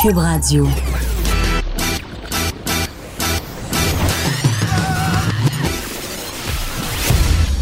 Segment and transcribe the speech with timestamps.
[0.00, 0.64] Cube Radio.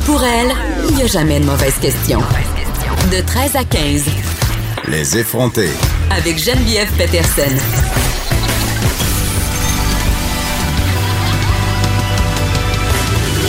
[0.04, 0.52] Pour elle,
[0.86, 2.20] il n'y a jamais de mauvaise question.
[3.10, 4.04] De 13 à 15.
[4.88, 5.70] Les effrontés.
[6.10, 7.56] Avec Geneviève Peterson.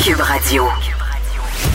[0.02, 0.64] Cube Radio.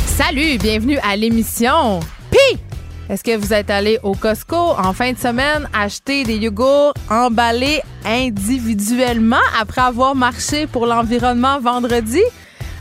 [0.06, 2.00] Salut, bienvenue à l'émission.
[2.30, 2.71] Pi!
[3.12, 7.82] Est-ce que vous êtes allé au Costco en fin de semaine acheter des yogourts emballés
[8.06, 12.22] individuellement après avoir marché pour l'environnement vendredi?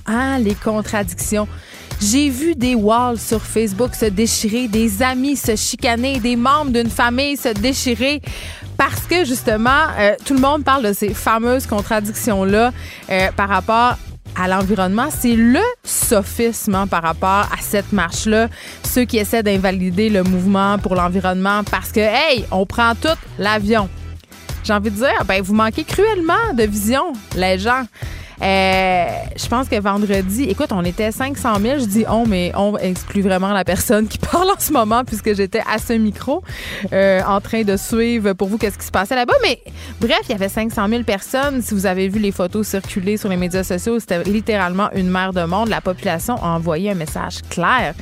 [0.06, 1.50] Ah, les contradictions.
[2.00, 6.90] J'ai vu des walls sur Facebook se déchirer, des amis se chicaner, des membres d'une
[6.90, 8.22] famille se déchirer
[8.78, 12.72] parce que justement, euh, tout le monde parle de ces fameuses contradictions-là
[13.10, 13.98] euh, par rapport
[14.36, 18.48] à l'environnement, c'est le sophisme hein, par rapport à cette marche-là.
[18.84, 23.90] Ceux qui essaient d'invalider le mouvement pour l'environnement parce que, hey, on prend tout l'avion.
[24.64, 27.84] J'ai envie de dire, ben, vous manquez cruellement de vision, les gens.
[28.42, 31.80] Euh, je pense que vendredi, écoute, on était 500 000.
[31.80, 35.34] Je dis on, mais on exclut vraiment la personne qui parle en ce moment puisque
[35.36, 36.44] j'étais à ce micro
[36.92, 39.36] euh, en train de suivre pour vous qu'est-ce qui se passait là-bas.
[39.44, 39.62] Mais
[40.00, 41.62] bref, il y avait 500 000 personnes.
[41.62, 45.34] Si vous avez vu les photos circuler sur les médias sociaux, c'était littéralement une mer
[45.34, 45.70] de monde.
[45.70, 47.94] La population a envoyé un message clair.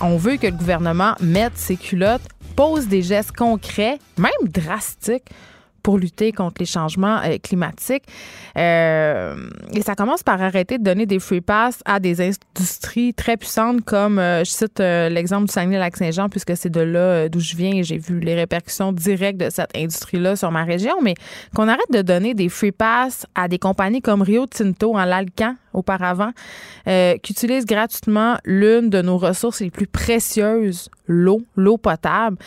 [0.00, 5.30] On veut que le gouvernement mette ses culottes, pose des gestes concrets, même drastiques
[5.86, 8.02] pour lutter contre les changements euh, climatiques.
[8.58, 9.36] Euh,
[9.72, 13.84] et ça commence par arrêter de donner des free pass à des industries très puissantes
[13.84, 17.84] comme, euh, je cite l'exemple du Saguenay-Lac-Saint-Jean, puisque c'est de là d'où je viens et
[17.84, 21.14] j'ai vu les répercussions directes de cette industrie-là sur ma région, mais
[21.54, 25.54] qu'on arrête de donner des free pass à des compagnies comme Rio Tinto en l'Alcan
[25.72, 26.32] auparavant,
[26.84, 32.38] qui utilisent gratuitement l'une de nos ressources les plus précieuses, l'eau, l'eau potable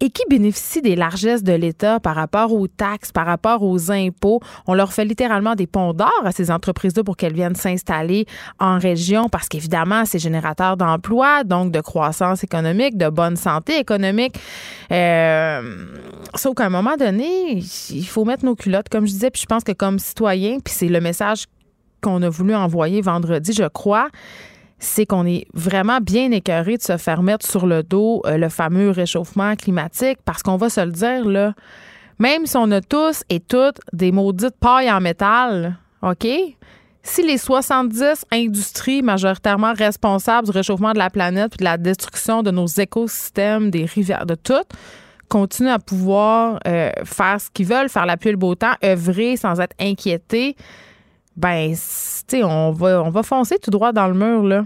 [0.00, 4.40] et qui bénéficient des largesses de l'État par rapport aux taxes, par rapport aux impôts?
[4.66, 8.26] On leur fait littéralement des ponts d'or à ces entreprises-là pour qu'elles viennent s'installer
[8.58, 14.38] en région parce qu'évidemment, c'est générateur d'emplois, donc de croissance économique, de bonne santé économique.
[14.92, 15.86] Euh,
[16.34, 19.46] sauf qu'à un moment donné, il faut mettre nos culottes, comme je disais, puis je
[19.46, 21.46] pense que comme citoyen, puis c'est le message
[22.00, 24.08] qu'on a voulu envoyer vendredi, je crois,
[24.78, 28.48] c'est qu'on est vraiment bien écœuré de se faire mettre sur le dos euh, le
[28.48, 31.54] fameux réchauffement climatique parce qu'on va se le dire, là,
[32.18, 36.26] même si on a tous et toutes des maudites pailles en métal, OK?
[37.02, 42.42] Si les 70 industries majoritairement responsables du réchauffement de la planète et de la destruction
[42.42, 44.52] de nos écosystèmes, des rivières, de tout,
[45.28, 48.74] continuent à pouvoir euh, faire ce qu'ils veulent, faire la pluie et le beau temps,
[48.84, 50.56] œuvrer sans être inquiétés,
[51.38, 51.74] ben,
[52.26, 54.64] tu on va, on va foncer tout droit dans le mur, là.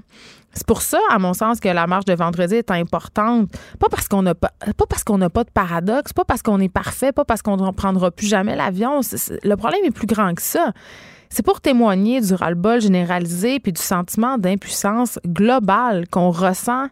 [0.54, 3.50] C'est pour ça, à mon sens, que la marche de vendredi est importante.
[3.78, 6.60] Pas parce qu'on n'a pas, pas parce qu'on n'a pas de paradoxe, pas parce qu'on
[6.60, 9.00] est parfait, pas parce qu'on ne prendra plus jamais l'avion.
[9.42, 10.72] Le problème est plus grand que ça.
[11.34, 16.88] C'est pour témoigner du ras-le-bol généralisé puis du sentiment d'impuissance globale qu'on ressent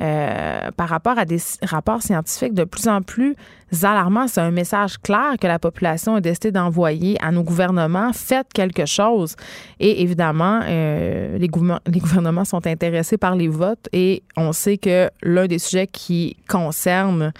[0.00, 3.36] euh, par rapport à des rapports scientifiques de plus en plus
[3.84, 4.26] alarmants.
[4.26, 8.12] C'est un message clair que la population a décidé d'envoyer à nos gouvernements.
[8.12, 9.36] Faites quelque chose.
[9.78, 11.48] Et évidemment, euh, les,
[11.86, 16.36] les gouvernements sont intéressés par les votes et on sait que l'un des sujets qui
[16.48, 17.32] concerne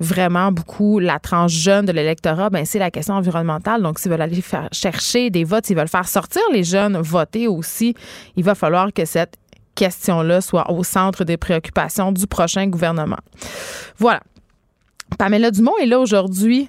[0.00, 3.82] vraiment beaucoup la tranche jeune de l'électorat, ben c'est la question environnementale.
[3.82, 7.94] Donc, s'ils veulent aller chercher des votes, s'ils veulent faire sortir les jeunes voter aussi,
[8.36, 9.36] il va falloir que cette
[9.74, 13.18] question-là soit au centre des préoccupations du prochain gouvernement.
[13.98, 14.20] Voilà.
[15.18, 16.68] Pamela Dumont est là aujourd'hui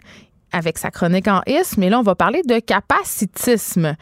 [0.51, 1.81] avec sa chronique en isme.
[1.81, 3.95] Mais là, on va parler de capacitisme.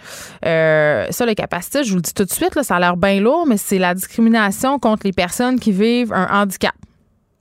[0.46, 2.96] Euh, ça, le capacitisme, je vous le dis tout de suite, là, ça a l'air
[2.96, 6.76] bien lourd, mais c'est la discrimination contre les personnes qui vivent un handicap.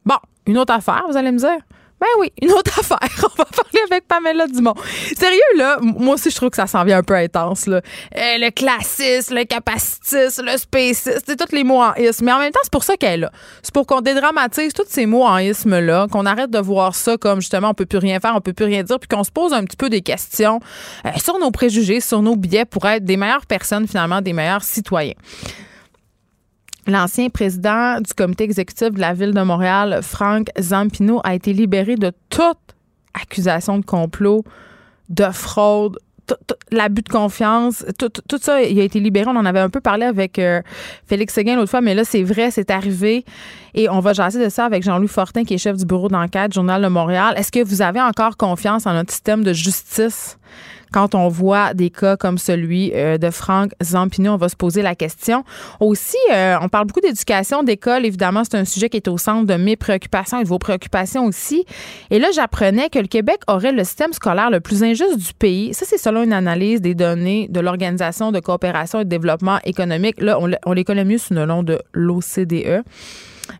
[0.04, 1.58] Bon, une autre affaire, vous allez me dire?
[2.02, 2.98] Ben oui, une autre affaire.
[3.22, 4.74] On va parler avec Pamela Dumont.
[5.16, 7.76] Sérieux, là, moi aussi, je trouve que ça s'en vient un peu intense, là.
[7.76, 12.24] Euh, le classisme, le capacitisme, le spécisme, c'est tous les mots en isme.
[12.24, 13.30] Mais en même temps, c'est pour ça qu'elle est là.
[13.62, 17.40] C'est pour qu'on dédramatise tous ces mots en isme-là, qu'on arrête de voir ça comme
[17.40, 19.52] justement, on peut plus rien faire, on peut plus rien dire, puis qu'on se pose
[19.52, 20.58] un petit peu des questions
[21.06, 24.64] euh, sur nos préjugés, sur nos billets pour être des meilleures personnes, finalement, des meilleurs
[24.64, 25.14] citoyens.
[26.86, 31.96] L'ancien président du comité exécutif de la ville de Montréal, Franck Zampino, a été libéré
[31.96, 32.58] de toute
[33.14, 34.44] accusations de complot,
[35.08, 35.98] de fraude,
[36.70, 39.28] l'abus de confiance, tout, ça, il a été libéré.
[39.28, 40.62] On en avait un peu parlé avec euh,
[41.06, 43.24] Félix Seguin l'autre fois, mais là, c'est vrai, c'est arrivé.
[43.74, 46.52] Et on va jaser de ça avec Jean-Louis Fortin, qui est chef du bureau d'enquête,
[46.52, 47.34] Journal de Montréal.
[47.36, 50.38] Est-ce que vous avez encore confiance en notre système de justice?
[50.92, 54.82] Quand on voit des cas comme celui euh, de Franck Zampino, on va se poser
[54.82, 55.44] la question.
[55.80, 58.06] Aussi, euh, on parle beaucoup d'éducation, d'école.
[58.06, 61.26] Évidemment, c'est un sujet qui est au centre de mes préoccupations et de vos préoccupations
[61.26, 61.64] aussi.
[62.10, 65.74] Et là, j'apprenais que le Québec aurait le système scolaire le plus injuste du pays.
[65.74, 70.20] Ça, c'est selon une analyse des données de l'Organisation de coopération et de développement économique.
[70.20, 72.82] Là, on, on les connaît mieux sous le nom de l'OCDE.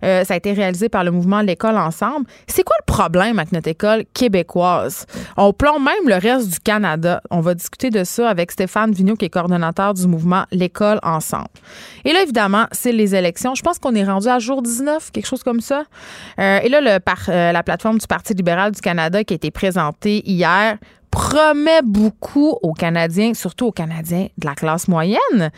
[0.05, 2.27] Euh, ça a été réalisé par le mouvement L'école ensemble.
[2.47, 5.07] C'est quoi le problème avec notre école québécoise?
[5.37, 7.21] On plombe même le reste du Canada.
[7.31, 11.49] On va discuter de ça avec Stéphane Vigneault, qui est coordonnateur du mouvement L'école ensemble.
[12.05, 13.55] Et là, évidemment, c'est les élections.
[13.55, 15.85] Je pense qu'on est rendu à jour 19, quelque chose comme ça.
[16.39, 20.23] Euh, et là, euh, la plateforme du Parti libéral du Canada qui a été présentée
[20.29, 20.79] hier
[21.11, 25.51] promet beaucoup aux Canadiens, surtout aux Canadiens de la classe moyenne.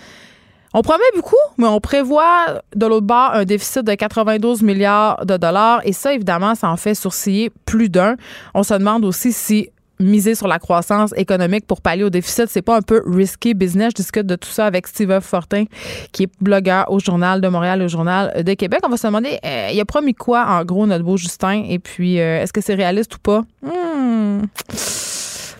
[0.76, 5.37] On promet beaucoup, mais on prévoit de l'autre bord un déficit de 92 milliards de
[5.37, 5.81] dollars.
[5.85, 8.17] Et ça, évidemment, ça en fait sourciller plus d'un.
[8.55, 12.61] On se demande aussi si miser sur la croissance économique pour pallier au déficit, c'est
[12.61, 13.93] pas un peu risky business.
[13.97, 15.67] Je discute de tout ça avec Steve Fortin,
[16.11, 18.81] qui est blogueur au Journal de Montréal, au Journal de Québec.
[18.85, 21.62] On va se demander, euh, il a promis quoi, en gros, notre beau Justin?
[21.69, 23.44] Et puis, euh, est-ce que c'est réaliste ou pas?
[23.62, 24.43] Hmm.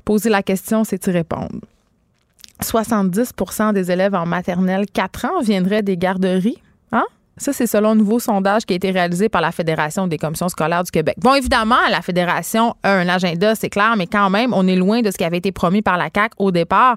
[0.05, 1.61] Poser la question, c'est y répondre.
[2.63, 6.59] 70% des élèves en maternelle 4 ans viendraient des garderies.
[7.37, 10.49] Ça, c'est selon un nouveau sondage qui a été réalisé par la Fédération des commissions
[10.49, 11.17] scolaires du Québec.
[11.19, 15.01] Bon, évidemment, la Fédération a un agenda, c'est clair, mais quand même, on est loin
[15.01, 16.97] de ce qui avait été promis par la CAQ au départ.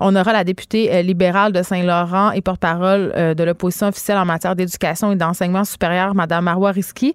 [0.00, 4.26] On aura la députée euh, libérale de Saint-Laurent et porte-parole euh, de l'opposition officielle en
[4.26, 7.14] matière d'éducation et d'enseignement supérieur, Mme Marois Risky.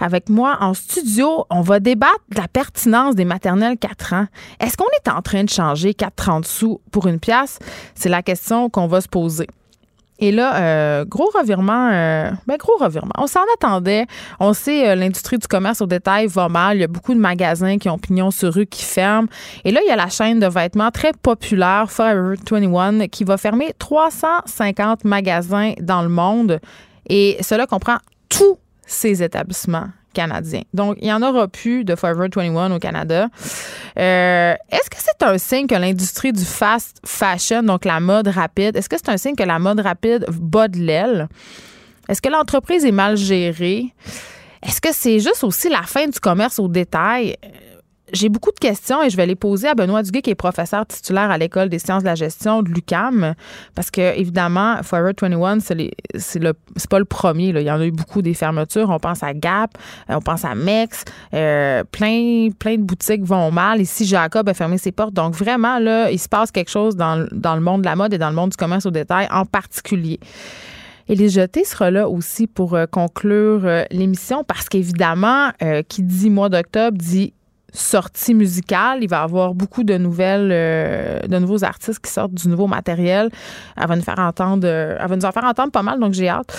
[0.00, 4.26] Avec moi en studio, on va débattre de la pertinence des maternelles 4 ans.
[4.60, 7.58] Est-ce qu'on est en train de changer 4,30 sous pour une pièce?
[7.94, 9.46] C'est la question qu'on va se poser.
[10.18, 13.12] Et là, euh, gros revirement, euh, ben gros revirement.
[13.18, 14.06] On s'en attendait.
[14.40, 16.78] On sait, euh, l'industrie du commerce au détail va mal.
[16.78, 19.28] Il y a beaucoup de magasins qui ont pignon sur rue qui ferment.
[19.64, 23.36] Et là, il y a la chaîne de vêtements très populaire, Forever 21, qui va
[23.36, 26.60] fermer 350 magasins dans le monde.
[27.08, 27.98] Et cela comprend
[28.28, 29.88] tous ces établissements
[30.74, 33.28] Donc, il n'y en aura plus de Forever 21 au Canada.
[33.98, 38.76] Euh, est-ce que c'est un signe que l'industrie du fast fashion, donc la mode rapide,
[38.76, 41.28] est-ce que c'est un signe que la mode rapide bat de l'aile?
[42.08, 43.92] Est-ce que l'entreprise est mal gérée?
[44.62, 47.36] Est-ce que c'est juste aussi la fin du commerce au détail?
[48.12, 50.86] J'ai beaucoup de questions et je vais les poser à Benoît Duguay, qui est professeur
[50.86, 53.34] titulaire à l'École des sciences de la gestion de l'UCAM.
[53.74, 56.52] Parce que, évidemment, Forever 21, c'est le
[56.88, 57.52] pas le premier.
[57.52, 57.60] Là.
[57.60, 58.90] Il y en a eu beaucoup des fermetures.
[58.90, 59.76] On pense à Gap,
[60.08, 61.04] euh, on pense à Mex.
[61.34, 63.80] Euh, plein, plein de boutiques vont mal.
[63.80, 65.14] Ici, Jacob a fermé ses portes.
[65.14, 68.14] Donc, vraiment, là, il se passe quelque chose dans, dans le monde de la mode
[68.14, 70.20] et dans le monde du commerce au détail en particulier.
[71.08, 75.50] Et les jetés sera là aussi pour euh, conclure l'émission parce qu'évidemment,
[75.88, 77.32] qui dit mois d'octobre dit
[77.72, 78.98] sortie musicale.
[79.02, 82.66] Il va y avoir beaucoup de nouvelles, euh, de nouveaux artistes qui sortent du nouveau
[82.66, 83.30] matériel.
[83.76, 86.12] Elle va nous faire entendre, euh, elle va nous en faire entendre pas mal, donc
[86.12, 86.52] j'ai hâte.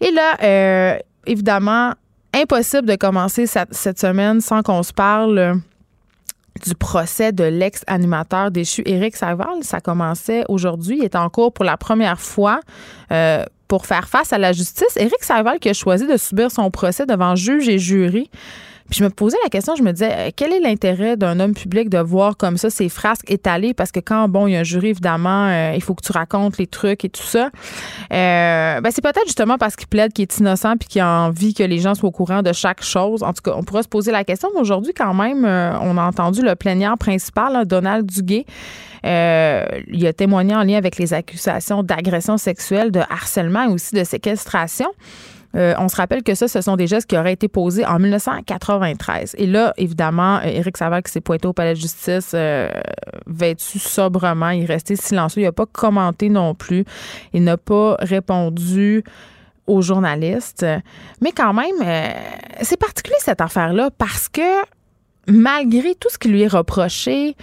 [0.00, 1.92] Et là, euh, évidemment,
[2.34, 5.60] impossible de commencer cette, cette semaine sans qu'on se parle
[6.64, 9.62] du procès de l'ex-animateur déchu Éric Saval.
[9.62, 10.98] Ça commençait aujourd'hui.
[10.98, 12.60] Il est en cours pour la première fois.
[13.68, 17.04] pour faire face à la justice, Éric Saval qui a choisi de subir son procès
[17.04, 18.30] devant juge et jury.
[18.90, 21.54] Puis je me posais la question, je me disais, euh, quel est l'intérêt d'un homme
[21.54, 23.74] public de voir comme ça ses frasques étalées?
[23.74, 26.12] Parce que quand, bon, il y a un jury, évidemment, euh, il faut que tu
[26.12, 27.50] racontes les trucs et tout ça.
[28.12, 31.52] Euh, ben c'est peut-être justement parce qu'il plaide qu'il est innocent puis qu'il a envie
[31.52, 33.22] que les gens soient au courant de chaque chose.
[33.22, 34.50] En tout cas, on pourrait se poser la question.
[34.54, 38.46] Mais aujourd'hui, quand même, on a entendu le plaignant principal, Donald Duguay.
[39.02, 44.04] il a témoigné en lien avec les accusations d'agression sexuelle, de harcèlement et aussi de
[44.04, 44.88] séquestration.
[45.54, 47.98] Euh, on se rappelle que ça, ce sont des gestes qui auraient été posés en
[47.98, 49.36] 1993.
[49.38, 52.70] Et là, évidemment, euh, Éric Savard qui s'est pointé au palais de justice euh,
[53.26, 56.84] vêtu sobrement, il est resté silencieux, il n'a pas commenté non plus,
[57.32, 59.04] il n'a pas répondu
[59.66, 60.64] aux journalistes.
[61.20, 62.24] Mais quand même,
[62.62, 64.42] c'est particulier cette affaire-là parce que
[65.28, 67.36] malgré tout ce qui lui est reproché,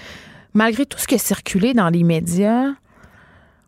[0.53, 2.69] malgré tout ce qui a circulé dans les médias,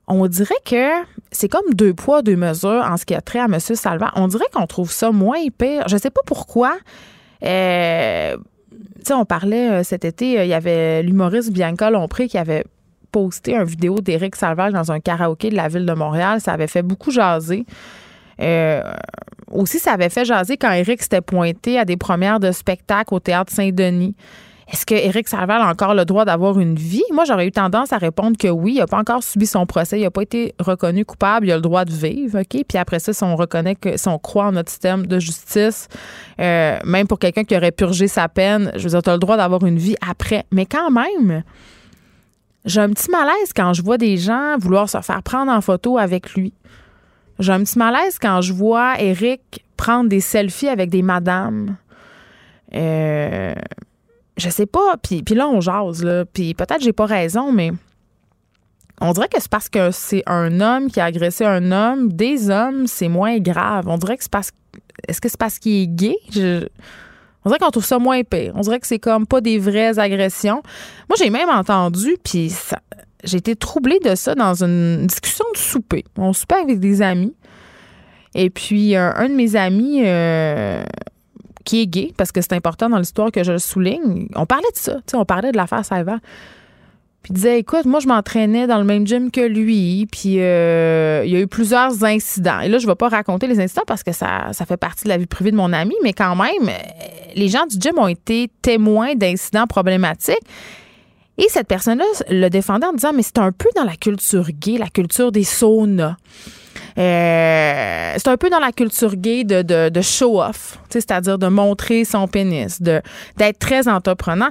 [0.08, 1.04] on dirait que
[1.36, 3.60] c'est comme deux poids, deux mesures en ce qui a trait à M.
[3.60, 4.12] Salva.
[4.16, 5.88] On dirait qu'on trouve ça moins pire.
[5.88, 6.76] Je ne sais pas pourquoi.
[7.44, 8.38] Euh,
[9.12, 12.64] on parlait euh, cet été, euh, il y avait l'humoriste Bianca Lompré qui avait
[13.12, 16.42] posté une vidéo d'Éric Salvage dans un karaoké de la ville de Montréal.
[16.42, 17.66] Ça avait fait beaucoup jaser.
[19.52, 23.20] aussi, ça avait fait jaser quand Éric s'était pointé à des premières de spectacle au
[23.20, 24.16] théâtre Saint-Denis.
[24.72, 27.04] Est-ce que Éric Salval a encore le droit d'avoir une vie?
[27.14, 28.74] Moi, j'aurais eu tendance à répondre que oui.
[28.74, 30.00] Il n'a pas encore subi son procès.
[30.00, 31.46] Il n'a pas été reconnu coupable.
[31.46, 32.40] Il a le droit de vivre.
[32.40, 32.64] OK?
[32.68, 35.88] Puis après ça, si on reconnaît que, si on croit en notre système de justice,
[36.40, 39.20] euh, même pour quelqu'un qui aurait purgé sa peine, je veux dire, tu as le
[39.20, 40.46] droit d'avoir une vie après.
[40.52, 41.44] Mais quand même,
[42.66, 46.00] j'ai un petit malaise quand je vois des gens vouloir se faire prendre en photo
[46.00, 46.54] avec lui.
[47.38, 51.76] J'ai un petit malaise quand je vois Éric prendre des selfies avec des madames.
[52.74, 53.54] Euh,
[54.38, 54.98] je sais pas.
[55.02, 56.26] Puis, puis là, on jase, là.
[56.26, 57.72] Puis peut-être j'ai pas raison, mais
[59.02, 62.14] on dirait que c'est parce que c'est un homme qui a agressé un homme.
[62.14, 63.88] Des hommes, c'est moins grave.
[63.88, 64.52] On dirait que c'est parce
[65.08, 66.16] Est-ce que c'est parce qu'il est gay?
[67.44, 68.54] on dirait qu'on trouve ça moins pire.
[68.56, 70.64] On dirait que c'est comme pas des vraies agressions.
[71.10, 72.52] Moi, j'ai même entendu, puis
[73.24, 76.06] j'ai été troublée de ça dans une discussion de souper.
[76.18, 77.36] On soupait avec des amis.
[78.34, 80.84] Et puis, un, de mes amis, euh,
[81.66, 84.28] qui est gay, parce que c'est important dans l'histoire que je le souligne.
[84.36, 86.20] On parlait de ça, on parlait de l'affaire Salva.
[87.22, 91.24] Puis il disait, écoute, moi, je m'entraînais dans le même gym que lui, puis euh,
[91.26, 92.60] il y a eu plusieurs incidents.
[92.60, 95.06] Et là, je ne vais pas raconter les incidents parce que ça, ça fait partie
[95.06, 96.70] de la vie privée de mon ami, mais quand même,
[97.36, 100.38] les gens du gym ont été témoins d'incidents problématiques.
[101.40, 104.78] Et cette personne-là le défendait en disant, mais c'est un peu dans la culture gay,
[104.78, 106.18] la culture des saunas.
[106.98, 112.28] Euh, c'est un peu dans la culture gay de, de, show-off, c'est-à-dire de montrer son
[112.28, 113.02] pénis, de,
[113.38, 114.50] d'être très entreprenant.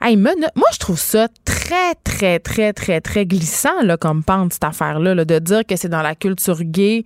[0.00, 0.32] Hey, moi,
[0.72, 5.38] je trouve ça très, très, très, très, très glissant là, comme pente, cette affaire-là, de
[5.38, 7.04] dire que c'est dans la culture gay,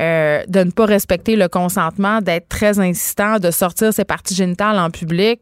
[0.00, 4.78] euh, de ne pas respecter le consentement, d'être très insistant, de sortir ses parties génitales
[4.78, 5.40] en public.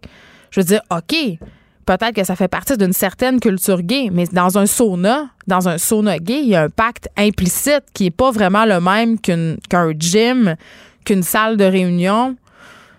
[0.50, 1.38] Je veux dire, OK,
[1.87, 5.78] peut-être que ça fait partie d'une certaine culture gay, mais dans un sauna, dans un
[5.78, 9.93] sauna gay, il y a un pacte implicite qui n'est pas vraiment le même qu'un
[9.97, 10.57] gym,
[11.05, 12.37] qu'une salle de réunion,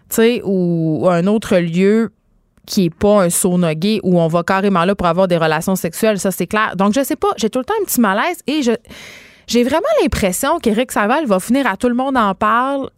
[0.10, 2.12] tu sais, ou, un autre lieu
[2.66, 5.76] qui n'est pas un sauna gay où on va carrément là pour avoir des relations
[5.76, 6.76] sexuelles, ça c'est clair.
[6.76, 8.72] Donc je sais pas, j'ai tout le temps un petit malaise et je
[9.48, 12.90] j'ai vraiment l'impression qu'Éric Saval va finir à tout le monde en parle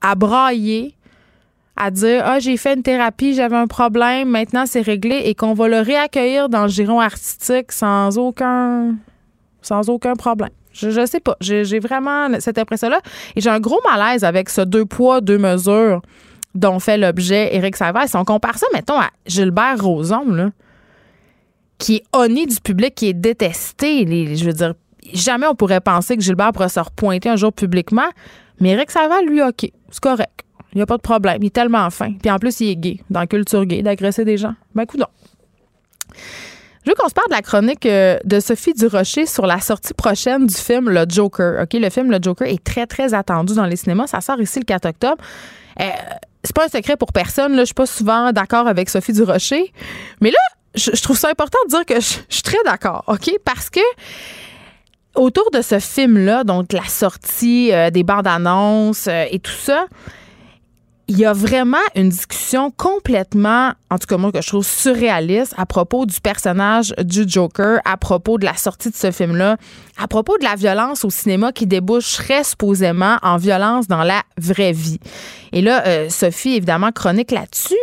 [0.00, 0.93] à brailler
[1.76, 5.54] à dire ah j'ai fait une thérapie, j'avais un problème, maintenant c'est réglé et qu'on
[5.54, 8.94] va le réaccueillir dans le giron artistique sans aucun
[9.62, 10.50] sans aucun problème.
[10.72, 13.00] Je, je sais pas, j'ai vraiment cette impression-là
[13.36, 16.02] et j'ai un gros malaise avec ce deux poids deux mesures
[16.54, 18.08] dont fait l'objet Éric Savard.
[18.08, 20.50] Si on compare ça, mettons, à Gilbert Rozon, là,
[21.78, 24.74] qui est honni du public, qui est détesté, les, je veux dire,
[25.12, 28.08] jamais on pourrait penser que Gilbert pourrait se repointer un jour publiquement,
[28.60, 30.44] mais Éric Savard, lui, OK, c'est correct.
[30.74, 31.38] Il n'y a pas de problème.
[31.40, 32.12] Il est tellement fin.
[32.14, 34.54] Puis en plus, il est gay, dans la culture gay, d'agresser des gens.
[34.74, 35.02] Ben, écoute
[36.84, 39.94] Je veux qu'on se parle de la chronique euh, de Sophie Durocher sur la sortie
[39.94, 41.62] prochaine du film Le Joker.
[41.62, 44.08] OK, le film Le Joker est très, très attendu dans les cinémas.
[44.08, 45.22] Ça sort ici le 4 octobre.
[45.80, 45.84] Euh,
[46.42, 47.52] c'est pas un secret pour personne.
[47.54, 49.72] Là, je suis pas souvent d'accord avec Sophie Durocher.
[50.20, 50.38] Mais là,
[50.74, 53.30] je, trouve ça important de dire que je, suis très d'accord, OK?
[53.44, 53.80] Parce que
[55.14, 59.86] autour de ce film-là, donc la sortie euh, des bandes annonces et tout ça,
[61.08, 65.54] il y a vraiment une discussion complètement, en tout cas moi que je trouve surréaliste,
[65.56, 69.56] à propos du personnage du Joker, à propos de la sortie de ce film-là,
[69.98, 74.72] à propos de la violence au cinéma qui déboucherait supposément en violence dans la vraie
[74.72, 74.98] vie.
[75.52, 77.74] Et là, euh, Sophie, évidemment, chronique là-dessus.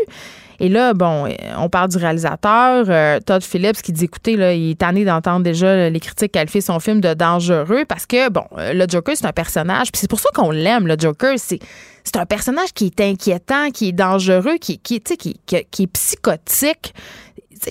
[0.61, 1.27] Et là, bon,
[1.57, 5.89] on parle du réalisateur, euh, Todd Phillips, qui dit, écoutez, il est tanné d'entendre déjà
[5.89, 9.31] les critiques qualifier son film de dangereux parce que, bon, euh, le Joker, c'est un
[9.33, 9.91] personnage.
[9.91, 11.33] Puis c'est pour ça qu'on l'aime, le Joker.
[11.37, 11.57] C'est,
[12.03, 15.87] c'est un personnage qui est inquiétant, qui est dangereux, qui, qui, qui, qui, qui est
[15.87, 16.93] psychotique.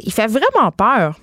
[0.03, 1.15] Il fait vraiment peur.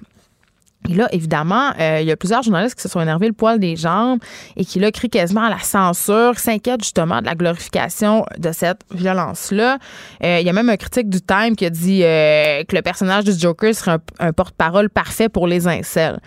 [0.89, 3.59] Et là, évidemment, euh, il y a plusieurs journalistes qui se sont énervés le poil
[3.59, 4.19] des jambes
[4.55, 8.81] et qui, là, crient quasiment à la censure, s'inquiètent justement de la glorification de cette
[8.91, 9.77] violence-là.
[10.23, 12.81] Euh, il y a même un critique du Time qui a dit euh, que le
[12.81, 16.19] personnage du Joker serait un, porte-parole parfait pour les incels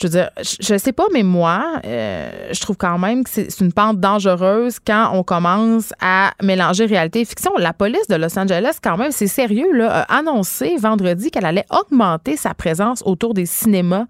[0.00, 3.60] je veux dire, je, sais pas, mais moi, euh, je trouve quand même que c'est
[3.60, 7.52] une pente dangereuse quand on commence à mélanger réalité et fiction.
[7.58, 11.66] La police de Los Angeles, quand même, c'est sérieux, là, a annoncé vendredi qu'elle allait
[11.70, 14.06] augmenter sa présence autour des cinémas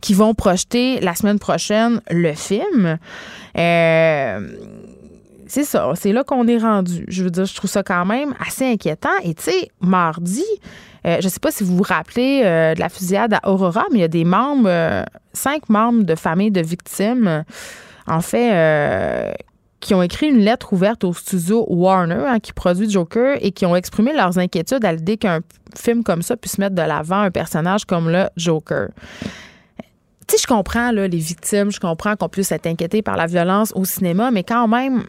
[0.00, 2.98] qui vont projeter la semaine prochaine le film.
[3.56, 4.48] Euh,
[5.46, 7.04] c'est ça, c'est là qu'on est rendu.
[7.06, 9.16] Je veux dire, je trouve ça quand même assez inquiétant.
[9.22, 10.44] Et tu sais, mardi,
[11.20, 13.98] je ne sais pas si vous vous rappelez euh, de la fusillade à Aurora, mais
[13.98, 17.44] il y a des membres, euh, cinq membres de familles de victimes,
[18.06, 19.34] en fait,
[19.80, 23.64] qui ont écrit une lettre ouverte au studio Warner, hein, qui produit Joker, et qui
[23.64, 25.40] ont exprimé leurs inquiétudes à l'idée qu'un
[25.76, 28.88] film comme ça puisse mettre de l'avant un personnage comme le Joker.
[30.26, 33.72] Tu sais, je comprends les victimes, je comprends qu'on puisse être inquiété par la violence
[33.74, 35.04] au cinéma, mais quand même,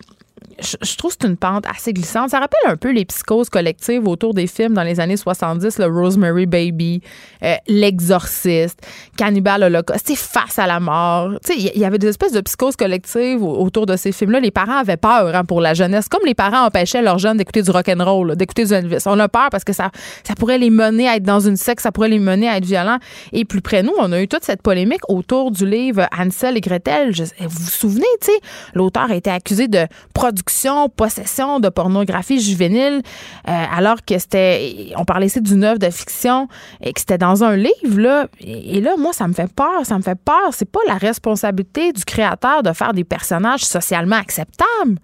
[0.61, 2.29] je, trouve que c'est une pente assez glissante.
[2.29, 5.85] Ça rappelle un peu les psychoses collectives autour des films dans les années 70, le
[5.85, 7.01] Rosemary Baby,
[7.43, 8.79] euh, L'Exorciste,
[9.17, 11.31] Cannibal Holocaust, sais, face à la mort.
[11.55, 14.39] Il y avait des espèces de psychoses collectives au- autour de ces films-là.
[14.39, 17.61] Les parents avaient peur hein, pour la jeunesse, comme les parents empêchaient leurs jeunes d'écouter
[17.61, 19.03] du rock'n'roll, d'écouter du Elvis.
[19.05, 19.91] On a peur parce que ça,
[20.23, 22.65] ça pourrait les mener à être dans une secte, ça pourrait les mener à être
[22.65, 22.99] violents.
[23.33, 26.61] Et plus près nous, on a eu toute cette polémique autour du livre Hansel et
[26.61, 27.11] Gretel.
[27.39, 28.05] Vous vous souvenez,
[28.73, 30.48] l'auteur a été accusé de production,
[30.89, 33.01] possession de pornographie juvénile,
[33.47, 36.47] euh, alors que c'était, on parlait ici d'une œuvre de fiction
[36.81, 38.27] et que c'était dans un livre, là.
[38.39, 40.49] Et, et là, moi, ça me fait peur, ça me fait peur.
[40.51, 44.99] C'est pas la responsabilité du créateur de faire des personnages socialement acceptables.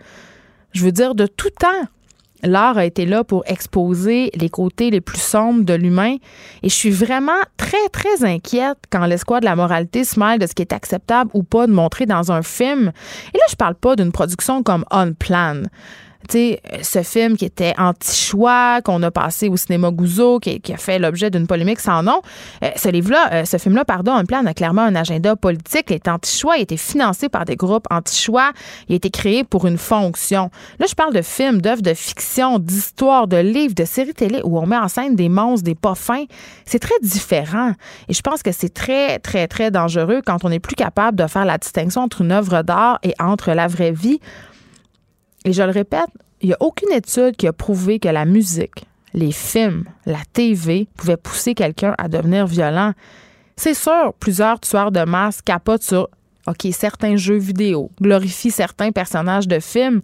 [0.73, 1.87] Je veux dire, de tout temps.
[2.43, 6.15] L'art a été là pour exposer les côtés les plus sombres de l'humain.
[6.63, 10.47] Et je suis vraiment très, très inquiète quand l'escouade de la moralité se mêle de
[10.47, 12.91] ce qui est acceptable ou pas de montrer dans un film.
[13.33, 15.63] Et là, je parle pas d'une production comme On Plan.
[16.29, 20.99] Tu ce film qui était anti-choix, qu'on a passé au cinéma Gouzeau, qui, a fait
[20.99, 22.21] l'objet d'une polémique sans nom.
[22.63, 25.85] Euh, ce livre-là, euh, ce film-là, pardon, un plan a clairement un agenda politique.
[25.89, 28.51] Il est anti-choix, il a été financé par des groupes anti-choix,
[28.87, 30.49] il a été créé pour une fonction.
[30.79, 34.59] Là, je parle de films, d'œuvres de fiction, d'histoires, de livres, de séries télé où
[34.59, 35.95] on met en scène des monstres, des pas.
[36.65, 37.71] C'est très différent.
[38.09, 41.27] Et je pense que c'est très, très, très dangereux quand on n'est plus capable de
[41.27, 44.19] faire la distinction entre une œuvre d'art et entre la vraie vie.
[45.45, 46.09] Et je le répète,
[46.41, 50.87] il n'y a aucune étude qui a prouvé que la musique, les films, la TV
[50.97, 52.91] pouvaient pousser quelqu'un à devenir violent.
[53.55, 56.09] C'est sûr, plusieurs tueurs de masse capotent sur
[56.47, 60.01] OK, certains jeux vidéo, glorifient certains personnages de films,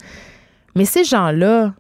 [0.75, 1.74] mais ces gens-là,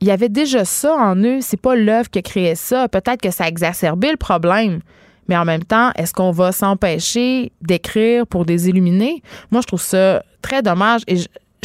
[0.00, 1.38] il y avait déjà ça en eux.
[1.40, 2.88] C'est pas l'œuvre qui a créé ça.
[2.88, 4.80] Peut-être que ça a le problème.
[5.28, 9.22] Mais en même temps, est-ce qu'on va s'empêcher d'écrire pour des illuminés?
[9.50, 11.02] Moi, je trouve ça très dommage.
[11.08, 11.16] Et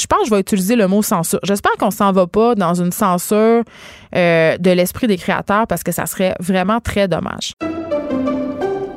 [0.01, 1.39] je pense que je vais utiliser le mot censure.
[1.43, 3.63] J'espère qu'on s'en va pas dans une censure
[4.15, 7.53] euh, de l'esprit des créateurs parce que ça serait vraiment très dommage.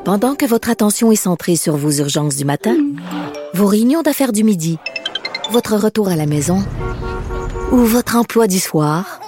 [0.04, 2.76] Pendant que votre attention est centrée sur vos urgences du matin,
[3.52, 4.78] vos réunions d'affaires du midi,
[5.50, 6.62] votre retour à la maison
[7.70, 9.20] ou votre emploi du soir,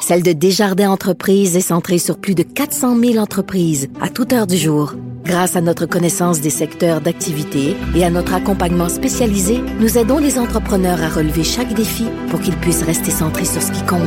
[0.00, 4.46] celle de Desjardins Entreprises est centrée sur plus de 400 000 entreprises à toute heure
[4.46, 4.94] du jour.
[5.24, 10.38] Grâce à notre connaissance des secteurs d'activité et à notre accompagnement spécialisé, nous aidons les
[10.38, 14.00] entrepreneurs à relever chaque défi pour qu'ils puissent rester centrés sur ce qui compte,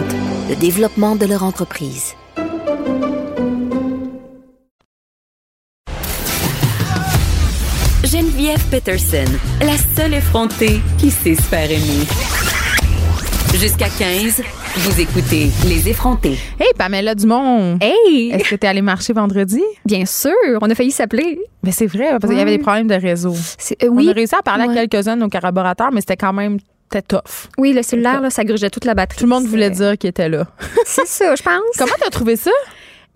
[0.49, 2.13] le développement de leur entreprise.
[8.03, 11.69] Geneviève Peterson, la seule effrontée qui sait se faire.
[13.55, 14.41] Jusqu'à 15,
[14.75, 16.37] vous écoutez Les effrontés.
[16.59, 17.77] Hey, Pamela Dumont!
[17.79, 18.31] Hey!
[18.31, 19.61] Est-ce que tu es allée marcher vendredi?
[19.85, 20.31] Bien sûr,
[20.61, 21.39] on a failli s'appeler.
[21.61, 23.33] Mais c'est vrai, parce qu'il y avait des problèmes de réseau.
[23.33, 26.33] Euh, oui, On a réussi à parler à quelques-uns de nos collaborateurs, mais c'était quand
[26.33, 26.57] même
[26.91, 27.49] c'était tough.
[27.57, 29.17] oui, le cellulaire, là, ça grugeait toute la batterie.
[29.17, 30.45] Tout le monde voulait dire qu'il était là.
[30.85, 31.61] C'est ça, je pense.
[31.77, 32.51] Comment t'as trouvé ça?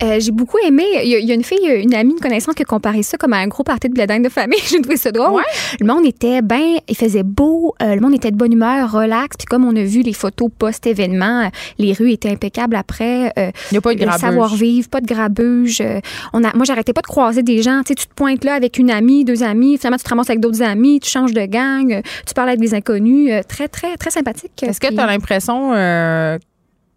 [0.03, 0.83] Euh, j'ai beaucoup aimé.
[1.03, 3.33] Il y, y a une fille, une amie, une connaissance qui a comparé ça comme
[3.33, 4.59] à un gros party de bledin de famille.
[4.69, 5.31] J'ai trouvé ça drôle.
[5.33, 5.43] Ouais.
[5.79, 9.37] Le monde était bien, il faisait beau, euh, le monde était de bonne humeur, relax.
[9.37, 13.33] Puis comme on a vu les photos post-événement, les rues étaient impeccables après.
[13.39, 14.21] euh, Il n'y a pas de grabuge.
[14.21, 15.81] savoir-vivre, pas de grabuge.
[15.81, 15.99] euh,
[16.31, 17.81] on a, moi, j'arrêtais pas de croiser des gens.
[17.83, 19.79] Tu sais, tu te pointes là avec une amie, deux amis.
[19.79, 20.99] Finalement, tu te ramasses avec d'autres amis.
[20.99, 21.91] Tu changes de gang.
[21.91, 23.31] euh, tu parles avec des inconnus.
[23.31, 24.61] euh, très, très, très sympathique.
[24.61, 26.37] Est-ce que tu as l'impression euh,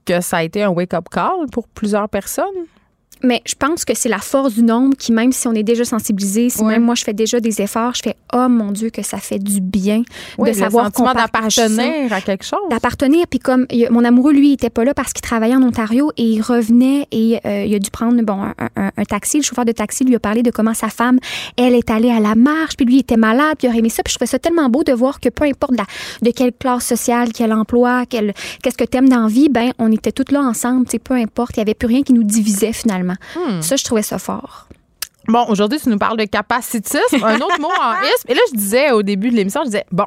[0.05, 2.45] que ça a été un wake-up call pour plusieurs personnes?
[3.23, 5.85] Mais je pense que c'est la force du nombre qui, même si on est déjà
[5.85, 6.73] sensibilisé, si Ouais.
[6.75, 9.39] même moi je fais déjà des efforts, je fais oh mon Dieu que ça fait
[9.39, 10.03] du bien
[10.39, 12.59] Oui, de savoir qu'on d'appartenir à quelque chose.
[12.71, 15.63] D'appartenir, puis comme a- mon amoureux, lui, il était pas là parce qu'il travaillait en
[15.63, 19.39] Ontario et il revenait et euh, il a dû prendre bon un, un- un taxi.
[19.39, 21.19] Le chauffeur de taxi lui a parlé de comment sa femme,
[21.57, 23.89] elle est allée à la marche, puis lui il était malade, puis il aurait aimé
[23.91, 24.03] ça.
[24.03, 25.85] Puis je trouvais ça tellement beau de voir que peu importe la,
[26.23, 29.91] de quelle classe sociale, quel emploi, quel, qu'est-ce que t'aimes dans la vie, ben on
[29.93, 33.10] était toutes là ensemble, peu importe, il y avait plus rien qui nous divisait finalement.
[33.37, 33.61] Hmm.
[33.63, 34.67] Ça, je trouvais ça fort.
[35.29, 38.27] Bon, aujourd'hui, tu nous parles de capacitisme, un autre mot en isme.
[38.29, 40.07] Et là, je disais au début de l'émission, je disais, bon,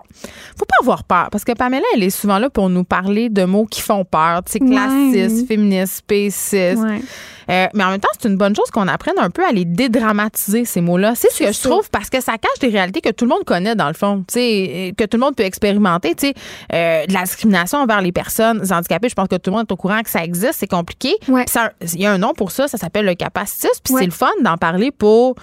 [0.58, 3.46] faut pas avoir peur, parce que Pamela, elle est souvent là pour nous parler de
[3.46, 5.46] mots qui font peur, tu sais, classisme, Ouais.
[5.46, 6.80] féministe, spéciste.
[6.82, 7.02] Ouais.
[7.50, 9.66] Euh, mais en même temps, c'est une bonne chose qu'on apprenne un peu à les
[9.66, 11.14] dédramatiser, ces mots-là.
[11.16, 13.44] C'est ce que je trouve parce que ça cache des réalités que tout le monde
[13.46, 16.16] connaît, dans le fond, tu sais, que tout le monde peut expérimenter.
[16.16, 16.34] Tu sais,
[16.74, 19.74] euh, de la discrimination envers les personnes handicapées, je pense que tout le monde est
[19.74, 21.16] au courant que ça existe, c'est compliqué.
[21.28, 21.46] Ouais.
[21.94, 24.00] Il y a un nom pour ça, ça s'appelle le capacitisme, puis Ouais.
[24.02, 25.36] c'est le fun d'en parler pour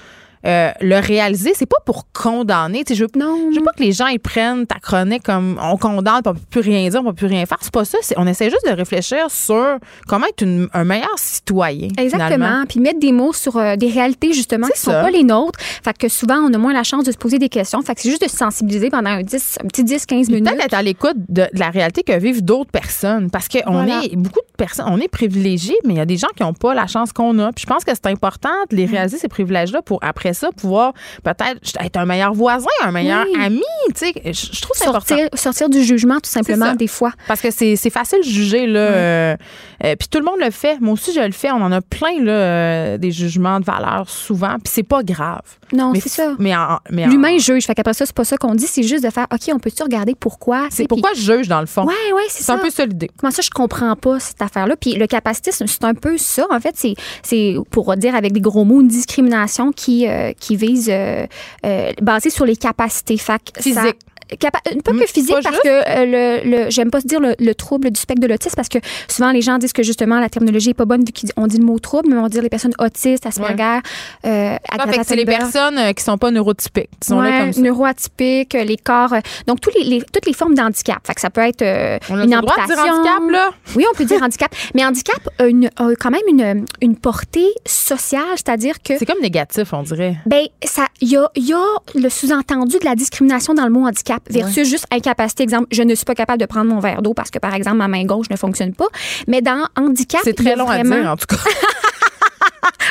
[0.47, 2.83] euh, le réaliser, c'est pas pour condamner.
[2.89, 5.77] Je veux, Non, je veux pas que les gens ils prennent ta chronique comme on
[5.77, 7.59] condamne, on peut plus rien dire, on peut plus rien faire.
[7.61, 7.99] C'est pas ça.
[8.17, 9.77] on essaie juste de réfléchir sur
[10.09, 11.89] comment être une- un meilleur citoyen.
[11.89, 12.03] finalement.
[12.27, 12.65] Exactement.
[12.69, 15.03] Puis mettre des mots sur euh, des réalités, justement, qui sont ça.
[15.03, 15.59] pas les nôtres.
[15.85, 17.81] Fait que souvent, on a moins la chance de se poser des questions.
[17.83, 20.51] Fait que c'est juste de se sensibiliser pendant un, 10, un petit 10-15 Puis minutes.
[20.51, 23.31] Peut-être être à l'écoute de, de la réalité que vivent d'autres personnes.
[23.31, 24.01] Parce qu'on Voilà.
[24.05, 26.53] est beaucoup de personnes, on est privilégiés, mais il y a des gens qui n'ont
[26.55, 27.53] pas la chance qu'on a.
[27.53, 28.79] Puis je pense que c'est important de Mm.
[28.79, 33.25] les réaliser, ces privilèges-là, pour après ça pouvoir peut-être être un meilleur voisin, un meilleur
[33.33, 33.43] Oui.
[33.45, 33.61] ami.
[33.95, 35.17] Tu sais, je, trouve ça important.
[35.17, 37.13] Sortir, sortir du jugement, tout simplement, des fois.
[37.29, 38.81] Parce que c'est c'est facile de juger, là.
[38.81, 39.37] euh,
[39.85, 40.79] euh, puis tout le monde le fait.
[40.81, 41.51] Moi aussi, je le fais.
[41.51, 44.55] On en a plein, là, euh, des jugements de valeur, souvent.
[44.63, 45.41] Puis c'est pas grave.
[45.73, 46.35] Non, mais c'est ça.
[46.39, 47.65] Mais en- mais en- L'humain juge.
[47.65, 48.67] Fait qu'après ça, c'est pas ça qu'on dit.
[48.67, 50.67] C'est juste de faire, OK, on peut-tu regarder pourquoi?
[50.71, 51.85] C'est pourquoi je juge, dans le fond.
[51.87, 52.55] Ouais, ouais, c'est C'est ça.
[52.55, 53.11] un peu ça l'idée.
[53.19, 54.75] Comment ça, je comprends pas cette affaire-là?
[54.77, 56.45] Puis le capacitisme, c'est un peu ça.
[56.51, 60.07] En fait, c'est, c'est pour dire avec des gros mots, une discrimination qui,
[60.39, 61.27] qui vise, euh,
[61.65, 63.17] euh, basée sur les capacités.
[63.61, 63.97] Physique.
[64.39, 65.63] Capa- pas Mm, que physique, pas parce juste?
[65.65, 68.55] que euh, le, le- j'aime pas se dire le, le trouble du spectre de l'autisme,
[68.57, 71.47] parce que souvent les gens disent que justement la terminologie est pas bonne vu qu'on
[71.47, 73.81] dit le mot trouble, mais on va dire les personnes autistes, Asperger,
[74.27, 76.89] euh, Ah, c'est les personnes euh, qui sont pas neurotypiques.
[77.01, 77.61] Disons-le Ouais, comme ça.
[77.61, 80.99] neuroatypiques, les corps, euh, donc tous les, les- toutes les formes d'handicap.
[81.07, 82.95] Fait que ça peut être euh, On a une droit de dire amputation.
[82.95, 83.51] handicap, là?
[83.77, 84.55] Oui, on peut dire handicap.
[84.75, 89.21] Mais handicap a, une, a quand même une, une portée sociale, c'est-à-dire que C'est comme
[89.23, 90.17] négatif, on dirait.
[90.27, 91.65] ben ça il y a, il y a
[91.95, 95.43] le sous-entendu de la discrimination dans le mot handicap versus juste incapacité.
[95.43, 97.77] Exemple, je ne suis pas capable de prendre mon verre d'eau parce que par exemple
[97.79, 98.89] ma main gauche ne fonctionne pas.
[99.29, 101.37] Mais dans handicap, C'est très long vraiment- à dire, en tout cas.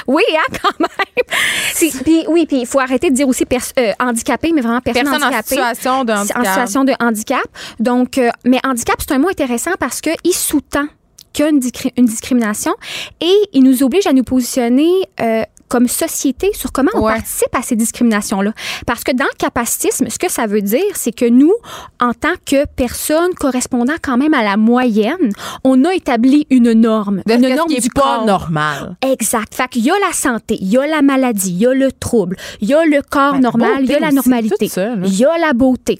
[0.07, 1.99] Oui, hein, quand même.
[2.03, 3.45] Puis oui, puis il faut arrêter de dire aussi
[3.77, 5.49] euh, handicapé, mais vraiment personne, Personne en handicapée.
[5.55, 6.37] situation de handicap.
[6.39, 7.43] En situation de handicap.
[7.79, 10.87] Donc, euh, mais handicap, c'est un mot intéressant parce qu'il sous-tend
[11.31, 12.73] qu'il y a une discrimination
[13.21, 14.89] et il nous oblige à nous positionner
[15.21, 17.13] euh, comme société sur comment on Ouais.
[17.13, 18.51] participe à ces discriminations-là.
[18.85, 21.53] Parce que dans le capacitisme, ce que ça veut dire, c'est que nous,
[22.01, 25.31] en tant que personnes correspondant quand même à la moyenne,
[25.63, 27.21] on a établi une norme.
[27.25, 28.25] De une norme qui du pas corps.
[28.25, 28.97] normal.
[29.01, 29.53] Exact.
[29.55, 31.91] Fait qu'il y a la santé, il y a la maladie, il y a le
[31.91, 34.95] trouble, il y a le corps Ben, normal, il y a la normalité, là.
[35.05, 35.99] il y a la beauté.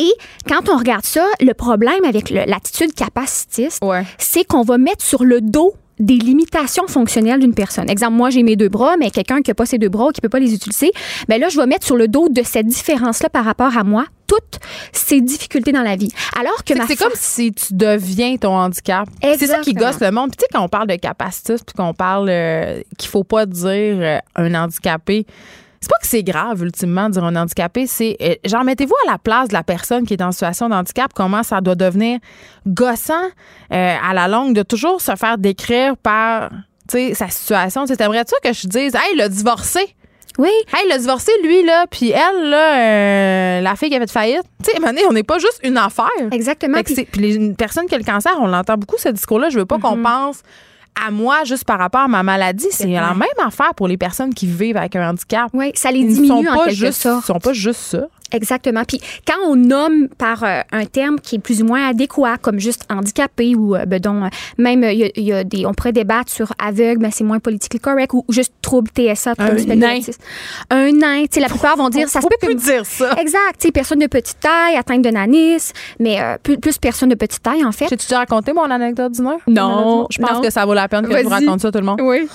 [0.00, 0.12] Et
[0.48, 4.04] quand on regarde ça, le problème avec l'attitude capacitiste, Ouais.
[4.18, 7.88] c'est qu'on va mettre sur le dos des limitations fonctionnelles d'une personne.
[7.90, 10.10] Exemple, moi, j'ai mes deux bras, mais quelqu'un qui n'a pas ses deux bras ou
[10.10, 10.92] qui peut pas les utiliser,
[11.28, 14.06] ben là, je vais mettre sur le dos de cette différence-là par rapport à moi
[14.26, 14.60] toutes
[14.92, 16.10] ces difficultés dans la vie.
[16.38, 19.08] Alors que C'est comme si tu deviens ton handicap.
[19.22, 20.30] C'est ça qui gosse le monde.
[20.30, 23.46] Puis tu sais, quand on parle de capacitiste, puis qu'on parle euh, qu'il faut pas
[23.46, 25.26] dire euh, un handicapé,
[25.80, 27.86] c'est pas que c'est grave, ultimement, de dire un handicapé.
[27.86, 30.74] C'est, euh, genre, mettez-vous à la place de la personne qui est en situation de
[30.74, 32.18] handicap, comment ça doit devenir
[32.66, 33.14] gossant
[33.72, 36.50] euh, à la longue de toujours se faire décrire par,
[36.88, 37.84] sa situation.
[37.84, 39.80] T'aimerais-tu que je dise, hey, il a divorcé?
[40.38, 44.00] Oui, Hey, il a divorcé, lui, là, puis elle, là, euh, la fille qui a
[44.00, 44.44] fait faillite.
[44.62, 46.06] Tu sais, on n'est pas juste une affaire.
[46.30, 46.80] exactement.
[46.82, 49.48] Puis- une personne qui a le cancer, on l'entend beaucoup, ce discours-là.
[49.50, 50.42] Je veux pas qu'on pense
[51.06, 52.66] à moi juste par rapport à ma maladie.
[52.70, 55.48] C'est la même affaire pour les personnes qui vivent avec un handicap.
[55.52, 57.26] oui, ça les Ils ne diminue sont en quelque juste, sorte.
[57.26, 58.06] sont pas juste ça.
[58.32, 58.82] Exactement.
[58.86, 62.58] Puis quand on nomme par euh, un terme qui est plus ou moins adéquat, comme
[62.58, 65.64] juste handicapé ou euh, ben, dont, euh, même il y a- il y, a des,
[65.66, 69.34] on pourrait débattre sur aveugle, mais c'est moins politically correct ou, ou juste trouble TSA,
[69.34, 69.98] trouble Un du nain.
[70.70, 71.22] Un nain.
[71.22, 73.12] Tu sais, la plupart vont dire ça se peut plus dire ça.
[73.18, 73.56] Exact.
[73.58, 77.14] Tu sais, personne de petite taille, atteinte de nanisme, mais euh, plus, plus personne de
[77.14, 77.86] petite taille en fait.
[77.88, 79.38] J'ai-tu déjà raconté mon anecdote d'humeur?
[79.46, 80.40] Non, Je pense non.
[80.42, 82.00] que ça vaut la peine que je vous raconte ça, tout le monde.
[82.02, 82.28] Oui.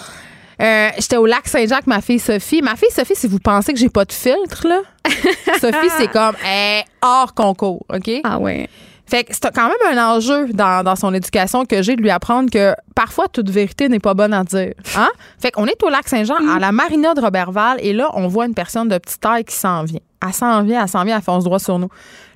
[0.63, 2.61] Euh, J'étais au lac Saint-Jacques, ma fille Sophie.
[2.61, 4.81] Ma fille Sophie, si vous pensez que j'ai pas de filtre, là,
[5.59, 8.09] Sophie, c'est comme est hors concours, OK?
[8.23, 8.69] Ah ouais.
[9.05, 12.09] Fait que c'est quand même un enjeu dans, dans son éducation que j'ai de lui
[12.09, 14.73] apprendre que parfois toute vérité n'est pas bonne à dire.
[14.95, 15.09] Hein?
[15.39, 18.45] Fait qu'on est au lac Saint-Jean, à la marina de Robertval, et là, on voit
[18.45, 19.99] une personne de petite taille qui s'en vient.
[20.25, 21.89] Elle s'en vient, elle s'en vient, elle fonce droit sur nous.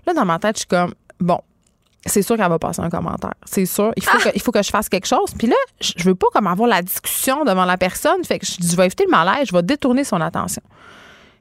[0.06, 1.40] Là, dans ma tête, je suis comme, bon,
[2.08, 3.34] c'est sûr qu'elle va passer un commentaire.
[3.46, 3.92] C'est sûr.
[3.96, 5.34] Il faut, que, il faut que je fasse quelque chose.
[5.38, 8.24] Puis là, je je veux pas comme avoir la discussion devant la personne.
[8.24, 10.62] Fait que je dis, je vais éviter le malaise, je vais détourner son attention.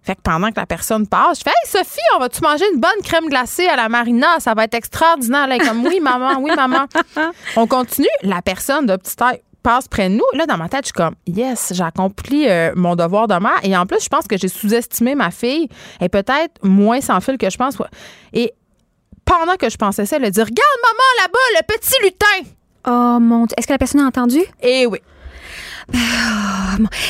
[0.03, 2.81] Fait que pendant que la personne passe, je fais Hey Sophie, on va-tu manger une
[2.81, 4.39] bonne crème glacée à la marina?
[4.39, 5.49] Ça va être extraordinaire.
[5.49, 6.87] Là, comme oui, maman, oui, maman.
[7.57, 8.09] on continue.
[8.23, 10.25] La personne de petite taille passe près de nous.
[10.35, 13.59] Là, dans ma tête, je suis comme yes, j'ai accompli euh, mon devoir de mère.
[13.65, 15.69] Et en plus, je pense que j'ai sous-estimé ma fille.
[15.99, 17.77] Elle est peut-être moins sans fil que je pense.
[18.33, 18.53] Et
[19.27, 22.51] pendant que je pensais ça, elle a dit Regarde, maman, là-bas, le petit lutin.
[22.89, 23.55] Oh mon Dieu.
[23.59, 24.39] Est-ce que la personne a entendu?
[24.63, 24.99] Eh oui.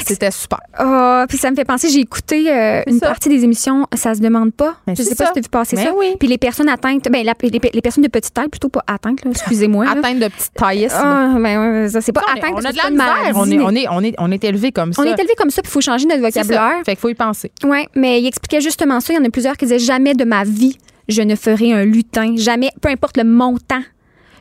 [0.05, 0.59] C'était super.
[0.79, 3.07] Oh, puis ça me fait penser, j'ai écouté euh, une ça.
[3.09, 4.77] partie des émissions, ça se demande pas.
[4.87, 5.27] Ben, je sais pas ça.
[5.29, 5.93] si tu as vu passer ça.
[5.97, 6.15] oui.
[6.19, 9.21] Puis les personnes atteintes, ben, la- les, les personnes de petite taille, plutôt pas atteintes,
[9.25, 9.87] excusez-moi.
[9.87, 9.93] là.
[9.93, 10.93] Atteinte de petite taillisse.
[10.95, 13.33] Ah, ben, c'est pas on, est- atteinte on a de la misère.
[13.35, 15.03] On est, on, est, on, est, on est élevé comme ça.
[15.03, 16.77] On est élevé comme ça, puis il faut changer notre vocabulaire.
[16.85, 17.51] Fait qu'il faut y penser.
[17.65, 19.13] Oui, mais il expliquait justement ça.
[19.15, 21.85] Il y en a plusieurs qui disaient jamais de ma vie je ne ferai un
[21.85, 22.35] lutin.
[22.37, 23.83] Jamais, peu importe le montant.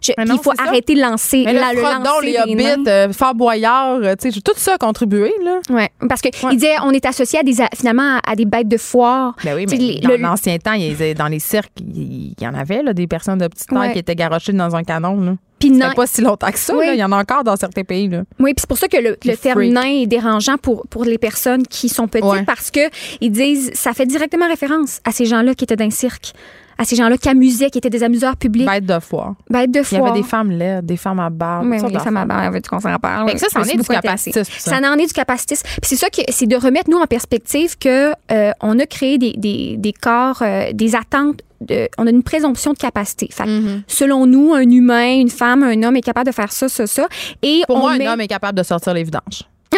[0.02, 3.34] Je- non, il faut arrêter de lancer, Mais la- le lancer les hobbits, euh, Fort
[3.34, 5.60] Boyard, euh, tu sais, tout ça a contribué, là.
[5.72, 6.54] Ouais, parce que Ouais.
[6.54, 9.36] il disait on est associé à des finalement à des bêtes de foire.
[9.44, 12.54] Ben oui, mais les- dans l'ancien temps, il dans les cirques, il il y en
[12.54, 13.94] avait là, des personnes de petite taille Ouais.
[13.94, 15.20] qui étaient garochées dans un canon.
[15.22, 15.36] Là.
[15.60, 16.76] Puis Ça nain- pas si longtemps que ça.
[16.76, 16.86] Oui.
[16.86, 16.94] là.
[16.94, 18.08] Il y en a encore dans certains pays.
[18.10, 18.24] Là.
[18.40, 21.06] Oui, puis c'est pour ça que le, le Les terme nain est dérangeant pour, pour
[21.06, 22.44] les personnes qui sont petites Ouais.
[22.44, 22.82] parce que
[23.22, 26.34] ils disent ça fait directement référence à ces gens-là qui étaient dans le cirque,
[26.78, 29.36] à ces gens-là qui amusaient, qui étaient des amuseurs publics, Bête de foire.
[29.50, 30.12] bêtes de Il y foire.
[30.12, 31.66] avait des femmes laides, des femmes à barbe.
[31.68, 32.52] Oui, oui, sortes ça m'a d'affaires.
[32.52, 33.38] bien tu qu'on s'en parle.
[33.38, 34.72] Ça, me suis est du capacitisme, ça.
[34.82, 35.64] Ça en est du capacitisme.
[35.66, 39.18] Puis c'est ça que c'est de remettre nous en perspective que euh, on a créé
[39.18, 41.40] des, des, des corps, euh, des attentes.
[41.66, 43.30] De, on a une présomption de capacité.
[43.32, 43.84] Fait Mm-hmm.
[43.88, 47.08] Selon nous, un humain, une femme, un homme est capable de faire ça, ça, ça.
[47.44, 49.44] Et Pour on moi, met un homme est capable de sortir les vidanges.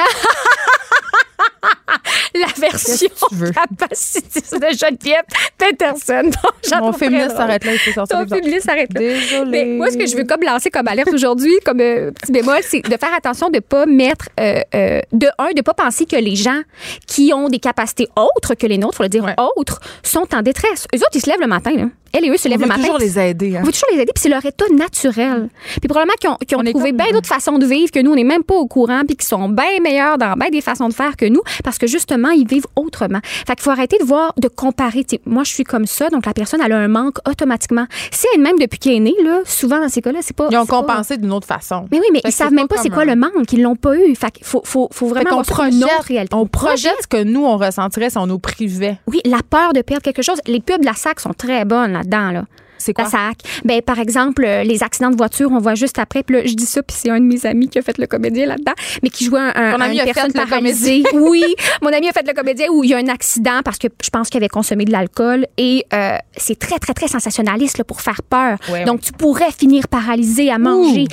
[2.35, 3.09] la version
[3.53, 5.23] capacitiste de Geneviève
[5.57, 6.29] Peterson.
[6.69, 8.99] j'en Mon féministe s'arrête là, il faut sortir Ton féministe s'arrête là.
[8.99, 9.49] Désolée.
[9.51, 12.59] Mais moi, ce que je veux comme lancer comme alerte aujourd'hui, comme euh, petit bémol,
[12.61, 16.15] c'est de faire attention de pas mettre, euh, euh, de un, de pas penser que
[16.15, 16.61] les gens
[17.07, 19.35] qui ont des capacités autres que les nôtres, faut le dire Ouais.
[19.57, 20.85] autres, sont en détresse.
[20.95, 21.85] Eux autres, ils se lèvent le matin, là.
[22.13, 22.81] Elle et eux se On lèvent veut le matin.
[22.83, 23.55] toujours puis les aider.
[23.57, 23.59] hein.
[23.61, 25.49] on veut toujours les aider, puis c'est leur état naturel.
[25.81, 28.11] Puis probablement qu'ils ont, qu'ils On trouvé comme- bien d'autres façons de vivre que nous,
[28.11, 30.87] on n'est même pas au courant, puis qui sont bien meilleurs dans bien des façons
[30.87, 33.19] de faire que nous, parce que justement, ils vivent autrement.
[33.23, 35.05] Fait qu'il faut arrêter de voir, de comparer.
[35.25, 37.85] Moi, je suis comme ça, donc la personne, elle a un manque automatiquement.
[38.11, 40.47] Si elle est même depuis qu'elle est née, là, souvent dans ces cas-là, c'est pas.
[40.51, 41.87] Ils ont pas- compensé d'une autre façon.
[41.91, 43.51] Mais oui, mais Fait ils savent même pas c'est quoi le manque.
[43.51, 44.15] Ils l'ont pas eu.
[44.15, 46.35] Fait qu'il faut, faut, faut vraiment comme une autre réalité.
[46.35, 48.97] on projette ce que nous, on ressentirait si on nous privait.
[49.07, 50.39] Oui, la peur de perdre quelque chose.
[50.47, 52.31] Les pubs de la SAC sont très bonnes là-dedans.
[52.31, 52.45] Là.
[52.77, 53.05] C'est quoi?
[53.05, 53.37] La SAC.
[53.65, 56.23] Ben, par exemple, euh, les accidents de voiture, on voit juste après.
[56.23, 58.07] Puis là, je dis ça, puis c'est un de mes amis qui a fait le
[58.07, 61.03] comédien là-dedans, mais qui jouait un, un, ami une personne paralysée.
[61.13, 61.43] oui,
[61.81, 64.09] mon ami a fait le comédien où il y a un accident parce que je
[64.09, 68.01] pense qu'il avait consommé de l'alcool et euh, c'est très, très, très sensationnaliste là, pour
[68.01, 68.57] faire peur.
[68.71, 71.05] Ouais, Donc, tu pourrais finir paralysé à manger,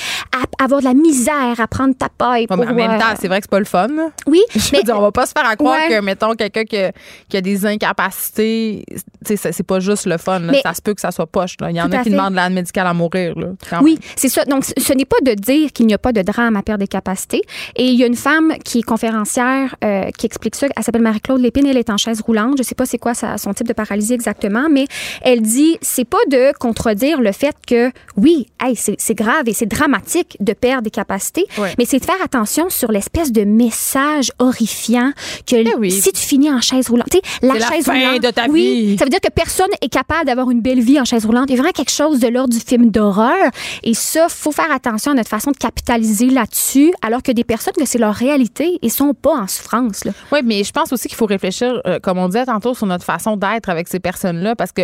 [0.59, 2.47] à avoir de la misère, à prendre ta paille.
[2.47, 3.89] Pour, en même euh, temps, c'est vrai que c'est pas le fun.
[4.27, 5.89] oui, Je mais veux dire, on va pas se faire à croire Ouais.
[5.97, 6.93] que, mettons, quelqu'un qui, a-
[7.29, 8.97] qui a des incapacités, tu
[9.27, 10.39] sais, ça- c'est pas juste le fun.
[10.41, 10.53] là.
[10.53, 11.54] Mais- ça se peut que ça soit poche.
[11.61, 11.71] Là.
[11.71, 12.11] Il y en a qui fait.
[12.11, 13.35] demandent l'aide médicale à mourir.
[13.39, 14.45] Là, Oui, c'est ça.
[14.45, 16.89] Donc, ce n'est pas de dire qu'il n'y a pas de drame à perdre des
[16.89, 17.43] capacités.
[17.77, 20.67] Et il y a une femme qui est conférencière euh, qui explique ça.
[20.77, 21.67] Elle s'appelle Marie-Claude Lépine.
[21.67, 22.55] Elle est en chaise roulante.
[22.59, 24.87] Je sais pas c'est quoi sa- son type de paralysie exactement, mais
[25.23, 29.67] elle dit c'est pas de contredire le fait que oui, hey, c'est grave et c'est
[29.67, 31.45] dramatique de perdre des capacités,
[31.79, 35.13] mais c'est de faire attention sur l'espèce de message horrifiant
[35.47, 35.91] que Eh oui.
[35.91, 38.47] si tu finis en chaise roulante, tu sais, la la chaise fin roulante, de ta
[38.49, 38.99] oui, vie.
[38.99, 41.44] ça veut dire que personne est capable d'avoir une belle vie en chaise roulante.
[41.49, 43.51] Il y a vraiment quelque chose de l'ordre du film d'horreur.
[43.83, 47.75] Et ça, faut faire attention à notre façon de capitaliser là-dessus, alors que des personnes
[47.75, 50.05] que c'est leur réalité et sont pas en souffrance.
[50.05, 50.13] Là.
[50.33, 53.05] Oui, mais je pense aussi qu'il faut réfléchir, euh, comme on disait tantôt, sur notre
[53.05, 54.83] façon d'être avec ces personnes-là, parce que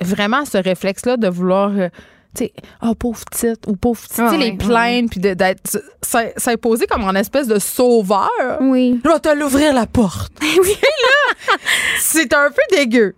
[0.00, 1.70] vraiment, ce réflexe-là de vouloir.
[1.76, 1.88] euh,
[2.36, 6.86] tu sais, oh, pauvre petite ou pauvre petite, Ah les plaindre, puis d'être s'im- s'imposer
[6.86, 8.28] comme en espèce de sauveur.
[8.60, 9.00] Oui.
[9.02, 10.32] Je vais te l'ouvrir la porte.
[10.42, 10.76] oui.
[11.98, 13.14] C'est un peu dégueu.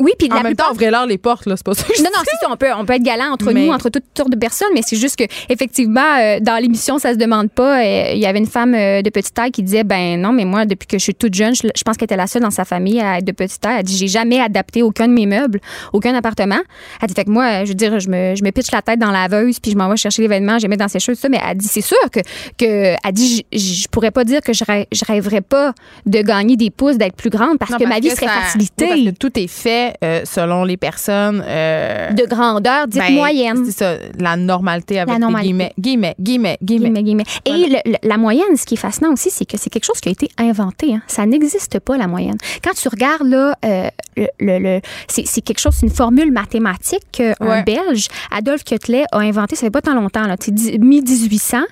[0.00, 2.02] Oui, puis En la même temps, plupart ouvrez-leur les portes, là, c'est pas ça je
[2.02, 2.48] Non, non, c'est ça.
[2.52, 4.80] On peut, on peut être galant entre Mais- nous, entre toutes sortes de personnes, mais
[4.84, 7.80] c'est juste que, effectivement, euh, dans l'émission, ça se demande pas.
[7.82, 10.44] euh, Il y avait une femme euh, de petite taille qui disait, ben non, mais
[10.44, 12.50] moi, depuis que je suis toute jeune, je, je pense qu'elle était la seule dans
[12.50, 13.76] sa famille à être de petite taille.
[13.78, 15.60] Elle dit, j'ai jamais adapté aucun de mes meubles,
[15.92, 16.58] aucun appartement.
[17.00, 18.98] Elle dit, fait que moi, je veux dire, je me, je me pitche la tête
[18.98, 21.28] dans la laveuse, puis je m'en vais chercher l'événement, j'ai mis dans ses choses, ça.
[21.28, 22.20] Mais elle dit, c'est sûr que,
[22.58, 25.72] que, elle dit, je, je pourrais pas dire que je, rê- je rêverais pas
[26.06, 28.84] de gagner des pouces, d'être plus grande, parce Non, que ma vie serait ça- facilitée.
[28.92, 31.42] oui, parce que tout est fait euh, selon les personnes.
[31.46, 33.64] euh, de grandeur, dite ben, moyenne.
[33.66, 35.72] C'est ça, la normalité avec La normalité.
[35.78, 36.14] guillemets.
[36.20, 37.02] Guillemets, guillemets, guillemets.
[37.02, 37.24] Guillemets, guillemets.
[37.46, 40.08] Et le- la moyenne, ce qui est fascinant aussi, c'est que c'est quelque chose qui
[40.08, 40.94] a été inventé.
[40.94, 41.02] hein.
[41.06, 42.36] Ça n'existe pas, la moyenne.
[42.62, 47.02] Quand tu regardes, là, euh, le, le- le- c'est quelque chose, c'est une formule mathématique
[47.12, 47.62] qu'un Ouais.
[47.64, 51.62] Belge, Adolphe Quetelet, a inventé, ça fait pas tant longtemps, là, tu sais, mi-1800.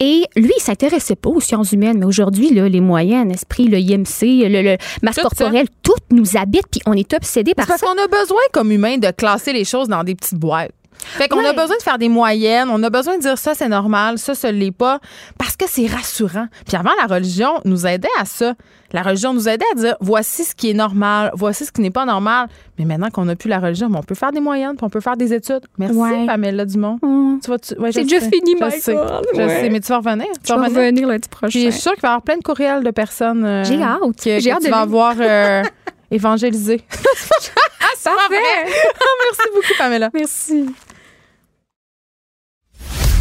[0.00, 3.78] Et lui, il s'intéressait pas aux sciences humaines, mais aujourd'hui, là, les moyennes, esprit, le
[3.78, 5.28] IMC, le, le masse Tout ça.
[5.28, 9.10] corporelle, tout nous habite, puis on est obsédé parce qu'on a besoin, comme humain, de
[9.10, 10.70] classer les choses dans des petites boîtes.
[11.00, 13.68] Fait qu'on a besoin de faire des moyennes, on a besoin de dire ça c'est
[13.68, 14.98] normal, ça ce l'est pas,
[15.38, 16.48] parce que c'est rassurant.
[16.66, 18.54] Puis avant la religion nous aidait à ça.
[18.92, 21.92] La religion nous aidait à dire voici ce qui est normal, voici ce qui n'est
[21.92, 22.48] pas normal.
[22.80, 25.00] Mais maintenant qu'on n'a plus la religion, on peut faire des moyennes, puis on peut
[25.00, 25.60] faire des études.
[25.78, 26.26] Merci Ouais.
[26.26, 26.98] Pamela Dumont.
[27.02, 27.38] Hum.
[27.44, 28.96] Tu vas, tu- ouais, C'est déjà fini, je sais.
[29.36, 30.26] Je sais, mais tu vas revenir.
[30.26, 30.78] Tu Je vas revenir.
[30.80, 31.50] revenir lundi prochain.
[31.50, 33.80] Puis je suis sûre qu'il va y avoir plein de courriels de personnes euh, J'ai
[33.80, 34.00] hâte.
[34.00, 34.82] que, J'ai que hâte tu de vas lire.
[34.82, 35.62] avoir euh,
[36.10, 36.80] évangélisé.
[38.04, 38.36] Parfait.
[38.66, 40.10] Merci beaucoup, Pamela.
[40.14, 40.66] Merci.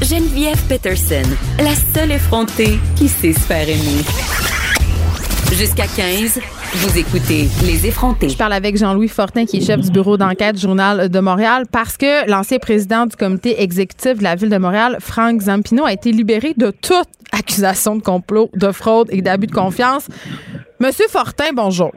[0.02, 1.24] Geneviève Peterson,
[1.60, 4.04] la seule effrontée qui sait se faire aimer.
[5.54, 6.40] Jusqu'à 15,
[6.76, 8.30] vous écoutez Les effrontés.
[8.30, 11.66] Je parle avec Jean-Louis Fortin, qui est chef du bureau d'enquête du Journal de Montréal,
[11.72, 15.94] parce que l'ancien président du comité exécutif de la ville de Montréal, Franck Zampino, a
[15.94, 20.08] été libéré de toute accusation de complot, de fraude et d'abus de confiance.
[20.80, 21.92] Monsieur Fortin, bonjour.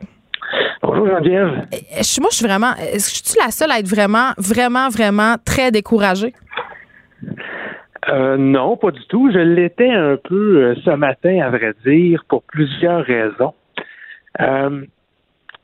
[0.83, 1.67] Bonjour Geneviève.
[1.73, 2.73] Euh, je- Moi, je suis vraiment.
[2.77, 6.33] Est-ce que je suis la seule à être vraiment, vraiment, vraiment très découragée?
[8.09, 9.31] Euh, non, pas du tout.
[9.33, 13.55] Je l'étais un peu euh, ce matin, à vrai dire, pour plusieurs raisons.
[14.41, 14.83] Euh,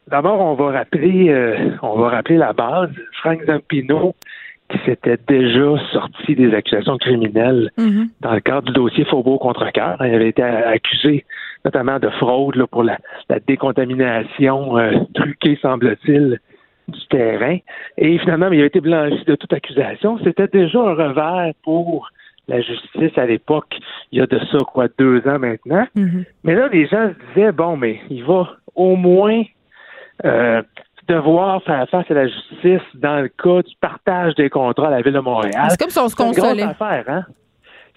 [0.09, 2.91] D'abord, on va rappeler, euh, on va rappeler la base.
[3.21, 4.15] Frank Zampino,
[4.71, 8.11] qui s'était déjà sorti des accusations criminelles Mhm.
[8.21, 9.97] dans le cadre du dossier Faubourg contre cœur.
[10.07, 11.25] Il avait été accusé
[11.67, 12.99] notamment de fraude là, pour la,
[13.29, 16.39] la décontamination euh, truquée, semble-t-il,
[16.89, 17.59] du terrain.
[17.99, 20.19] Et finalement, il avait été blanchi de toute accusation.
[20.23, 22.09] C'était déjà un revers pour
[22.49, 23.77] la justice à l'époque,
[24.13, 25.85] il y a de ça, quoi, deux ans maintenant.
[25.97, 26.25] Mhm.
[26.45, 29.43] Mais là, les gens se disaient, bon, mais il va au moins
[30.25, 30.63] euh,
[31.09, 35.03] devoir faire face à la justice dans le cas du partage des contrats à la
[35.03, 35.67] Ville de Montréal.
[35.71, 36.63] C'est comme si on se consolait.
[36.63, 37.25] affaire, hein?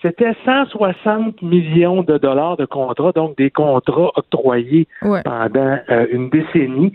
[0.02, 5.22] C'était 160 millions de dollars de contrats, donc des contrats octroyés Ouais.
[5.24, 6.94] pendant euh, une décennie,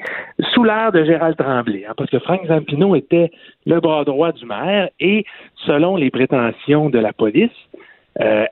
[0.52, 3.30] sous l'ère de Gérald Tremblay, hein, parce que Frank Zampino était
[3.66, 5.24] le bras droit du maire et,
[5.66, 7.50] selon les prétentions de la police,
[8.20, 8.46] euh,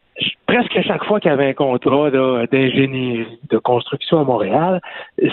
[0.46, 4.80] presque chaque fois qu'il y avait un contrat là, d'ingénierie, de construction à Montréal,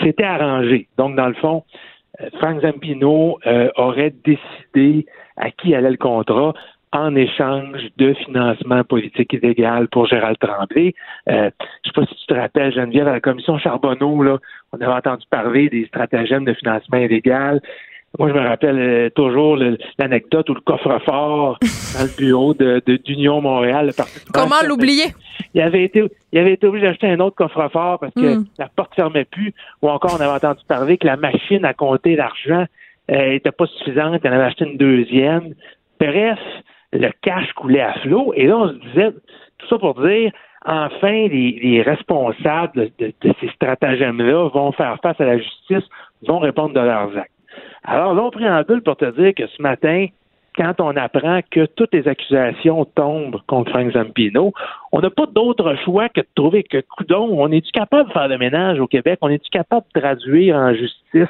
[0.02, 0.86] c'était arrangé.
[0.96, 1.64] Donc, dans le fond,
[2.20, 5.06] euh, Frank Zampino euh, aurait décidé
[5.36, 6.54] à qui allait le contrat
[6.92, 10.94] en échange de financement politique illégal pour Gérald Tremblay.
[11.28, 11.50] Euh,
[11.84, 14.38] je sais pas si tu te rappelles, Geneviève, à la commission Charbonneau, là,
[14.72, 17.60] on avait entendu parler des stratagèmes de financement illégal.
[18.18, 19.56] Moi, je me rappelle euh, toujours
[19.98, 21.58] l'anecdote où le coffre-fort
[21.96, 25.14] dans le bureau de, d'Union Montréal, le Parti Comment l'oublier?
[25.54, 28.44] il avait été il avait été obligé d'acheter un autre coffre-fort parce que Mm.
[28.58, 32.14] la porte fermait plus ou encore on avait entendu parler que la machine à compter
[32.16, 32.64] l'argent
[33.10, 35.54] euh, était pas suffisante, il en avait acheté une deuxième.
[36.00, 36.38] Bref,
[36.92, 39.12] le cash coulait à flot et là on se disait
[39.58, 40.32] tout ça pour dire
[40.64, 45.84] enfin les, les responsables de, de- de ces stratagèmes-là vont faire face à la justice,
[46.26, 47.30] vont répondre de leurs actes.
[47.84, 50.06] Alors là, on préambule pour te dire que ce matin,
[50.56, 54.52] quand on apprend que toutes les accusations tombent contre Frank Zampino,
[54.92, 58.28] on n'a pas d'autre choix que de trouver que, coudon, on est-tu capable de faire
[58.28, 59.18] le ménage au Québec?
[59.22, 61.28] On est-tu capable de traduire en justice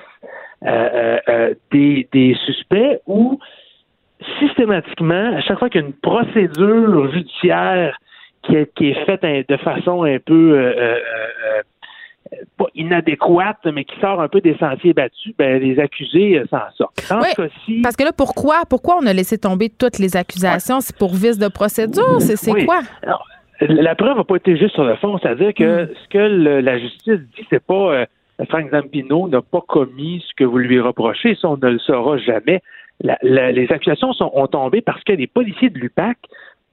[0.64, 3.38] euh, euh, euh, des, des suspects ou
[4.38, 7.98] systématiquement, à chaque fois qu'il y a une procédure judiciaire
[8.42, 11.62] qui est, qui est faite un- de façon un peu euh, euh, euh,
[12.56, 17.06] pas inadéquate, mais qui sort un peu des sentiers battus, ben, les accusés s'en sortent.
[17.10, 20.16] Dans Oui, ce cas-ci, Parce que là, pourquoi, pourquoi on a laissé tomber toutes les
[20.16, 20.80] accusations?
[20.80, 22.20] C'est pour vice de procédure?
[22.20, 22.64] C'est, c'est Oui.
[22.66, 22.80] quoi?
[23.02, 23.26] Alors,
[23.60, 26.78] la preuve n'a pas été juste sur le fond, c'est-à-dire que ce que le- la
[26.78, 28.06] justice dit, c'est pas euh,
[28.48, 32.16] Frank Zampino n'a pas commis ce que vous lui reprochez, ça on ne le saura
[32.18, 32.62] jamais.
[33.22, 36.18] Les accusations sont, ont tombé parce que les policiers de l'UPAC,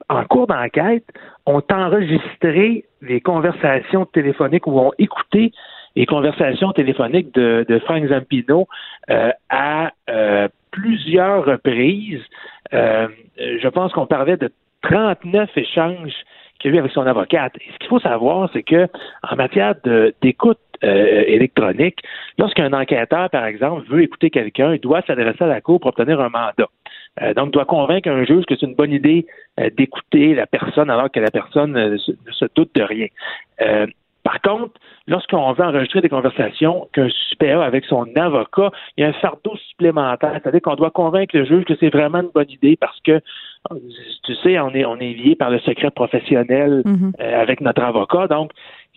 [0.08, 1.04] en cours d'enquête,
[1.46, 5.52] ont enregistré les conversations téléphoniques ou ont écouté
[5.96, 8.68] les conversations téléphoniques de, de Frank Zampino
[9.10, 12.22] euh, à euh, plusieurs reprises.
[12.72, 14.50] Euh, je pense qu'on parlait de
[14.82, 16.12] 39 échanges
[16.58, 17.54] qu'il y a eu avec son avocate.
[17.54, 18.86] Ce qu'il faut savoir, c'est que
[19.28, 19.74] en matière
[20.22, 21.98] d'écoute euh, électronique,
[22.38, 26.20] lorsqu'un enquêteur, par exemple, veut écouter quelqu'un, il doit s'adresser à la Cour pour obtenir
[26.20, 26.68] un mandat.
[27.22, 29.26] Euh, donc, doit convaincre un juge que c'est une bonne idée
[29.58, 33.06] euh, d'écouter la personne alors que la personne euh, se- ne se doute de rien.
[34.24, 34.74] Par contre,
[35.06, 39.12] lorsqu'on veut enregistrer des conversations qu'un suspect a avec son avocat, il y a un
[39.14, 42.98] fardeau supplémentaire, c'est-à-dire qu'on doit convaincre le juge que c'est vraiment une bonne idée parce
[43.00, 43.20] que,
[44.24, 47.12] tu sais, on est, on est lié par le secret professionnel Mhm.
[47.20, 48.26] euh, avec notre avocat.
[48.26, 48.50] Donc,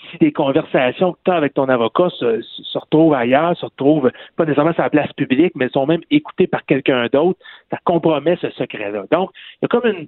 [0.09, 4.45] si des conversations que tu as avec ton avocat se, retrouvent ailleurs, se retrouvent pas
[4.45, 8.49] nécessairement sur la place publique, mais sont même écoutées par quelqu'un d'autre, ça compromet ce
[8.51, 9.03] secret-là.
[9.11, 10.07] Donc, il y a comme une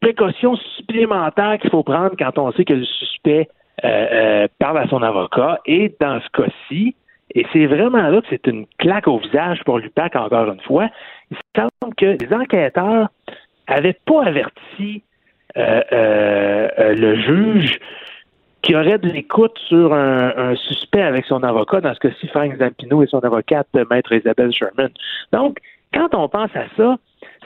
[0.00, 3.48] précaution supplémentaire qu'il faut prendre quand on sait que le suspect
[3.84, 5.60] euh, euh, parle à son avocat.
[5.66, 6.94] Et dans ce cas-ci,
[7.34, 10.88] et c'est vraiment là que c'est une claque au visage pour l'UPAC, encore une fois,
[11.30, 13.08] il semble que les enquêteurs
[13.66, 15.02] avait pas averti
[15.56, 17.78] euh, le juge
[18.68, 23.02] qui aurait de l'écoute sur un, suspect avec son avocat, dans ce cas-ci, Frank Zampino
[23.02, 24.90] et son avocate, Maître Isabelle Sherman.
[25.32, 25.56] Donc,
[25.94, 26.96] quand on pense à ça,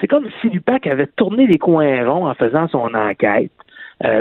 [0.00, 3.52] c'est comme si l'UPAC avait tourné les coins ronds en faisant son enquête.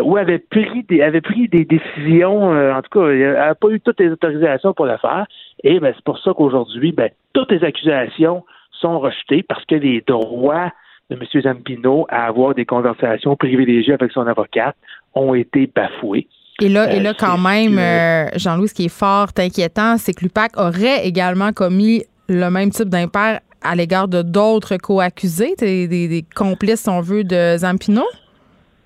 [0.04, 3.80] ou avait pris des avait pris des décisions, en tout cas, il n'a pas eu
[3.80, 5.26] toutes les autorisations pour le faire.
[5.64, 10.02] Et ben, c'est pour ça qu'aujourd'hui, ben, toutes les accusations sont rejetées parce que les
[10.02, 10.72] droits
[11.10, 11.42] de M.
[11.42, 14.76] Zampino à avoir des conversations privilégiées avec son avocate
[15.16, 16.28] ont été bafoués.
[16.62, 20.24] Et là, et là quand même, euh, Jean-Louis, ce qui est fort inquiétant, c'est que
[20.24, 26.24] l'UPAC aurait également commis le même type d'impair à l'égard de d'autres co-accusés, des, des,
[26.36, 28.04] complices, si on veut, de Zampino?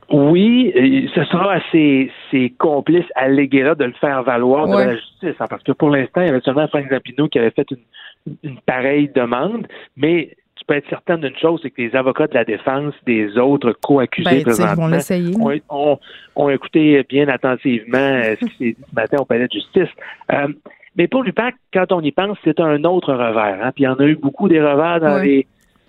[0.10, 0.72] Oui,
[1.14, 2.12] ce sera à ces,
[2.60, 5.36] complices allégués-là de le faire valoir devant la justice.
[5.40, 8.38] Hein, parce que pour l'instant, il y avait seulement Frank Zampino qui avait fait une,
[8.44, 9.68] une pareille demande,
[9.98, 10.36] mais
[10.66, 13.74] tu peux être certain d'une chose, c'est que les avocats de la défense des autres
[13.84, 16.00] co-accusés ben, ont,
[16.36, 19.90] ont, écouté bien attentivement euh, ce qui s'est dit ce matin au palais de justice.
[20.32, 20.48] Euh,
[20.96, 23.60] mais pour l'UPAC, quand on y pense, c'est un autre revers.
[23.64, 23.72] Hein.
[23.76, 25.46] Puis il y en a eu beaucoup des revers dans les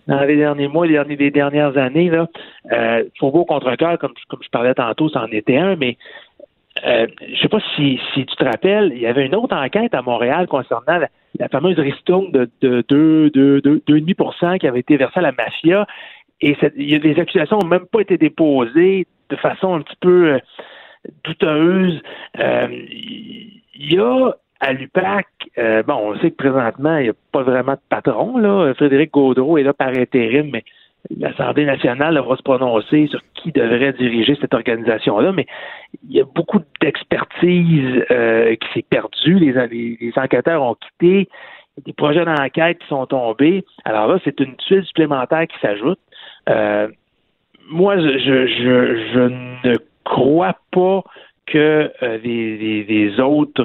[0.06, 2.10] dans les derniers mois, les, derniers, les dernières années.
[2.10, 2.28] Là.
[2.70, 5.96] Euh, beau contre cœur, comme, comme je parlais tantôt, c'en était un, mais
[6.86, 9.94] euh, je sais pas si, si tu te rappelles, il y avait une autre enquête
[9.94, 11.08] à Montréal concernant la,
[11.50, 15.86] fameuse ristourne de, de 2,5% qui avait été versée à la mafia.
[16.40, 20.38] Et les accusations n'ont même pas été déposées de façon un petit peu euh,
[21.24, 22.02] douteuse.
[22.38, 23.62] Euh, il
[23.92, 25.26] y a à l'UPAC,
[25.58, 28.38] euh, bon, on sait que présentement, il n'y a pas vraiment de patron.
[28.38, 28.72] Là.
[28.74, 30.64] Frédéric Gaudreau est là par intérim, mais
[31.16, 35.46] l'Assemblée nationale va se prononcer sur qui devrait diriger cette organisation-là, mais
[36.08, 39.38] il y a beaucoup d'expertise euh, qui s'est perdue.
[39.38, 41.28] Les, enquêteurs ont quitté.
[41.84, 43.62] Des projets d'enquête qui sont tombés.
[43.84, 45.98] Alors là, c'est une tuile supplémentaire qui s'ajoute.
[46.48, 46.88] Euh,
[47.68, 51.02] moi, je, je, je, ne crois pas
[51.44, 53.64] que euh, les, autres,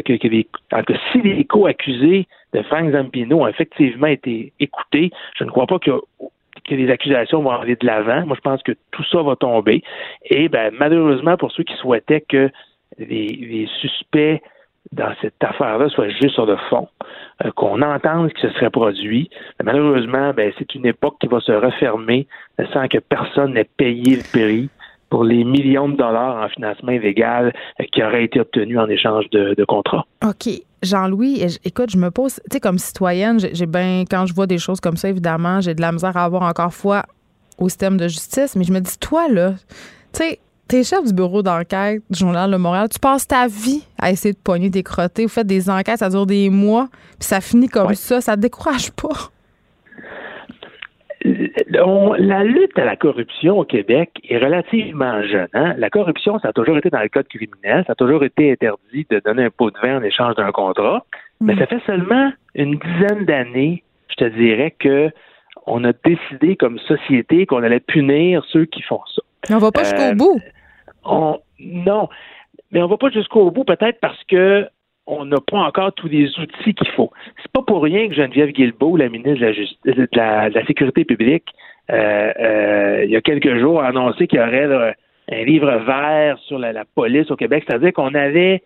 [0.00, 5.66] que, que si les co-accusés de Frank Zampino ont effectivement été écoutés, je ne crois
[5.66, 6.00] pas qu'il y a
[6.68, 8.26] que les accusations vont aller de l'avant.
[8.26, 9.82] Moi, je pense que tout ça va tomber.
[10.24, 12.50] Et ben, malheureusement, pour ceux qui souhaitaient que
[12.98, 14.40] les, suspects
[14.92, 16.88] dans cette affaire-là soient juste sur le fond,
[17.44, 19.30] euh, qu'on entende ce qui se serait produit.
[19.58, 22.26] Ben, malheureusement, ben, c'est une époque qui va se refermer
[22.72, 24.68] sans que personne n'ait payé le prix
[25.08, 29.28] pour les millions de dollars en financement illégal euh, qui auraient été obtenus en échange
[29.30, 30.06] de, de contrats.
[30.24, 30.48] OK.
[30.82, 34.58] Jean-Louis, écoute, je me pose, tu sais, comme citoyenne, j'ai bien, quand je vois des
[34.58, 37.04] choses comme ça, évidemment, j'ai de la misère à avoir encore foi
[37.58, 39.54] au système de justice, mais je me dis, toi, là,
[40.12, 43.82] tu sais, t'es chef du bureau d'enquête du Journal de Montréal, tu passes ta vie
[43.98, 47.28] à essayer de pogner des crottés, vous faites des enquêtes, ça dure des mois, puis
[47.28, 49.31] ça finit comme ça, ça te décourage pas
[52.18, 55.48] la lutte à la corruption au Québec est relativement jeune.
[55.54, 55.74] Hein?
[55.78, 59.06] La corruption, ça a toujours été dans le code criminel, ça a toujours été interdit
[59.10, 61.04] de donner un pot de vin en échange d'un contrat,
[61.40, 61.58] mais mm.
[61.58, 65.10] ça fait seulement une dizaine d'années, je te dirais, que
[65.66, 69.22] on a décidé comme société qu'on allait punir ceux qui font ça.
[69.54, 70.40] On va pas jusqu'au euh, bout.
[71.60, 72.08] non,
[72.70, 74.66] mais on va pas jusqu'au bout peut-être parce que
[75.06, 77.10] on n'a pas encore tous les outils qu'il faut.
[77.42, 81.04] C'est pas pour rien que Geneviève Guilbeault, la ministre de la, Justice, de la, Sécurité
[81.04, 81.48] publique,
[81.90, 84.94] euh, euh, il y a quelques jours, a annoncé qu'il y aurait
[85.30, 88.62] un livre vert sur la, police au Québec, c'est-à-dire qu'on avait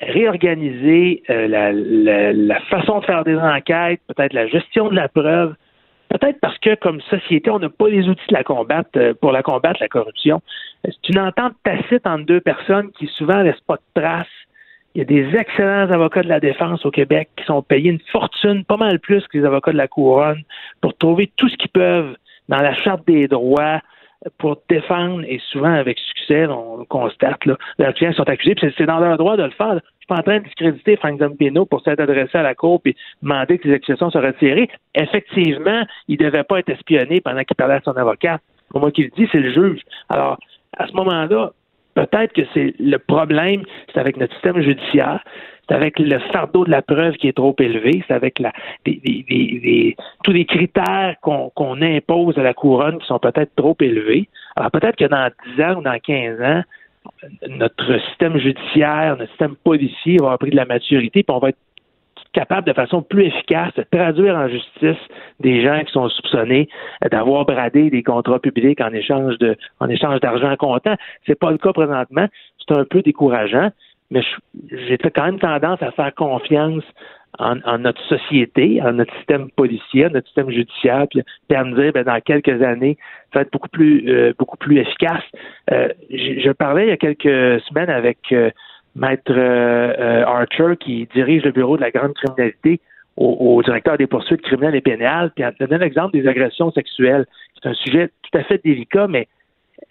[0.00, 5.54] réorganisé euh, la, la, façon de faire des enquêtes, peut-être la gestion de la preuve,
[6.08, 9.42] peut-être parce que comme société, on n'a pas les outils de la combattre pour la
[9.42, 10.40] combattre la corruption.
[10.84, 14.26] C'est une entente tacite entre deux personnes qui souvent laissent pas de traces
[14.96, 18.00] il y a des excellents avocats de la défense au Québec qui sont payés une
[18.10, 20.42] fortune, pas mal plus que les avocats de la couronne,
[20.80, 22.16] pour trouver tout ce qu'ils peuvent
[22.48, 23.82] dans la charte des droits
[24.38, 28.72] pour défendre, et souvent avec succès, on le constate, là, les clients sont accusés, puis
[28.78, 29.74] c'est dans leur droit de le faire.
[29.74, 32.80] Je suis pas en train de discréditer Frank Zampino pour s'être adressé à la Cour
[32.86, 34.70] et demander que les accusations soient retirées.
[34.94, 38.40] Effectivement, il ne devait pas être espionné pendant qu'il parlait à son avocat.
[38.70, 39.82] Pour moi qui le dit, c'est le juge.
[40.08, 40.38] Alors,
[40.78, 41.52] à ce moment-là,
[41.96, 45.24] Peut-être que c'est le problème, c'est avec notre système judiciaire,
[45.66, 48.52] c'est avec le fardeau de la preuve qui est trop élevé, c'est avec la,
[48.84, 54.28] tous les critères qu'on impose à la couronne qui sont peut-être trop élevés.
[54.56, 56.62] Alors peut-être que dans 10 ans ou dans 15 ans,
[57.48, 61.48] notre système judiciaire, notre système policier va avoir pris de la maturité, puis on va
[61.48, 61.58] être
[62.36, 65.02] capable de façon plus efficace de traduire en justice
[65.40, 66.68] des gens qui sont soupçonnés
[67.10, 69.36] d'avoir bradé des contrats publics en échange
[69.80, 70.96] en d'argent comptant.
[71.26, 72.26] C'est pas le cas présentement.
[72.58, 73.70] C'est un peu décourageant,
[74.10, 74.22] mais
[74.70, 76.84] j'ai quand même tendance à faire confiance
[77.38, 81.22] en, notre société, en notre système policier, notre système judiciaire, puis,
[81.54, 82.96] à me dire, ben, dans quelques années,
[83.32, 84.32] ça va être beaucoup plus, euh,
[84.70, 85.24] efficace.
[85.70, 88.50] Euh, je, parlais il y a quelques semaines avec euh,
[88.96, 89.38] Maître
[90.26, 92.80] Archer, qui dirige le bureau de la grande criminalité
[93.16, 97.26] au, directeur des poursuites criminelles et pénales, puis en donnant l'exemple des agressions sexuelles.
[97.54, 99.28] C'est un sujet tout à fait délicat, mais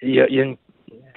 [0.01, 0.57] il y a, il y a une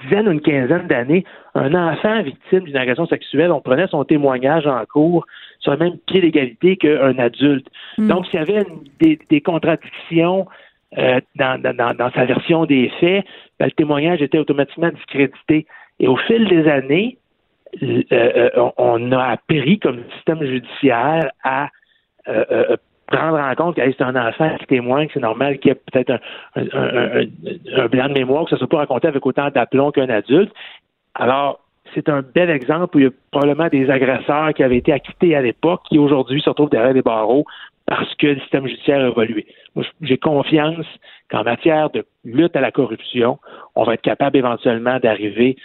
[0.03, 1.23] dizaine ou une quinzaine d'années,
[1.55, 5.25] un enfant victime d'une agression sexuelle, on prenait son témoignage en cours
[5.59, 7.67] sur le même pied d'égalité qu'un adulte.
[7.97, 8.07] Hmm.
[8.07, 8.65] Donc, s'il y avait
[8.99, 10.47] des, contradictions
[10.97, 13.25] euh, dans, sa version des faits,
[13.59, 15.65] ben, le témoignage était automatiquement discrédité.
[15.99, 17.17] Et au fil des années,
[17.81, 21.69] euh, euh, on a appris comme système judiciaire à
[23.07, 25.81] prendre en compte que c'est un enfant qui témoigne, que c'est normal qu'il y ait
[25.91, 26.11] peut-être
[26.55, 27.25] un, un,
[27.77, 30.53] un, blanc de mémoire, que ça ne soit pas raconté avec autant d'aplomb qu'un adulte.
[31.15, 31.59] Alors,
[31.95, 35.35] c'est un bel exemple où il y a probablement des agresseurs qui avaient été acquittés
[35.35, 37.45] à l'époque qui aujourd'hui se retrouvent derrière les barreaux
[37.85, 39.47] parce que le système judiciaire a évolué.
[39.75, 40.85] Moi, j'ai confiance
[41.31, 43.39] qu'en matière de lutte à la corruption,
[43.75, 45.55] on va être capable éventuellement d'arriver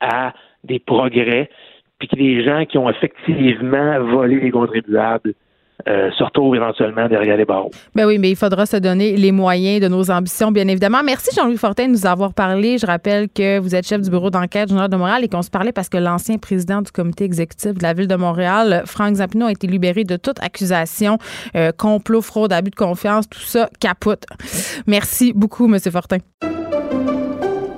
[0.00, 0.32] à
[0.64, 1.50] des progrès,
[1.98, 5.34] puis que les gens qui ont effectivement volé les contribuables
[5.86, 7.70] euh, se retrouvent éventuellement derrière les barreaux.
[7.94, 11.02] Ben oui, mais il faudra se donner les moyens de nos ambitions, bien évidemment.
[11.04, 12.78] Merci Jean-Louis Fortin de nous avoir parlé.
[12.78, 15.50] Je rappelle que vous êtes chef du bureau d'enquête général de Montréal et qu'on se
[15.50, 19.46] parlait parce que l'ancien président du comité exécutif de la ville de Montréal, Franck Zampino,
[19.46, 21.18] a été libéré de toute accusation,
[21.54, 24.24] euh, complot, fraude, abus de confiance, tout ça capote.
[24.88, 26.18] Merci beaucoup, Monsieur Fortin.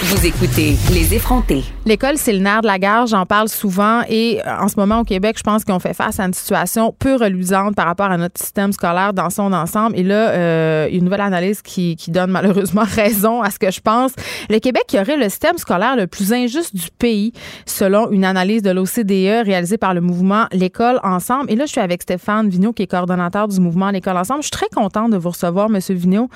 [0.00, 1.64] vous écoutez Les effrontés.
[1.84, 3.08] L'école, c'est le nerf de la guerre.
[3.08, 4.02] J'en parle souvent.
[4.08, 6.94] Et euh, en ce moment, au Québec, je pense qu'on fait face à une situation
[6.96, 9.98] peu reluisante par rapport à notre système scolaire dans son ensemble.
[9.98, 13.80] Et là, euh, une nouvelle analyse qui, qui, donne malheureusement raison à ce que je
[13.80, 14.12] pense.
[14.48, 17.32] Le Québec qui aurait le système scolaire le plus injuste du pays,
[17.66, 21.50] selon une analyse de l'OCDE réalisée par le mouvement L'école ensemble.
[21.50, 24.42] Et là, je suis avec Stéphane Vigneault, qui est coordonnateur du mouvement L'école ensemble.
[24.42, 26.28] Je suis très contente de vous recevoir, Monsieur Vigneault.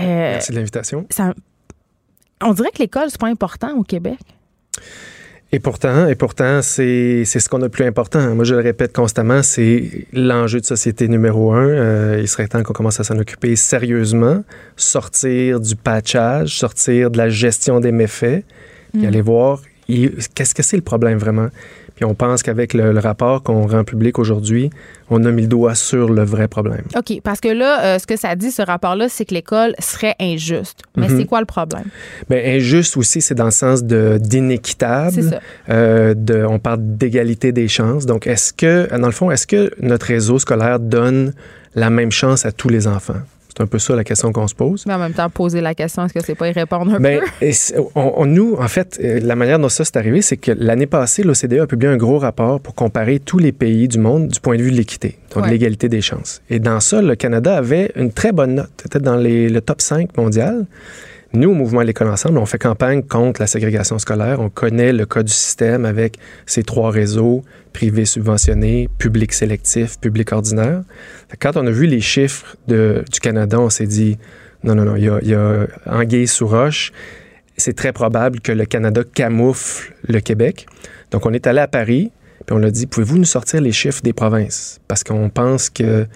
[0.00, 1.06] Euh, Merci de l'invitation
[2.44, 4.18] on dirait que l'école, c'est pas important au Québec.
[5.52, 8.34] Et pourtant, et pourtant, c'est ce qu'on a de plus important.
[8.34, 11.68] Moi, je le répète constamment, c'est l'enjeu de société numéro un.
[11.68, 14.42] Euh, il serait temps qu'on commence à s'en occuper sérieusement,
[14.76, 18.44] sortir du patchage, sortir de la gestion des méfaits,
[18.94, 19.04] et mm.
[19.04, 21.48] aller voir qu'est-ce que c'est le problème vraiment?
[21.94, 24.70] Puis on pense qu'avec le, rapport qu'on rend public aujourd'hui,
[25.10, 26.82] on a mis le doigt sur le vrai problème.
[26.96, 30.16] OK, parce que là, euh, ce que ça dit, ce rapport-là, c'est que l'école serait
[30.20, 30.82] injuste.
[30.96, 31.18] Mais mhm.
[31.18, 31.84] c'est quoi le problème?
[32.28, 35.40] Bien, injuste aussi, c'est dans le sens de d'inéquitable.
[35.68, 38.06] Euh, de, on parle d'égalité des chances.
[38.06, 41.32] Donc, est-ce que, dans le fond, est-ce que notre réseau scolaire donne
[41.74, 43.20] la même chance à tous les enfants?
[43.56, 44.84] C'est un peu ça la question qu'on se pose.
[44.86, 47.20] Mais en même temps, poser la question, est-ce que c'est pas y répondre un ben,
[47.40, 47.82] peu?
[47.94, 51.22] On, nous, en fait, euh, la manière dont ça s'est arrivé, c'est que l'année passée,
[51.22, 54.56] l'OCDE a publié un gros rapport pour comparer tous les pays du monde du point
[54.56, 56.42] de vue de l'équité, donc de l'égalité des chances.
[56.50, 60.16] Et dans ça, le Canada avait une très bonne note, peut-être dans le top 5
[60.16, 60.66] mondial.
[61.34, 64.38] Nous, au mouvement L'École Ensemble, on fait campagne contre la ségrégation scolaire.
[64.38, 66.16] On connaît le cas du système avec
[66.46, 70.82] ces trois réseaux, privé subventionné, public sélectif, public ordinaire.
[71.40, 74.16] Quand on a vu les chiffres du Canada, on s'est dit,
[74.62, 76.92] non, non, non, il y a, a anguille sous roche.
[77.56, 80.66] C'est très probable que le Canada camoufle le Québec.
[81.10, 82.12] Donc, on est allé à Paris,
[82.46, 84.80] puis on a dit, pouvez-vous nous sortir les chiffres des provinces?
[84.86, 86.06] Parce qu'on pense que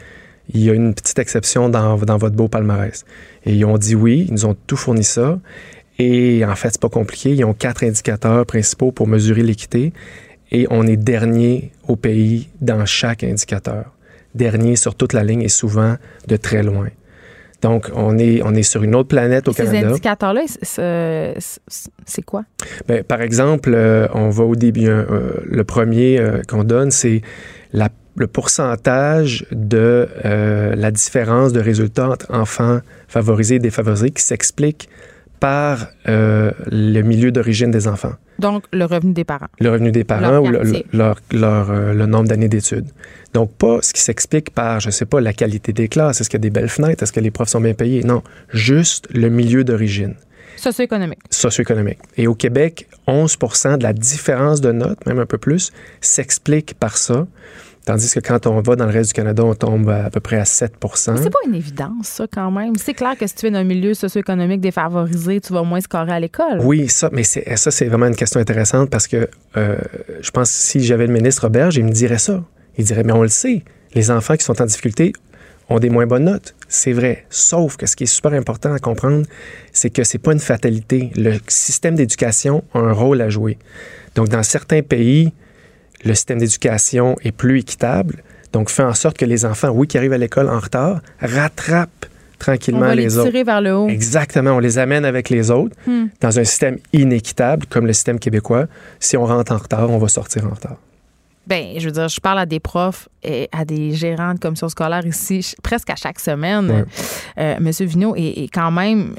[0.51, 3.05] il y a une petite exception dans, dans, votre beau palmarès.
[3.45, 5.39] Et ils ont dit oui, ils nous ont tout fourni ça.
[5.99, 7.31] Et en fait, c'est pas compliqué.
[7.35, 9.93] Ils ont quatre indicateurs principaux pour mesurer l'équité
[10.51, 13.93] et on est dernier au pays dans chaque indicateur.
[14.35, 15.97] Dernier sur toute la ligne et souvent
[16.27, 16.89] de très loin.
[17.61, 19.81] Donc, on est, on est sur une autre planète au Canada.
[19.81, 20.43] Ces indicateurs-là,
[22.07, 22.45] c'est quoi?
[22.87, 24.87] Bien, par exemple, euh, on va au début.
[24.87, 27.23] Euh, le premier euh, qu'on donne, c'est
[28.19, 34.89] le pourcentage de la différence de résultats entre enfants favorisés et défavorisés qui s'explique
[35.41, 38.15] par le milieu d'origine des enfants.
[38.39, 39.49] Donc, le revenu des parents.
[39.59, 42.87] Le revenu des parents ou le, leur, leur, euh, le nombre d'années d'études.
[43.35, 46.21] Donc, pas ce qui s'explique par, je ne sais pas, la qualité des classes.
[46.21, 47.03] Est-ce qu'il y a des belles fenêtres?
[47.03, 48.05] Est-ce que les profs sont bien payés?
[48.05, 50.15] Non, juste le milieu d'origine.
[50.57, 51.19] Socio-économique.
[51.31, 51.99] Socio-économique.
[52.17, 56.97] Et au Québec, 11% de la différence de notes, même un peu plus, s'explique par
[56.97, 57.27] ça.
[57.89, 60.37] Tandis que quand on va dans le reste du Canada, on tombe à, peu près
[60.37, 62.77] à 7% C'est pas une évidence, ça, quand même.
[62.77, 66.13] C'est clair que si tu es dans un milieu socio-économique défavorisé, tu vas moins scorer
[66.13, 66.61] à l'école.
[66.61, 69.79] Oui, ça, mais ça, c'est vraiment une question intéressante parce que euh,
[70.21, 72.45] je pense que si j'avais le ministre Robert, il me dirait ça.
[72.77, 73.65] Il dirait, mais on le sait,
[73.95, 75.15] les enfants qui sont en difficulté
[75.71, 76.55] ont des moins bonnes notes.
[76.69, 77.25] C'est vrai.
[77.31, 79.25] Sauf que ce qui est super important à comprendre,
[79.73, 81.11] c'est que c'est pas une fatalité.
[81.17, 83.57] Le système d'éducation a un rôle à jouer.
[84.15, 85.33] Donc, dans certains pays,
[86.05, 88.23] le système d'éducation est plus équitable.
[88.53, 92.07] Donc, fait en sorte que les enfants, oui, qui arrivent à l'école en retard, rattrapent
[92.39, 93.89] tranquillement on va les, tirer vers le haut.
[93.89, 94.53] Exactement.
[94.53, 96.07] On les amène avec les autres hmm.
[96.21, 98.67] dans un système inéquitable comme le système québécois.
[99.01, 100.77] Si on rentre en retard, on va sortir en retard.
[101.49, 104.69] Ben, je veux dire, je parle à des profs et à des gérants de commission
[104.69, 106.85] scolaire ici presque à chaque semaine.
[107.39, 109.15] Euh, Monsieur Vigneault, et, quand même,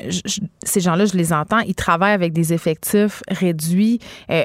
[0.63, 3.99] ces gens-là, je les entends, ils travaillent avec des effectifs réduits.
[4.29, 4.43] Euh,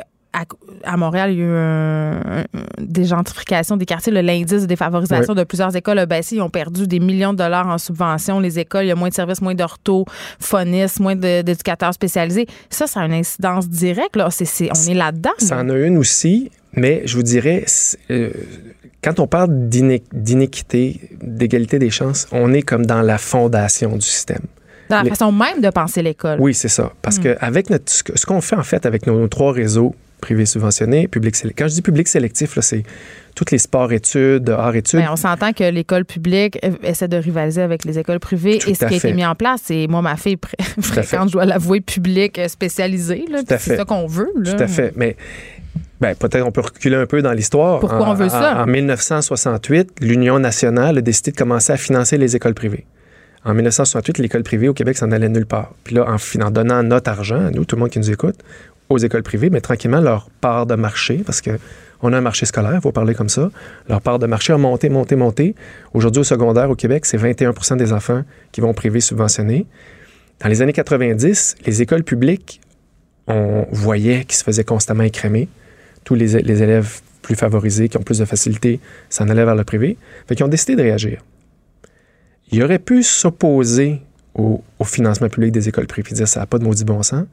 [0.84, 2.44] à, Montréal, il y a eu
[2.78, 4.12] des gentrifications des quartiers.
[4.12, 6.36] L'indice de défavorisation de plusieurs écoles a baissé.
[6.36, 8.40] Ils ont perdu des millions de dollars en subventions.
[8.40, 10.04] Les écoles, il y a moins de services, moins d'ortho,
[10.40, 12.46] phonistes, moins d'éducateurs spécialisés.
[12.70, 14.16] Ça, ça a une incidence directe.
[14.16, 14.28] Là.
[14.28, 15.30] on est là-dedans.
[15.38, 17.64] Ça en a une aussi, mais je vous dirais,
[18.10, 18.30] euh,
[19.02, 24.42] quand on parle d'inéquité, d'égalité des chances, on est comme dans la fondation du système.
[24.90, 26.38] Dans la façon même de penser l'école.
[26.40, 26.92] Oui, c'est ça.
[27.00, 27.22] Parce hmm.
[27.22, 31.36] que avec notre, ce qu'on fait en fait avec nos trois réseaux, privé subventionné, public
[31.36, 31.64] sélectif.
[31.64, 32.82] Quand je dis public sélectif, c'est
[33.34, 35.00] tous les sports-études, arts-études.
[35.00, 38.56] Ben, on s'entend que l'école publique essaie de rivaliser avec les écoles privées.
[38.66, 40.38] et ce qui a été mis en place, c'est moi, ma fille
[40.80, 43.24] fréquente, je dois l'avouer, publique spécialisée.
[43.48, 44.32] C'est ça qu'on veut.
[44.34, 44.92] Tout à fait.
[44.96, 45.16] Mais
[46.00, 47.80] ben, peut-être on peut reculer un peu dans l'histoire.
[47.80, 48.62] Pourquoi on veut ça?
[48.62, 52.86] En, 1968, l'Union nationale a décidé de commencer à financer les écoles privées.
[53.44, 55.72] En 1968, l'école privée au Québec s'en allait nulle part.
[55.84, 58.36] Puis là, en, en, donnant notre argent, nous, tout le monde qui nous écoute,
[58.88, 61.58] aux écoles privées, mais tranquillement, leur part de marché, parce que
[62.02, 63.50] on a un marché scolaire, il faut parler comme ça,
[63.88, 65.54] leur part de marché a monté, monté, monté.
[65.94, 68.22] Aujourd'hui, au secondaire, au Québec, c'est 21% des enfants
[68.52, 69.66] qui vont privé subventionnés.
[70.40, 72.60] Dans les années 90, les écoles publiques,
[73.26, 75.48] on voyait qu'ils se faisaient constamment écrémer.
[76.04, 79.96] Tous les, élèves plus favorisés, qui ont plus de facilité, s'en allaient vers le privé.
[80.26, 81.22] Fait qu'ils ont décidé de réagir.
[82.52, 84.02] Ils auraient pu s'opposer
[84.34, 87.24] au, financement public des écoles privées dire ça n'a pas de maudit bon sens.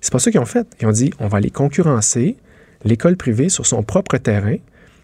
[0.00, 0.66] C'est pas ça qu'ils ont fait.
[0.80, 2.36] Ils ont dit on va aller concurrencer
[2.84, 4.56] l'école privée sur son propre terrain.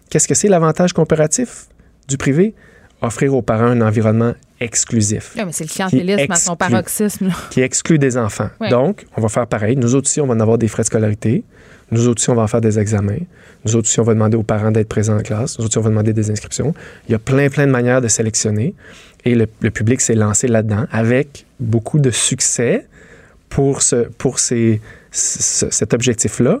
[0.09, 1.67] Qu'est-ce que c'est l'avantage comparatif
[2.07, 2.55] du privé?
[3.01, 5.33] Offrir aux parents un environnement exclusif.
[5.37, 7.31] Oui, mais c'est le clientélisme à son paroxysme.
[7.51, 8.49] Qui exclut des enfants.
[8.71, 9.75] Donc, on va faire pareil.
[9.75, 11.43] Nous autres aussi, on va en avoir des frais de scolarité.
[11.91, 13.19] Nous autres aussi, on va en faire des examens.
[13.65, 15.59] Nous autres aussi, on va demander aux parents d'être présents en classe.
[15.59, 16.73] Nous autres aussi, on va demander des inscriptions.
[17.07, 18.73] Il y a plein, plein de manières de sélectionner.
[19.25, 22.87] Et le, le public s'est lancé là-dedans avec beaucoup de succès
[23.49, 24.81] pour, ce, pour ces,
[25.11, 26.59] cet objectif-là.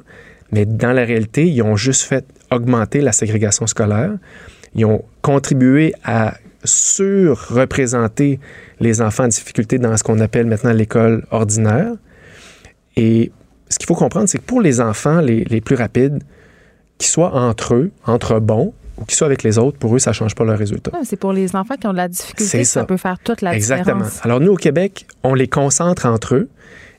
[0.51, 4.11] Mais dans la réalité, ils ont juste fait augmenter la ségrégation scolaire.
[4.75, 8.39] Ils ont contribué à surreprésenter
[8.79, 11.93] les enfants en difficulté dans ce qu'on appelle maintenant l'école ordinaire.
[12.95, 13.31] Et
[13.69, 16.23] ce qu'il faut comprendre, c'est que pour les enfants les, les plus rapides,
[16.97, 20.11] qu'ils soient entre eux, entre bons, ou qu'ils soient avec les autres, pour eux, ça
[20.11, 20.91] ne change pas leur résultat.
[21.03, 22.81] c'est pour les enfants qui ont de la difficulté ça.
[22.81, 24.05] ça peut faire toute la Exactement.
[24.23, 26.49] Alors nous, au Québec, on les concentre entre eux.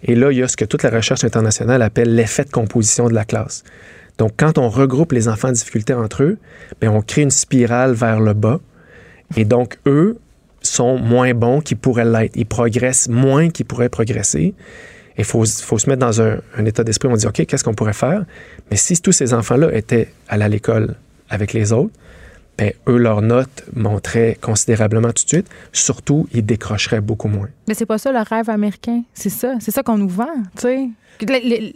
[0.05, 3.09] Et là, il y a ce que toute la recherche internationale appelle l'effet de composition
[3.09, 3.65] de la classe.
[4.17, 6.39] Donc, quand on regroupe les enfants en difficulté entre eux,
[6.81, 8.61] bien, on crée une spirale vers le bas.
[9.37, 10.19] Et donc, eux
[10.61, 12.37] sont moins bons qu'ils pourraient l'être.
[12.37, 14.55] Ils progressent moins qu'ils pourraient progresser.
[15.17, 17.65] Il faut, faut, se mettre dans un, un état d'esprit où on dit, OK, qu'est-ce
[17.65, 18.25] qu'on pourrait faire?
[18.71, 20.95] Mais si tous ces enfants-là étaient à l'école
[21.31, 21.93] avec les autres,
[22.59, 25.47] ben, eux, leurs notes montraient considérablement tout de suite.
[25.73, 27.49] Surtout, ils décrocheraient beaucoup moins.
[27.69, 29.03] Mais c'est pas ça le rêve américain.
[29.15, 29.55] C'est ça.
[29.61, 30.27] C'est ça qu'on nous vend,
[30.57, 30.89] tu sais.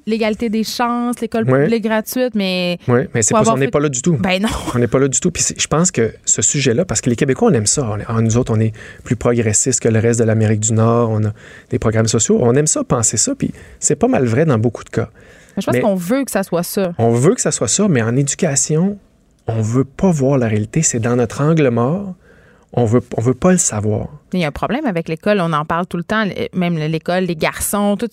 [0.07, 2.79] L'égalité des chances, l'école publique gratuite, mais.
[2.87, 4.15] Oui, mais c'est pas, on n'est pas là du tout.
[4.15, 4.49] Ben non.
[4.75, 5.33] On n'est pas là du tout.
[5.33, 7.97] Puis je pense que ce sujet-là, parce que les Québécois, on aime ça.
[8.09, 8.73] On nous autres, on est
[9.03, 11.11] plus progressistes que le reste de l'Amérique du Nord.
[11.11, 11.33] On a
[11.71, 12.39] des programmes sociaux.
[12.41, 13.35] On aime ça, penser ça.
[13.35, 15.11] Puis c'est pas mal vrai dans beaucoup de cas.
[15.57, 16.93] Mais je pense qu'on veut que ça soit ça.
[16.99, 18.97] On veut que ça soit ça, mais en éducation,
[19.47, 20.83] on veut pas voir la réalité.
[20.83, 22.15] C'est dans notre angle mort.
[22.75, 24.09] On veut, on veut pas le savoir.
[24.33, 25.41] Il y a un problème avec l'école.
[25.41, 26.25] On en parle tout le temps.
[26.55, 28.09] Même l'école, les garçons, tout.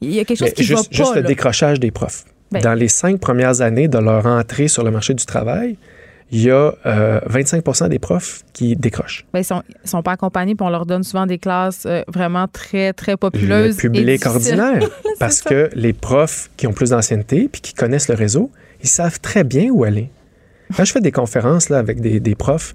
[0.00, 0.96] Il y a quelque chose qui juste, va pas.
[0.96, 2.24] Juste le décrochage des profs.
[2.50, 5.76] Ben dans les cinq premières années de leur entrée sur le marché du travail,
[6.30, 9.24] il y a 25% euh, des profs qui décrochent.
[9.32, 12.46] Ben, ils sont, sont pas accompagnés, puis on leur donne souvent des classes euh, vraiment
[12.48, 13.76] très, très populeuses.
[13.82, 14.80] Le public ordinaire.
[15.18, 18.50] parce que les profs qui ont plus d'ancienneté puis qui connaissent le réseau,
[18.82, 20.10] ils savent très bien où aller.
[20.76, 22.74] Quand je fais des conférences là, avec des, profs,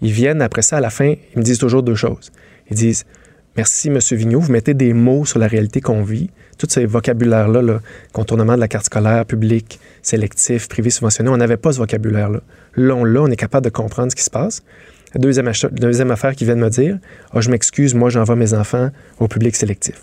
[0.00, 2.30] ils viennent après ça à la fin, ils me disent toujours deux choses.
[2.70, 3.04] Ils disent
[3.56, 3.98] Merci, M.
[4.12, 4.40] Vigneault.
[4.40, 6.30] Vous mettez des mots sur la réalité qu'on vit.
[6.56, 7.80] Tout ce vocabulaire-là, là,
[8.12, 12.40] contournement de la carte scolaire, public, sélectif, privé, subventionné, on n'avait pas ce vocabulaire-là.
[12.76, 14.62] Là, on l'a, on est capable de comprendre ce qui se passe.
[15.14, 15.48] Deuxième,
[16.10, 16.98] affaire qu'ils viennent me dire,
[17.32, 20.02] Ah, je m'excuse, moi, j'envoie mes enfants au public sélectif.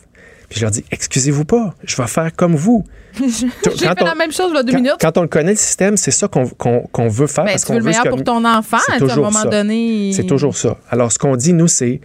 [0.49, 2.83] Puis je leur dis, excusez-vous pas, je vais faire comme vous.
[3.19, 4.95] J'ai fait on- la même chose, là, deux Quand, minutes.
[4.99, 7.45] quand on le connaît, le système, c'est ça qu'on qu'on- qu'on veut faire.
[7.45, 8.77] Ben, parce tu veux le meilleur pour ton enfant.
[8.91, 9.49] À un toujours moment ça.
[9.49, 10.11] donné.
[10.13, 10.77] C'est toujours ça.
[10.89, 12.01] Alors, ce qu'on dit, nous, c'est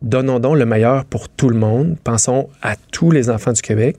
[0.00, 1.96] donnons donc le meilleur pour tout le monde.
[2.04, 3.96] Pensons à tous les enfants du Québec.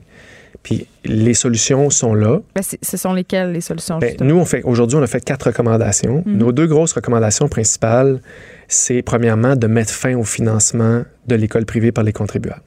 [0.62, 2.38] Puis les solutions sont là.
[2.54, 3.98] Ben, ce sont lesquelles les solutions?
[3.98, 6.22] Ben, nous, on fait aujourd'hui, on a fait quatre recommandations.
[6.24, 6.38] Mhm.
[6.38, 8.20] Nos deux grosses recommandations principales,
[8.66, 12.62] c'est premièrement de mettre fin au financement de l'école privée par les contribuables.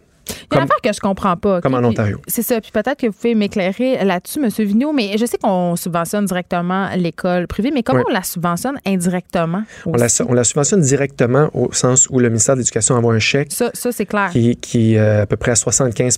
[0.52, 1.60] Il y a une affaire que je comprends pas.
[1.62, 2.20] comme en Ontario.
[2.28, 2.62] C'est ça.
[2.62, 4.50] Puis peut-être que vous pouvez m'éclairer là-dessus, M.
[4.66, 8.06] Vigneault, mais je sais qu'on subventionne directement l'école privée, mais comment Oui.
[8.10, 9.64] on la subventionne indirectement?
[9.86, 10.22] On la, aussi?
[10.24, 13.72] on la subventionne directement au sens où le ministère de l'Éducation envoie un chèque Ça,
[13.74, 14.30] ça c'est clair.
[14.32, 16.18] qui, qui est à peu près à 75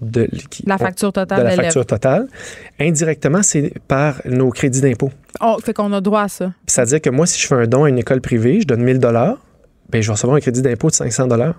[0.00, 2.26] de, qui- La facture totale de la facture totale.
[2.78, 5.10] Indirectement, c'est par nos crédits d'impôt.
[5.40, 6.52] Oh, fait qu'on a droit à ça.
[6.66, 8.98] C'est-à-dire que moi, si je fais un don à une école privée, je donne 1000
[8.98, 9.36] dollars,
[9.90, 11.54] ben je vais recevoir un crédit d'impôt de 500 dollars.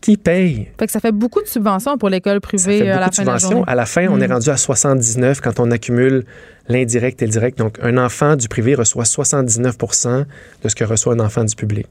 [0.00, 0.68] Qui paye?
[0.78, 3.08] Fait que ça fait beaucoup de subventions pour l'école Ça privée fait euh, à la
[3.08, 3.62] de fin de la journée.
[3.66, 4.22] À la fin, on Mm.
[4.22, 6.24] est rendu à 79 quand on accumule
[6.68, 7.58] l'indirect et le direct.
[7.58, 9.76] Donc, un enfant du privé reçoit 79
[10.62, 11.86] de ce que reçoit un enfant du public.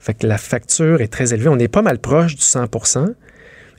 [0.00, 1.48] Fait que la facture est très élevée.
[1.48, 3.14] On est pas mal proche du 100%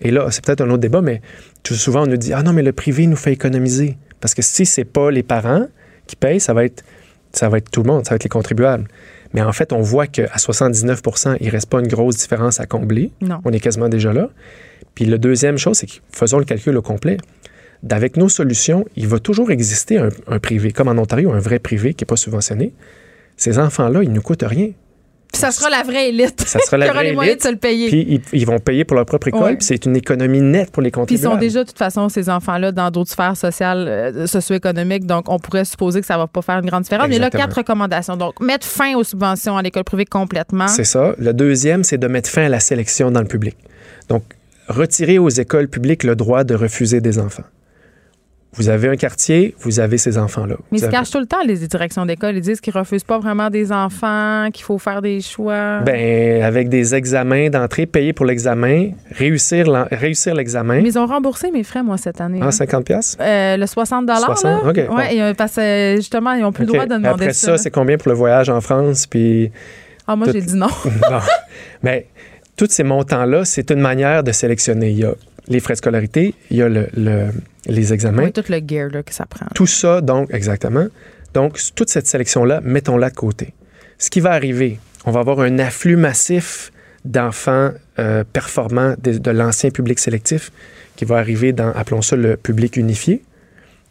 [0.01, 1.21] Et là, c'est peut-être un autre débat, mais
[1.63, 3.97] tout souvent, on nous dit Ah non, mais le privé nous fait économiser.
[4.21, 5.67] Parce que si c'est pas les parents
[6.07, 6.83] qui payent, ça va être,
[7.31, 8.87] ça va être tout le monde, ça va être les contribuables.
[9.33, 13.11] Mais en fait, on voit qu'à 79% il reste pas une grosse différence à combler.
[13.21, 13.39] Non.
[13.43, 14.29] On est quasiment déjà là.
[14.93, 17.17] Puis la deuxième chose, c'est que faisons le calcul au complet.
[17.89, 21.59] Avec nos solutions, il va toujours exister un, un privé, comme en Ontario, un vrai
[21.59, 22.73] privé qui n'est pas subventionné.
[23.37, 24.71] Ces enfants-là, ils ne nous coûtent rien.
[25.33, 26.41] Ça sera la vraie élite.
[26.47, 27.43] Ça sera la qui aura vraie les moyens élite.
[27.43, 27.89] de se le payer.
[27.89, 29.55] Puis ils, ils vont payer pour leur propre école, Ouais.
[29.57, 31.33] puis c'est une économie nette pour les Puis ils contribuables.
[31.35, 35.05] sont déjà, de toute façon, ces enfants-là, dans d'autres sphères sociales, euh, socio-économiques.
[35.05, 37.07] Donc, on pourrait supposer que ça va pas faire une grande différence.
[37.09, 37.43] Mais là, Exactement.
[37.43, 38.15] quatre recommandations.
[38.17, 40.67] Donc, mettre fin aux subventions à l'école privée complètement.
[40.67, 41.13] C'est ça.
[41.17, 43.57] Le deuxième, c'est de mettre fin à la sélection dans le public.
[44.09, 44.23] Donc,
[44.67, 47.43] retirer aux écoles publiques le droit de refuser des enfants.
[48.57, 50.55] Vous avez un quartier, vous avez ces enfants-là.
[50.71, 52.35] Mais ils se avez- cachent tout le temps, les directions d'école.
[52.35, 55.79] Ils disent qu'ils refusent pas vraiment des enfants, qu'il faut faire des choix.
[55.81, 59.65] Ben, avec des examens d'entrée, payer pour l'examen, réussir
[60.35, 60.81] l'examen.
[60.81, 62.39] Mais ils ont remboursé mes frais, moi, cette année.
[62.41, 62.51] Ah, hein.
[62.51, 63.17] 50 pièces.
[63.19, 64.69] Euh, le 60 60, là.
[64.69, 64.95] OK, bon.
[64.95, 67.57] Ouais, et, euh, parce que justement, ils n'ont plus le droit de demander Après ça.
[67.57, 69.51] c'est combien pour le voyage en France puis
[70.07, 70.67] ah, moi, tout- j'ai dit non.
[70.85, 71.19] bon.
[71.83, 72.07] Mais
[72.55, 74.91] tous ces montants-là, c'est une manière de sélectionner.
[74.91, 75.13] Il y a
[75.47, 77.29] les frais de scolarité, il y a le- le-
[77.67, 78.23] les examens.
[78.23, 79.45] Oui, tout le gear là, que ça prend.
[79.55, 80.87] Tout ça, donc, exactement.
[81.33, 83.53] Donc, toute cette sélection-là, mettons-la de côté.
[83.97, 86.71] Ce qui va arriver, on va avoir un afflux massif
[87.03, 90.51] d'enfants euh, performants de, de l'ancien public sélectif
[90.95, 93.21] qui va arriver dans, appelons ça, le public unifié.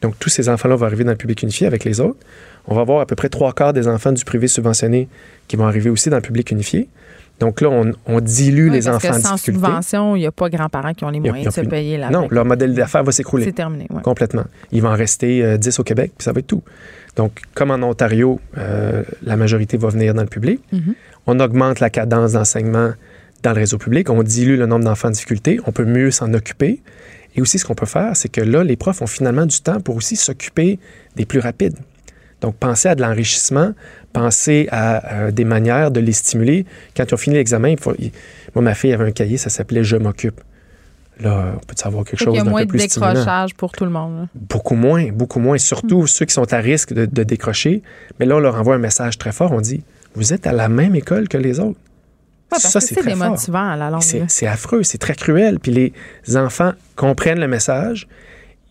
[0.03, 2.19] Donc, tous ces enfants-là vont arriver dans le public unifié avec les autres.
[2.67, 5.09] On va avoir à peu près trois quarts des enfants du privé subventionné
[5.49, 6.89] qui vont arriver aussi dans le public unifié.
[7.41, 9.61] Donc là, on, on dilue Oui, les parce enfants que sans difficulté.
[9.67, 11.99] subvention, il n'y a pas grands-parents qui ont les moyens a de se plus- payer
[11.99, 13.45] la Non, leur modèle d'affaires va s'écrouler.
[13.45, 13.87] C'est terminé.
[13.91, 14.03] ouais.
[14.03, 14.45] Complètement.
[14.73, 16.63] Il va en rester euh, 10 au Québec, puis ça va être tout.
[17.17, 20.61] Donc, comme en Ontario, euh, la majorité va venir dans le public.
[20.73, 20.95] Mhm.
[21.27, 22.93] On augmente la cadence d'enseignement
[23.43, 24.11] dans le réseau public.
[24.11, 25.59] On dilue le nombre d'enfants en difficulté.
[25.67, 26.83] On peut mieux s'en occuper.
[27.37, 29.81] Et aussi, ce qu'on peut faire, c'est que là, les profs ont finalement du temps
[29.81, 30.79] pour aussi s'occuper
[31.17, 31.77] des plus rapides.
[32.45, 33.73] Donc, penser à de l'enrichissement,
[34.13, 36.67] penser à euh, des manières de les stimuler.
[36.95, 38.13] Quand ils ont fini l'examen, il faut- il-
[38.55, 40.43] moi, ma fille avait un cahier, ça s'appelait Je m'occupe.
[41.21, 43.13] Là, on peut savoir quelque chose qu'il y a d'un moins peu de plus stimulant.
[43.13, 44.15] décrochage pour tout le monde.
[44.19, 44.27] là.
[44.35, 45.57] Beaucoup moins, beaucoup moins.
[45.57, 46.07] Surtout Hmm.
[46.07, 47.83] ceux qui sont à risque de, de décrocher.
[48.21, 49.53] Mais là, on leur envoie un message très fort.
[49.53, 49.83] On dit
[50.15, 51.69] Vous êtes à la même école que les autres.
[51.79, 53.25] Ouais, parce ça, c'est très fort.
[53.25, 54.03] démotivant à la longue.
[54.29, 55.59] C'est affreux, c'est très cruel.
[55.61, 58.07] Puis les enfants comprennent le message.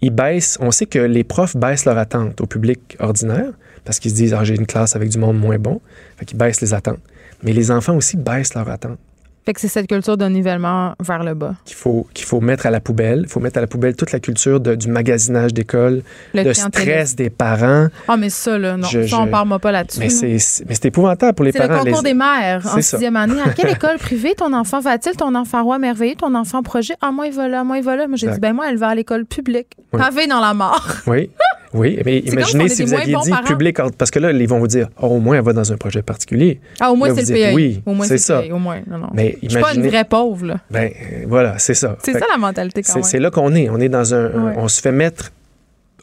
[0.02, 0.58] Ils baissent.
[0.62, 3.52] On sait que les profs baissent leur attente au public ordinaire
[3.86, 5.82] parce qu'ils se disent Ah, j'ai une classe avec du monde moins bon.
[6.18, 7.00] Fait qu'ils baissent les attentes.
[7.44, 8.98] Mais les enfants aussi baissent leur attente.
[9.46, 11.56] Fait que c'est cette culture de nivellement vers le bas.
[11.66, 13.24] Qu'il faut, qu'il faut mettre à la poubelle.
[13.26, 16.02] Il faut mettre à la poubelle toute la culture de- du magasinage d'école,
[16.34, 16.70] Le clientélisme.
[16.70, 17.90] stress des parents.
[18.08, 18.88] Ah, mais ça, là, non.
[18.88, 20.00] Je- ça, on je- parle-moi pas là-dessus.
[20.00, 21.84] Mais c'est c'est- mais c'est épouvantable pour les C'est le parents.
[21.84, 23.42] concours Les- des mères en sixième année.
[23.46, 25.18] À quelle école privée ton enfant va-t-il?
[25.18, 26.16] Ton enfant roi merveilleux?
[26.16, 26.94] Ton enfant projet?
[27.02, 28.08] Ah, moi, il va là, moi, il va là.
[28.08, 29.68] Moi, j'ai dit, ben moi, elle va à l'école publique.
[29.92, 30.00] Oui.
[30.00, 30.88] Pavé dans la mort.
[31.06, 31.30] Oui,
[31.74, 32.00] oui.
[32.06, 33.44] Mais imaginez si vous aviez dit parents.
[33.44, 35.78] public, parce que là, ils vont vous dire, oh, au moins, elle va dans un
[35.78, 36.60] projet particulier.
[36.80, 37.56] Ah, au moins, c'est le pays.
[37.56, 38.44] oui, au moins, c'est ça.
[38.52, 39.10] Au moins, non, non.
[39.14, 40.60] Mais Je suis pas une vraie pauvre, là.
[40.72, 41.98] Ben, euh, voilà, c'est ça.
[42.04, 43.04] C'est ça la mentalité quand C'est même.
[43.04, 43.70] c'est là qu'on est.
[43.70, 44.26] On est dans un.
[44.28, 44.54] Ouais.
[44.58, 45.32] On se fait mettre.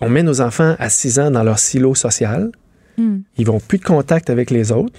[0.01, 2.51] On met nos enfants à 6 ans dans leur silo social.
[2.97, 3.19] Hmm.
[3.37, 4.99] Ils vont plus de contact avec les autres.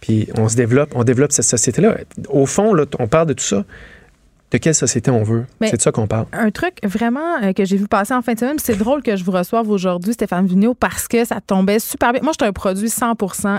[0.00, 1.96] Puis on se développe, on développe cette société-là.
[2.28, 3.64] Au fond, là, on parle de tout ça.
[4.52, 5.44] De quelle société on veut?
[5.60, 6.26] Mais- C'est de ça qu'on parle.
[6.32, 9.16] Un truc vraiment euh, que j'ai vu passer en fin de semaine, c'est drôle que
[9.16, 12.22] je vous reçoive aujourd'hui, Stéphane Vigneault, parce que ça tombait super bien.
[12.22, 13.14] Moi, j'étais un produit 100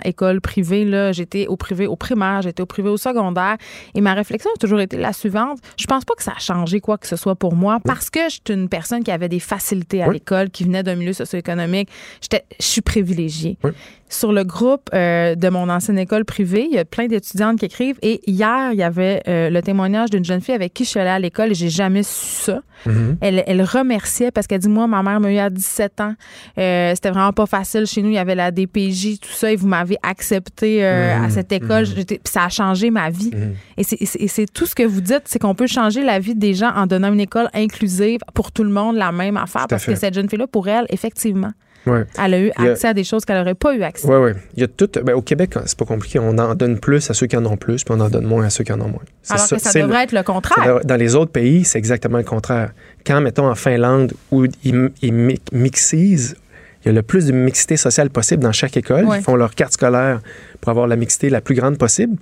[0.05, 0.85] école privée.
[0.85, 1.11] Là.
[1.11, 3.57] J'étais au privé au primaire, j'étais au privé au secondaire.
[3.95, 5.59] Et ma réflexion a toujours été la suivante.
[5.77, 8.19] Je pense pas que ça a changé quoi que ce soit pour moi, parce que
[8.29, 10.15] j'étais une personne qui avait des facilités à Oui.
[10.15, 11.89] l'école, qui venait d'un milieu socio-économique.
[12.21, 13.57] J'étais- Je suis privilégiée.
[13.63, 13.71] Oui.
[14.09, 17.65] Sur le groupe euh, de mon ancienne école privée, il y a plein d'étudiantes qui
[17.65, 17.97] écrivent.
[18.01, 20.99] Et hier, il y avait euh, le témoignage d'une jeune fille avec qui je suis
[20.99, 22.61] allée à l'école et j'ai jamais su ça.
[22.85, 23.17] Mhm.
[23.21, 26.13] Elle, elle remerciait parce qu'elle dit Moi, ma mère m'a eu à 17 ans.
[26.57, 28.09] Euh, C'était vraiment pas facile chez nous.
[28.09, 31.85] Il y avait la DPJ, tout ça, et vous m'avez accepté à cette école.
[31.85, 33.31] J'étais- puis ça a changé ma vie.
[33.77, 36.71] Et c'est- tout ce que vous dites c'est qu'on peut changer la vie des gens
[36.75, 39.67] en donnant une école inclusive pour tout le monde, la même affaire.
[39.67, 41.51] Parce que cette jeune fille-là, pour elle, effectivement,
[41.89, 42.03] Ouais.
[42.23, 44.07] elle a eu a- accès à des choses qu'elle n'aurait pas eu accès.
[44.07, 44.35] Ouais, ouais.
[44.55, 44.89] Il y a tout.
[45.03, 46.19] ben, au Québec, c'est pas compliqué.
[46.19, 48.45] On en donne plus à ceux qui en ont plus, puis on en donne moins
[48.45, 49.01] à ceux qui en ont moins.
[49.29, 50.79] Alors que ça le- devrait être le contraire.
[50.83, 52.71] Dans les autres pays, c'est exactement le contraire.
[53.05, 56.35] Quand, mettons, en Finlande, où ils, ils mi- mixisent,
[56.83, 59.05] il y a le plus de mixité sociale possible dans chaque école.
[59.05, 59.19] Ouais.
[59.19, 60.21] Ils font leur carte scolaire
[60.61, 62.15] pour avoir la mixité la plus grande possible.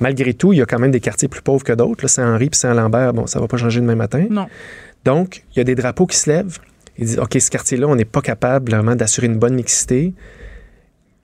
[0.00, 2.06] Malgré tout, il y a quand même des quartiers plus pauvres que d'autres.
[2.06, 4.26] Saint-Henri puis Saint-Lambert, bon, ça va pas changer demain matin.
[4.30, 4.46] Non.
[5.04, 6.58] Donc, il y a des drapeaux qui se lèvent.
[6.98, 10.14] Ils disent, OK, ce quartier-là, on n'est pas capable vraiment d'assurer une bonne mixité.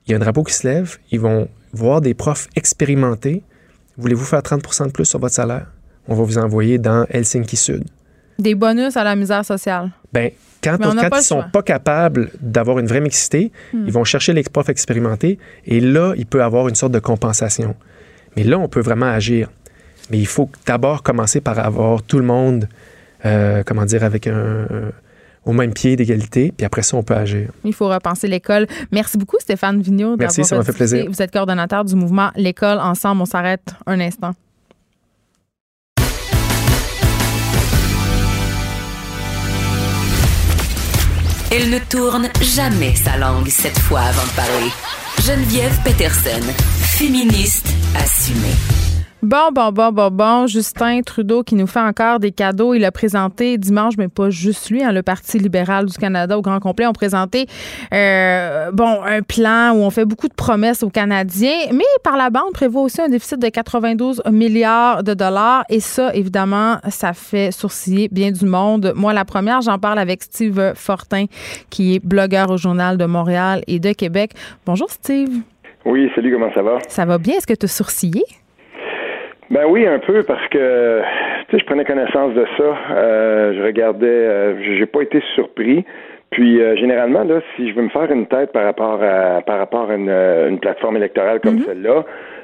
[0.05, 0.97] Il y a un drapeau qui se lève.
[1.11, 3.41] Ils vont voir des profs expérimentés.
[3.97, 5.67] Voulez-vous faire 30% de plus sur votre salaire?
[6.07, 7.85] On va vous envoyer dans Helsinki Sud.
[8.39, 9.91] Des bonus à la misère sociale.
[10.11, 10.31] Ben,
[10.63, 13.83] quand, on ils le sont pas capables d'avoir une vraie mixité, Hmm.
[13.85, 17.75] ils vont chercher les profs expérimentés et là, il peut avoir une sorte de compensation.
[18.35, 19.49] Mais là, on peut vraiment agir.
[20.09, 22.67] Mais il faut d'abord commencer par avoir tout le monde,
[23.25, 24.91] euh, comment dire, avec un-
[25.45, 27.49] au même pied d'égalité, puis après ça, on peut agir.
[27.63, 28.67] Il faut repenser l'école.
[28.91, 30.15] Merci beaucoup, Stéphane Vigneault.
[30.17, 31.05] Merci, ça m'a fait plaisir.
[31.09, 33.21] Vous êtes coordonnateur du mouvement L'école Ensemble.
[33.21, 34.33] On s'arrête un instant.
[41.55, 44.71] Elle ne tourne jamais sa langue cette fois avant de parler.
[45.21, 46.41] Geneviève Peterson,
[46.97, 48.92] féministe assumée.
[49.23, 50.47] Bon, bon, bon, bon, bon.
[50.47, 52.73] Justin Trudeau qui nous fait encore des cadeaux.
[52.73, 56.41] Il a présenté dimanche, mais pas juste lui, hein, le Parti libéral du Canada au
[56.41, 57.45] grand complet ont présenté
[57.93, 62.29] euh, bon un plan où on fait beaucoup de promesses aux Canadiens, mais par la
[62.31, 65.63] bande prévoit aussi un déficit de 92 milliards de dollars.
[65.69, 68.91] Et ça, évidemment, ça fait sourciller bien du monde.
[68.93, 71.27] Moi, la première, j'en parle avec Steve Fortin,
[71.69, 74.31] qui est blogueur au Journal de Montréal et de Québec.
[74.65, 75.29] Bonjour, Steve.
[75.85, 76.79] Oui, salut, comment ça va?
[76.89, 77.35] Ça va bien?
[77.37, 78.23] Est-ce que tu as sourcillé?
[79.53, 81.01] Ben oui, un peu, parce que
[81.47, 82.75] tu sais, je prenais connaissance de ça.
[82.89, 85.85] Euh, je regardais, euh, j'ai pas été surpris.
[86.31, 89.59] Puis euh, généralement, là, si je veux me faire une tête par rapport à par
[89.59, 92.03] rapport à une, euh, une plateforme électorale comme celle-là,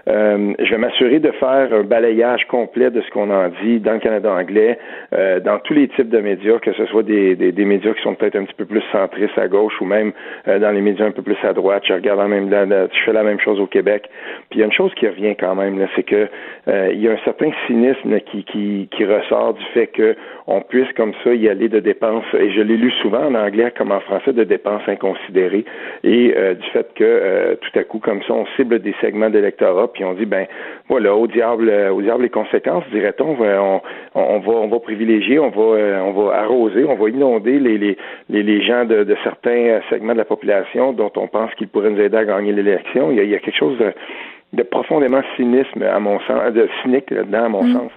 [0.09, 3.93] euh, je vais m'assurer de faire un balayage complet de ce qu'on en dit dans
[3.93, 4.77] le Canada anglais,
[5.13, 8.01] euh, dans tous les types de médias, que ce soit des, des, des médias qui
[8.01, 10.11] sont peut-être un petit peu plus centristes à gauche ou même
[10.47, 11.83] euh, dans les médias un peu plus à droite.
[11.87, 14.09] Je regarde la même, la- je fais la même chose au Québec.
[14.49, 16.27] Puis il y a une chose qui revient quand même, c'est que
[16.67, 20.15] euh, il y a un certain cynisme qui, qui, qui ressort du fait que
[20.51, 23.71] on puisse comme ça y aller de dépenses, et je l'ai lu souvent en anglais
[23.77, 25.63] comme en français, de dépenses inconsidérées,
[26.03, 29.29] et euh, du fait que euh, tout à coup, comme ça, on cible des segments
[29.29, 30.47] d'électorat, puis on dit, ben
[30.87, 33.81] voilà, au diable, au diable les conséquences, dirait-on, on,
[34.15, 37.59] on, on va, on va privilégier, on va, euh, on va arroser, on va inonder
[37.59, 37.97] les, les,
[38.29, 42.17] les, gens de, certains segments de la population dont on pense qu'ils pourraient nous aider
[42.17, 43.11] à gagner l'élection.
[43.11, 43.93] Il il y a quelque chose de
[44.53, 47.91] de profondément cynisme à mon sens, de cynique là-dedans à mon sens.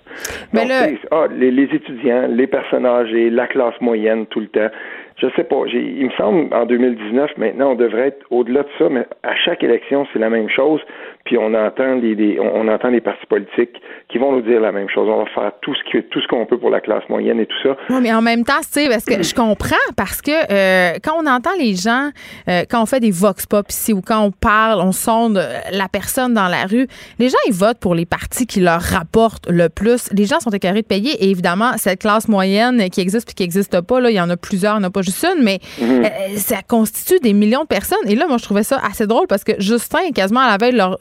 [0.52, 4.68] Mais Donc, ah, les, les étudiants, les personnes âgées, la classe moyenne tout le temps.
[5.16, 5.62] Je sais pas.
[5.66, 9.34] j'ai- Il me semble en 2019 maintenant on devrait être au-delà de ça, mais à
[9.36, 10.80] chaque élection c'est la même chose.
[11.24, 14.60] Puis on entend les, les- on, on entend les partis politiques qui vont nous dire
[14.60, 15.08] la même chose.
[15.08, 17.46] On va faire tout ce qui, tout ce qu'on peut pour la classe moyenne et
[17.46, 17.76] tout ça.
[17.90, 21.14] Oui, mais en même temps, tu sais, parce que je comprends, parce que euh, quand
[21.22, 22.10] on entend les gens,
[22.48, 25.58] euh, quand on fait des vox pop ici ou quand on parle, on sonde euh,
[25.72, 26.86] la personne dans la rue,
[27.18, 30.08] les gens, ils votent pour les partis qui leur rapportent le plus.
[30.12, 33.42] Les gens sont écœurés de payer et évidemment, cette classe moyenne qui existe puis qui
[33.44, 35.42] n'existe pas, là, il y en a plusieurs, il n'y en a pas juste une,
[35.42, 36.04] mais euh,
[36.36, 37.98] ça constitue des millions de personnes.
[38.08, 40.72] Et là, moi, je trouvais ça assez drôle parce que Justin, quasiment à la veille,
[40.72, 40.98] de leur,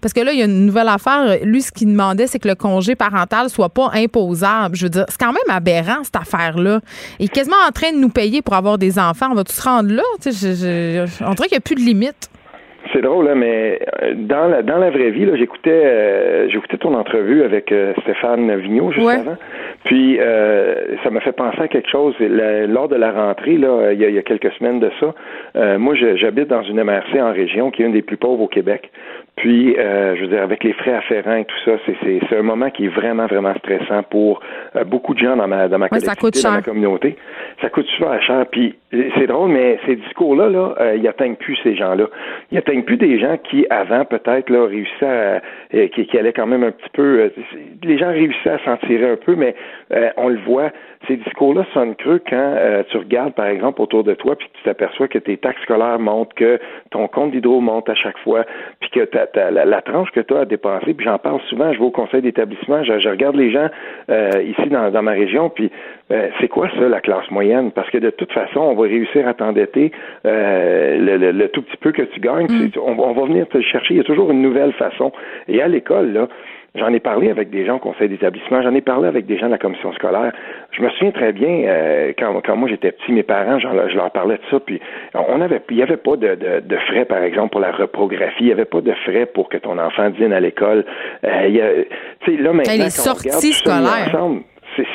[0.00, 1.38] parce que là, il y a une nouvelle affaire.
[1.42, 4.76] Lui, ce qu'il demandait, c'est que le congé parental soit pas imposable.
[4.76, 6.80] Je veux dire, c'est quand même aberrant, cette affaire-là.
[7.18, 9.28] Il est quasiment en train de nous payer pour avoir des enfants.
[9.30, 10.02] On va-tu se rendre là?
[10.24, 12.30] Je- on dirait qu'il n'y a plus de limite.
[12.92, 16.76] C'est drôle, hein, mais euh, dans la dans la vraie vie, là, j'écoutais euh, j'écoutais
[16.78, 19.14] ton entrevue avec euh, Stéphane Vigneault juste Ouais.
[19.14, 19.36] avant.
[19.84, 22.14] Puis euh, ça m'a fait penser à quelque chose.
[22.20, 24.90] La- lors de la rentrée, là, il y, a, il y a quelques semaines de
[24.98, 25.14] ça,
[25.78, 28.90] moi j'habite dans une MRC en région qui est une des plus pauvres au Québec.
[29.36, 32.68] Puis, euh, je veux dire, avec les frais afférents et tout ça, c'est un moment
[32.68, 34.40] qui est vraiment, vraiment stressant pour
[34.76, 37.16] euh, beaucoup de gens dans ma, dans ma collectivité, dans ma communauté.
[37.62, 38.44] Ça coûte super cher.
[38.50, 42.08] Puis, c'est drôle, mais ces discours-là, là, euh, ils atteignent plus ces gens-là.
[42.52, 46.46] Ils atteignent plus des gens qui, avant, peut-être, là, réussissaient à, qui, qui allaient quand
[46.46, 47.30] même un petit peu,
[47.82, 49.54] les gens réussissaient à s'en tirer un peu, mais
[50.16, 50.70] on le voit,
[51.08, 55.08] ces discours-là sonnent creux quand tu regardes, par exemple, autour de toi, puis tu t'aperçois
[55.08, 56.58] que tes taxes scolaires montent, que
[56.90, 58.44] ton compte d'hydro monte à chaque fois,
[58.80, 61.78] puis que ta, la, tranche que tu as à dépenser, puis j'en parle souvent, je
[61.78, 63.68] vais au conseil d'établissement, je, regarde les gens
[64.10, 65.70] euh, ici dans, ma région, puis
[66.10, 67.70] euh, c'est quoi ça, la classe moyenne?
[67.72, 69.92] Parce que de toute façon, on va réussir à t'endetter
[70.26, 72.46] euh, le, tout petit peu que tu gagnes.
[72.76, 73.94] On, on, va venir te chercher.
[73.94, 75.12] Il y a toujours une nouvelle façon.
[75.48, 76.28] Et à l'école, là,
[76.76, 79.46] J'en ai parlé avec des gens au conseil d'établissement, j'en ai parlé avec des gens
[79.46, 80.32] de la commission scolaire.
[80.70, 84.10] Je me souviens très bien, euh, quand, quand moi j'étais petit, mes parents, je leur
[84.12, 84.80] parlais de ça, puis
[85.14, 88.46] on avait, il n'y avait pas de, de, frais, par exemple, pour la reprographie, il
[88.46, 90.84] n'y avait pas de frais pour que ton enfant dîne à l'école.
[91.24, 91.84] Euh,
[92.28, 94.14] là, maintenant, les sorties scolaires.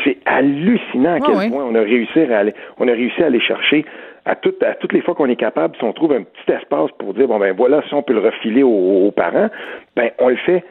[0.05, 3.41] c'est hallucinant à quel point on a réussi à aller, on a réussi à aller
[3.41, 3.83] chercher
[4.25, 6.91] à, toutes à toutes les fois qu'on est capable, si on trouve un petit espace
[6.99, 9.49] pour dire bon ben voilà, si on peut le refiler aux parents,
[9.95, 10.63] ben on le fait.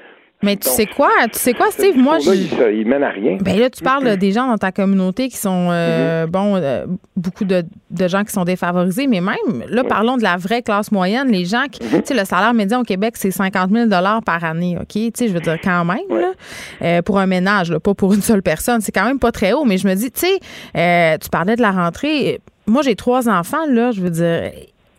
[0.45, 1.11] Mais tu sais quoi?
[1.33, 1.97] Tu sais quoi, Steve?
[1.97, 2.31] Moi, je.
[2.73, 3.39] Il, mène à rien.
[3.41, 6.31] Ben là, tu parles des gens dans ta communauté qui sont, euh, mm-hmm.
[6.31, 6.85] bon, euh,
[7.17, 7.65] beaucoup de,
[8.07, 11.65] gens qui sont défavorisés, mais même, là, parlons de la vraie classe moyenne, les gens
[11.71, 11.81] qui.
[11.83, 12.03] Mm-hmm.
[12.03, 13.89] Tu sais, le salaire médian au Québec, c'est 50 000
[14.25, 14.93] par année, OK?
[14.93, 16.33] Tu sais, je veux dire, quand même, là,
[16.83, 19.55] euh, pour un ménage, là, pas pour une seule personne, c'est quand même pas très
[19.55, 22.41] haut, mais je me dis, tu sais, tu parlais de la rentrée.
[22.67, 24.51] Moi, j'ai trois enfants, là, je veux dire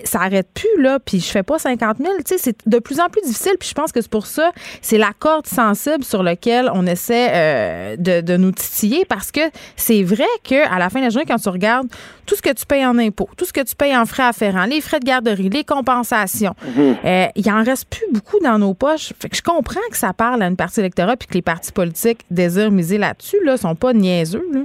[0.06, 2.10] ça arrête plus, là, puis je fais pas 50 000.
[2.18, 4.52] Tu sais, c'est de plus en plus difficile, puis je pense que c'est pour ça,
[4.82, 9.42] c'est la corde sensible sur laquelle on essaie euh, de, nous titiller, parce que
[9.76, 11.88] c'est vrai qu'à la fin de la journée, quand tu regardes
[12.26, 14.66] tout ce que tu payes en impôts, tout ce que tu payes en frais afférents,
[14.66, 16.96] les frais de garderie, les compensations, mhm.
[17.06, 19.14] euh, il en reste plus beaucoup dans nos poches.
[19.20, 21.72] Fait que je comprends que ça parle à une partie électorale, puis que les partis
[21.72, 24.62] politiques désirent miser là-dessus, là, sont pas niaiseux, là.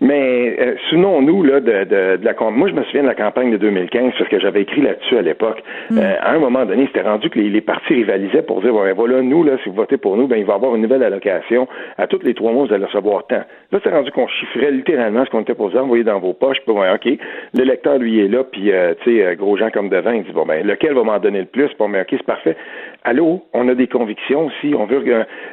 [0.00, 3.50] Mais euh, souvenons-nous là de, de, de, la moi je me souviens de la campagne
[3.50, 5.62] de 2015 parce que j'avais écrit là-dessus à l'époque.
[5.90, 5.98] Mm.
[5.98, 8.84] Euh, à un moment donné, c'était rendu que les, les, partis rivalisaient pour dire bon
[8.84, 10.82] ben voilà nous là si vous votez pour nous ben il va y avoir une
[10.82, 13.42] nouvelle allocation à tous les trois mois vous allez recevoir tant.
[13.72, 16.74] Là c'est rendu qu'on chiffrait littéralement ce qu'on était vous envoyer dans vos poches puis
[16.74, 17.08] bon ok
[17.54, 20.46] l'électeur lui est là puis euh, tu sais gros gens comme devant il dit bon
[20.46, 21.70] ben lequel va m'en donner le plus?
[21.76, 22.56] Bon ben ok c'est parfait.
[23.04, 25.02] Allô on a des convictions aussi on veut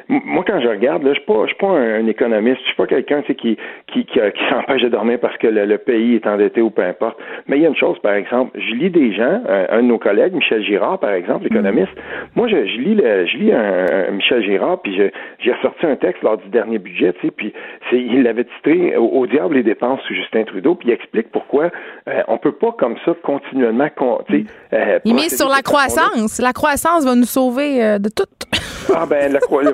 [0.08, 2.76] moi quand je regarde là je suis pas je suis pas un, économiste je suis
[2.76, 6.14] pas quelqu'un tu sais qui qui, qui qui s'empêche de dormir parce que le, pays
[6.14, 7.18] est endetté ou peu importe.
[7.46, 9.98] Mais il y a une chose, par exemple, je lis des gens, un, de nos
[9.98, 11.46] collègues, Michel Girard, par exemple, mm.
[11.46, 11.92] économiste.
[12.34, 14.96] Moi, je, lis, le, je lis un, Michel Girard, puis
[15.38, 17.52] j'ai ressorti un texte lors du dernier budget, tu sais, puis
[17.92, 21.70] il l'avait titré au, diable les dépenses sous Justin Trudeau, puis il explique pourquoi
[22.08, 23.88] euh, on peut pas comme ça continuellement,
[24.28, 24.44] tu sais.
[24.72, 26.40] Euh, il met sur la croissance.
[26.40, 28.24] La croissance va nous sauver euh, de tout.
[28.94, 29.64] ah ben, la, oui,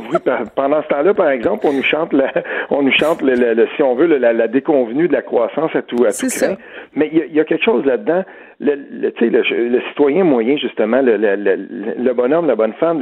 [0.56, 2.32] pendant ce temps-là, par exemple, on nous chante, la,
[2.70, 6.04] on nous chante le, si on veut, la, la déconvenue de la croissance à tout,
[6.04, 6.56] à tout craint.
[6.94, 8.24] Mais il y, a quelque chose là-dedans.
[8.58, 13.00] Le, le, citoyen moyen, justement, le, le, bonhomme, la bonne femme,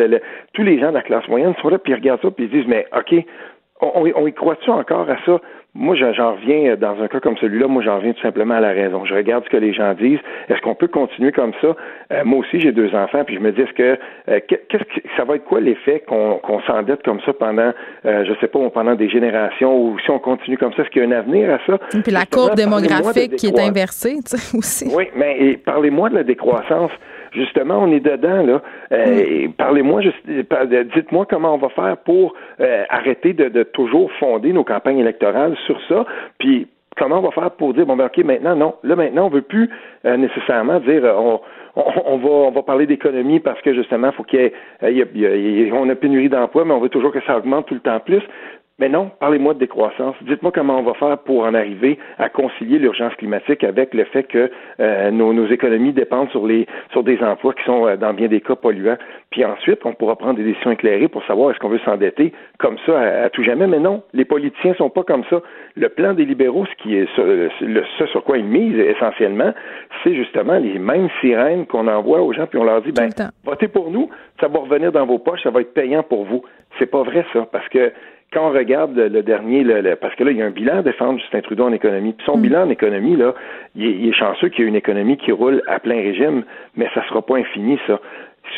[0.53, 2.51] tous les gens de la classe moyenne sont là, puis ils regardent ça, puis ils
[2.51, 3.15] disent, mais OK,
[3.81, 5.41] on, on y croit-tu encore à ça?
[5.75, 8.61] Moi, j'en reviens, euh, dans un cas comme celui-là, moi, j'en reviens tout simplement à
[8.61, 9.05] la raison.
[9.05, 10.19] Je regarde ce que les gens disent.
[10.49, 11.77] Est-ce qu'on peut continuer comme ça?
[12.13, 13.99] Euh, moi aussi, j'ai deux enfants, puis je me dis, est-ce que,
[14.29, 17.71] euh, qu'est-ce que ça va être quoi l'effet qu'on s'endette comme ça pendant,
[18.05, 21.05] je sais pas, pendant des générations, ou si on continue comme ça, est-ce qu'il y
[21.05, 21.79] a un avenir à ça?
[22.03, 24.93] Puis la courbe démographique qui est inversée, tu sais, aussi.
[24.95, 26.91] Oui, mais parlez-moi de la décroissance
[27.33, 28.63] justement, on est dedans, là.
[28.93, 29.53] Euh, mm.
[29.53, 30.03] Parlez-moi,
[30.95, 35.81] dites-moi comment on va faire pour euh, arrêter de, toujours fonder nos campagnes électorales sur
[35.89, 36.05] ça,
[36.39, 38.75] puis comment on va faire pour dire, bon, ben, OK, maintenant, non.
[38.83, 39.71] Là, maintenant, on veut plus
[40.05, 41.41] euh, nécessairement dire, on,
[41.77, 44.53] on, va on va parler d'économie parce que justement, faut qu'il
[44.83, 47.81] y ait, on a pénurie d'emplois, mais on veut toujours que ça augmente tout le
[47.81, 48.23] temps plus.
[48.81, 50.17] Mais non, parlez-moi de décroissance.
[50.23, 54.23] Dites-moi comment on va faire pour en arriver à concilier l'urgence climatique avec le fait
[54.23, 54.51] que
[54.81, 58.41] euh, nos, économies dépendent sur les sur des emplois qui sont euh, dans bien des
[58.41, 58.97] cas polluants.
[59.31, 62.79] Puis ensuite, on pourra prendre des décisions éclairées pour savoir est-ce qu'on veut s'endetter comme
[62.87, 63.67] ça à, tout jamais.
[63.67, 65.43] Mais non, les politiciens sont pas comme ça.
[65.77, 69.53] Le plan des libéraux, ce qui est ce sur quoi ils misent essentiellement,
[70.03, 73.11] c'est justement les mêmes sirènes qu'on envoie aux gens, puis on leur dit ben
[73.45, 74.09] votez pour nous,
[74.41, 76.43] ça va revenir dans vos poches, ça va être payant pour vous.
[76.79, 77.93] C'est pas vrai ça, parce que
[78.33, 80.83] quand on regarde le, dernier, le, parce que là, il y a un bilan à
[80.83, 82.13] défendre Justin Trudeau en économie.
[82.13, 82.43] Puis son mm.
[82.43, 83.35] bilan en économie, là,
[83.75, 86.45] il est, chanceux qu'il y ait une économie qui roule à plein régime,
[86.77, 88.01] mais ça sera pas infini, ça.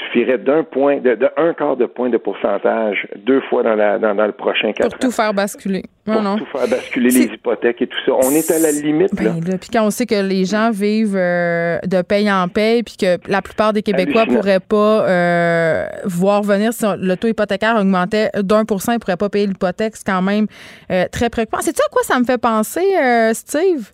[0.07, 3.99] Suffirait d'un point, de, de, un quart de point de pourcentage deux fois dans, la,
[3.99, 5.84] dans, dans le prochain quatre Pour tout faire basculer.
[6.07, 6.36] Non, Pour non.
[6.38, 8.12] tout faire basculer les hypothèques et tout ça.
[8.24, 9.14] On est à la limite.
[9.14, 12.82] Ben, là, Puis quand on sait que les gens vivent euh, de paye en paye,
[12.82, 14.40] puis que la plupart des Québécois Hallucinant.
[14.40, 19.16] pourraient pas euh, voir venir si le taux hypothécaire augmentait d'un pour cent, ils pourraient
[19.16, 20.47] pas payer l'hypothèque, c'est quand même
[20.90, 21.59] euh, très préoccupant.
[21.61, 23.93] C'est ça à quoi ça me fait penser, euh, Steve?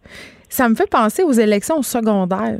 [0.48, 2.58] Ça me fait penser aux élections au secondaire.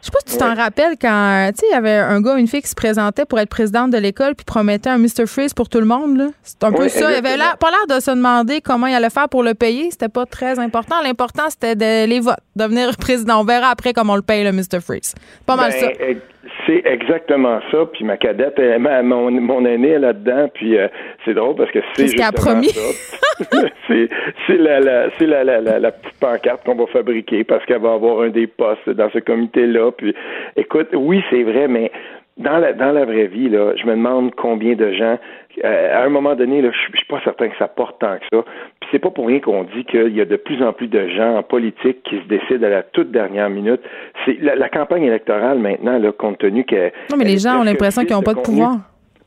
[0.00, 2.32] Je sais pas si tu t'en rappelles quand, tu sais, il y avait un gars
[2.34, 5.26] ou une fille qui se présentait pour être présidente de l'école puis promettait un Mr.
[5.26, 6.26] Freeze pour tout le monde, là.
[6.42, 7.10] C'est un peu ça.
[7.10, 9.90] Il avait l'air- pas l'air de se demander comment il allait faire pour le payer.
[9.90, 11.02] C'était pas très important.
[11.02, 13.40] L'important, c'était de, les votes, devenir président.
[13.40, 14.80] On verra après comment on le paye, le Mr.
[14.82, 15.14] Freeze.
[15.44, 15.86] Pas mal Ben, ça.
[15.98, 16.20] ex-
[16.66, 17.86] C'est exactement ça.
[17.92, 20.48] Puis ma cadette, elle- ma- mon, mon aîné est là-dedans.
[20.54, 20.88] Puis euh,
[21.24, 22.68] c'est drôle parce que c'est justement promis?
[22.68, 22.80] ça.
[23.88, 27.92] c'est la, la, c'est la, la, la, petite pancarte qu'on va fabriquer parce qu'elle va
[27.92, 29.90] avoir un des postes dans ce comité-là.
[29.92, 30.14] Puis
[30.56, 31.90] écoute, oui, c'est vrai, mais
[32.36, 35.18] dans la, dans la vraie vie, là, je me demande combien de gens,
[35.64, 38.16] euh, à un moment donné, là, je je suis pas certain que ça porte tant
[38.16, 38.44] que ça.
[38.90, 41.36] C'est pas pour rien qu'on dit qu'il y a de plus en plus de gens
[41.36, 43.80] en politique qui se décident à la toute dernière minute.
[44.24, 47.64] C'est la, la campagne électorale maintenant, là, compte tenu que Non, mais les gens ont
[47.64, 48.78] l'impression qu'ils n'ont pas de pouvoir.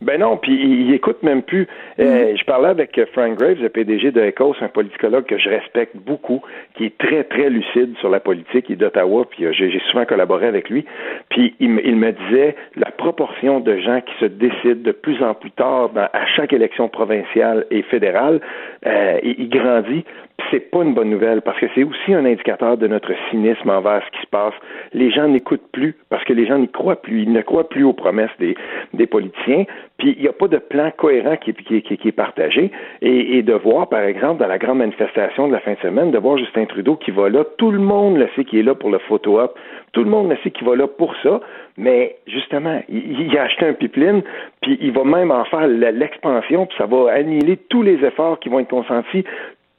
[0.04, 1.68] Ben non, puis ils écoutent même plus.
[2.00, 5.50] Euh, je parlais avec euh, Frank Graves, le PDG de ECOS, un politicologue que je
[5.50, 6.42] respecte beaucoup,
[6.76, 8.66] qui est très, très lucide sur la politique.
[8.70, 10.86] Il est d'Ottawa, puis euh, j'ai j'ai souvent collaboré avec lui.
[11.30, 15.24] Puis il, me- il me disait la proportion de gens qui se décident de plus
[15.24, 18.42] en plus tard dans- à chaque élection provinciale et fédérale,
[18.86, 20.04] euh, il, il grandit.
[20.52, 24.04] C'est pas une bonne nouvelle parce que c'est aussi un indicateur de notre cynisme envers
[24.06, 24.54] ce qui se passe.
[24.94, 27.22] Les gens n'écoutent plus parce que les gens n'y croient plus.
[27.24, 28.56] Ils ne croient plus aux promesses des,
[28.94, 29.66] des politiciens.
[29.98, 32.72] Puis il n'y a pas de plan cohérent qui, est- qui, est- partagé.
[33.02, 36.18] Et, de voir, par exemple, dans la grande manifestation de la fin de semaine, de
[36.18, 38.90] voir Justin Trudeau qui va là, tout le monde le sait qu'il est là pour
[38.92, 39.58] le photo-op,
[39.94, 41.40] tout le monde le sait qu'il va là pour ça,
[41.78, 44.22] mais justement, il, il a acheté un pipeline,
[44.62, 48.50] puis il va même en faire l'expansion, puis ça va annihiler tous les efforts qui
[48.50, 49.24] vont être consentis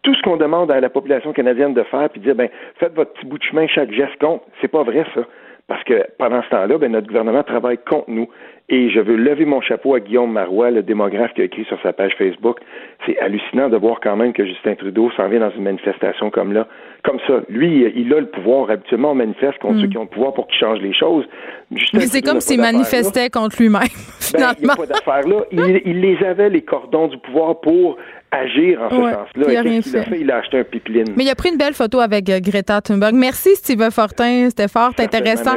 [0.05, 2.49] tout ce qu'on demande à la population canadienne de faire, puis dire, ben,
[2.79, 4.43] faites votre petit bout de chemin, chaque geste compte.
[4.61, 5.23] C'est pas vrai, ça.
[5.67, 8.29] Parce que pendant ce temps-là, ben, notre gouvernement travaille contre nous.
[8.71, 11.79] Et je veux lever mon chapeau à Guillaume Marois, le démographe qui a écrit sur
[11.83, 12.59] sa page Facebook.
[13.05, 16.53] C'est hallucinant de voir quand même que Justin Trudeau s'en vient dans une manifestation comme
[16.53, 16.67] là.
[17.03, 17.41] Comme ça.
[17.51, 18.71] Lui, il a le pouvoir.
[18.71, 21.27] Habituellement, on manifeste contre ceux qui ont le pouvoir pour qu'ils changent les choses.
[21.73, 22.01] Justin Mm.
[22.01, 22.73] Mais c'est comme s'il là.
[22.73, 23.83] manifestait contre lui-même,
[24.33, 25.45] Ben, il n'y a pas d'affaire là.
[25.53, 27.97] Il, il les avait, les cordons du pouvoir, pour
[28.35, 29.29] agir en ce Ouais, sens-là.
[29.37, 30.11] il a Et rien qu'est-ce qu'il a fait.
[30.11, 30.21] fait?
[30.21, 31.15] Il a acheté un pipeline.
[31.17, 33.15] Mais il a pris une belle photo avec euh, Greta Thunberg.
[33.15, 34.47] Merci, Steve Fortin.
[34.51, 35.57] C'était fort intéressant.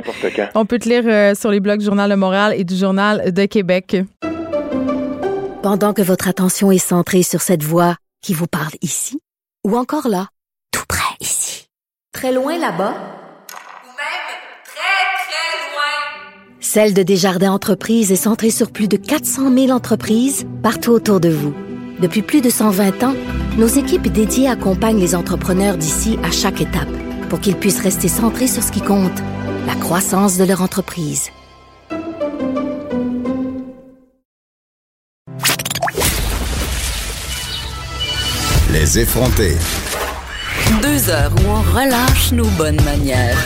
[0.56, 3.32] On peut te lire euh, sur les blogs du Journal de Montréal et du Journal
[3.34, 3.98] de Québec.
[5.64, 9.20] Pendant que votre attention est centrée sur cette voix qui vous parle ici,
[9.66, 10.28] ou encore là,
[10.72, 11.68] tout près ici,
[12.14, 12.94] très loin là-bas,
[16.60, 21.30] Celle de Desjardins Entreprises est centrée sur plus de 400 000 entreprises partout autour de
[21.30, 21.54] vous.
[22.00, 23.16] Depuis plus de 120 ans,
[23.58, 26.88] nos équipes dédiées accompagnent les entrepreneurs d'ici à chaque étape
[27.28, 29.20] pour qu'ils puissent rester centrés sur ce qui compte,
[29.66, 31.32] la croissance de leur entreprise.
[38.72, 39.58] Les effrontés.
[40.84, 43.38] Deux heures où on relâche nos bonnes manières.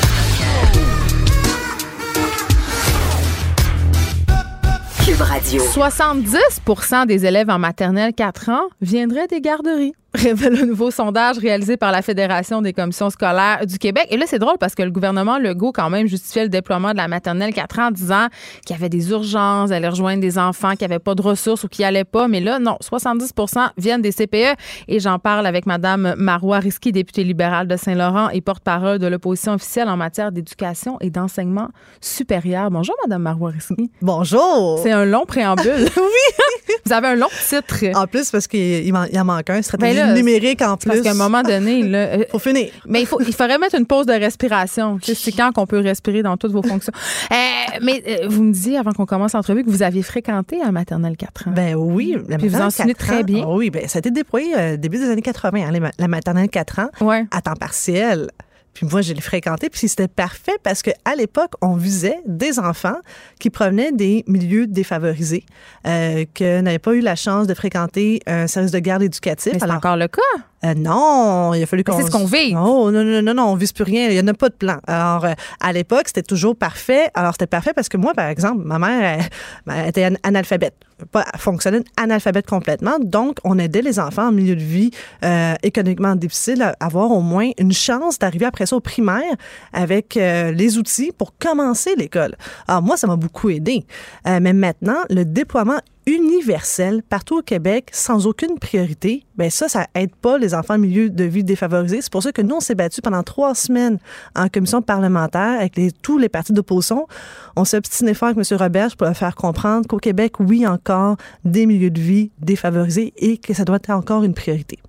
[5.05, 5.63] Cube Radio.
[5.63, 9.93] 70% des élèves en maternelle 4 ans viendraient des garderies.
[10.13, 14.07] Révèle un nouveau sondage réalisé par la Fédération des commissions scolaires du Québec.
[14.09, 16.97] Et là, c'est drôle parce que le gouvernement Legault, quand même, justifiait le déploiement de
[16.97, 18.27] la maternelle 4 ans en disant
[18.65, 21.69] qu'il y avait des urgences, aller rejoindre des enfants qui n'avaient pas de ressources ou
[21.69, 22.27] qui allaient pas.
[22.27, 24.57] Mais là, non, 70% viennent des CPE.
[24.89, 29.53] Et j'en parle avec Mme Marois Risky, députée libérale de Saint-Laurent et porte-parole de l'opposition
[29.53, 31.69] officielle en matière d'éducation et d'enseignement
[32.01, 32.69] supérieur.
[32.69, 33.89] Bonjour, Mme Marois Risky.
[34.01, 34.77] Bonjour.
[34.83, 35.71] C'est un long préambule.
[35.95, 36.75] oui.
[36.85, 37.85] Vous avez un long titre.
[37.95, 41.01] En plus, parce qu'il il en manque un, stratégie Numérique en Parce plus.
[41.01, 42.69] qu'à un moment donné, là, euh, Faut finir.
[42.87, 44.99] mais il, faut, il faudrait mettre une pause de respiration.
[45.01, 46.93] C'est quand qu'on peut respirer dans toutes vos fonctions.
[47.31, 47.35] Euh,
[47.81, 51.17] mais euh, vous me disiez, avant qu'on commence l'entrevue, que vous aviez fréquenté un maternelle
[51.17, 51.51] 4 ans.
[51.51, 52.15] Ben oui.
[52.27, 53.43] La Puis vous en souvenez 4 très bien.
[53.47, 56.49] ah Oui, ben ça a été déployé euh, début des années 80, hein, la maternelle
[56.49, 57.25] 4 ans, ouais.
[57.31, 58.29] à temps partiel.
[58.73, 62.99] Puis moi, je l'ai fréquenté, puis c'était parfait parce qu'à l'époque, on visait des enfants
[63.39, 65.45] qui provenaient des milieux défavorisés,
[65.85, 69.53] euh, que n'avaient pas eu la chance de fréquenter un service de garde éducatif.
[69.53, 70.21] Mais c'est Alors, encore le cas.
[70.63, 71.97] Euh, non, il a fallu qu'on.
[71.97, 72.53] c'est ce qu'on vise.
[72.53, 74.09] Non, non, non, non, non, on vise plus rien.
[74.09, 74.77] Il n'y en a pas de plan.
[74.87, 77.09] Alors, euh, à l'époque, c'était toujours parfait.
[77.15, 79.19] Alors, c'était parfait parce que moi, par exemple, ma mère
[79.67, 80.75] elle, elle était an- analphabète.
[81.11, 82.97] Pas fonctionnait analphabète complètement.
[82.99, 84.91] Donc, on aidait les enfants en milieu de vie
[85.25, 89.33] euh, économiquement difficile à avoir au moins une chance d'arriver après ça au primaire
[89.73, 92.35] avec euh, les outils pour commencer l'école.
[92.67, 93.83] Alors, moi, ça m'a beaucoup aidé.
[94.27, 99.87] Euh, mais maintenant, le déploiement universel partout au Québec sans aucune priorité, ben ça, ça
[99.95, 102.01] aide pas les enfants en milieu de vie défavorisés.
[102.01, 103.99] C'est pour ça que nous, on s'est battu pendant trois semaines
[104.35, 107.07] en commission parlementaire avec tous les partis d'opposition.
[107.55, 108.57] On s'est obstiné fort avec M.
[108.57, 113.37] Roberge pour leur faire comprendre qu'au Québec, oui, encore des milieux de vie défavorisés et
[113.37, 114.79] que ça doit être encore une priorité.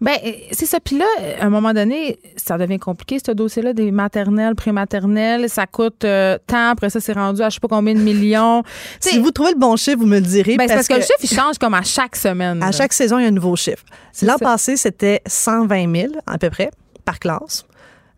[0.00, 0.78] Ben, euh, c'est ça.
[0.80, 1.04] Puis là,
[1.40, 5.48] à un moment donné, ça devient compliqué, ce dossier-là, des maternelles, prématernelles.
[5.48, 6.70] Ça coûte euh, tant.
[6.70, 8.62] Après ça, c'est rendu à je sais pas combien de millions.
[9.00, 10.56] Si vous trouvez le bon chiffre, vous me le direz.
[10.56, 12.62] ben, c'est parce que, le chiffre, il change comme à chaque semaine.
[12.62, 13.84] À chaque saison, il y a un nouveau chiffre.
[14.22, 16.70] L'an passé, c'était 120 000 à peu près
[17.04, 17.64] par classe.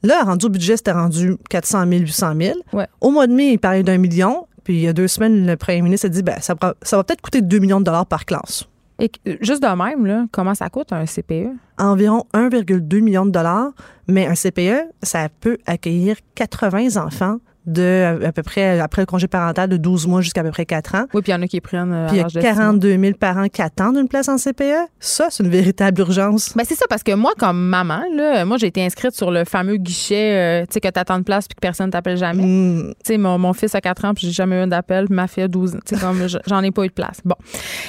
[0.02, 2.59] Là, rendu au budget, c'était rendu 400 000, 800 000.
[2.72, 2.86] Ouais.
[3.01, 4.47] Au mois de mai, il parlait d'un million.
[4.64, 6.97] Puis il y a deux semaines, le premier ministre a dit ben, ça, va- ça
[6.97, 8.64] va peut-être coûter 2 millions de dollars par classe.
[9.01, 11.05] Et euh, juste de même, là, comment ça coûte un?
[11.06, 11.48] CPE?
[11.78, 13.70] Environ 1,2 million de dollars.
[14.06, 19.28] Mais un CPE, ça peut accueillir 80 enfants de à peu près après le congé
[19.28, 21.05] parental de 12 mois jusqu'à à peu près 4 ans.
[21.15, 22.41] Oui, puis il y en a qui prennent euh, Puis il y a l'âge de
[22.41, 22.55] six mois.
[22.57, 24.89] 42 000 parents qui attendent une place en CPE.
[24.99, 26.53] Ça, c'est une véritable urgence.
[26.57, 29.45] Ben c'est ça, parce que moi, comme maman, là, moi, j'ai été inscrite sur le
[29.45, 32.43] fameux guichet, euh, tu sais, que t'attends de place puis que personne t'appelle jamais.
[32.43, 32.93] Hmm.
[33.05, 35.43] Tu sais, mon, mon fils a 4 ans puis j'ai jamais eu d'appel, ma fille
[35.45, 35.78] a 12 ans.
[35.87, 37.20] Tu sais, comme je- j'en ai pas eu de place.
[37.24, 37.37] Bon.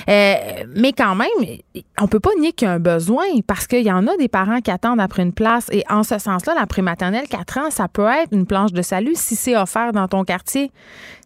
[0.10, 0.34] Euh,
[0.76, 1.28] mais quand même,
[2.00, 4.28] on peut pas nier qu'il y a un besoin parce qu'il y en a des
[4.28, 5.68] parents qui attendent après une place.
[5.72, 9.14] Et en ce sens-là, la prématernelle 4 ans, ça peut être une planche de salut
[9.16, 10.72] si c'est offert dans ton quartier,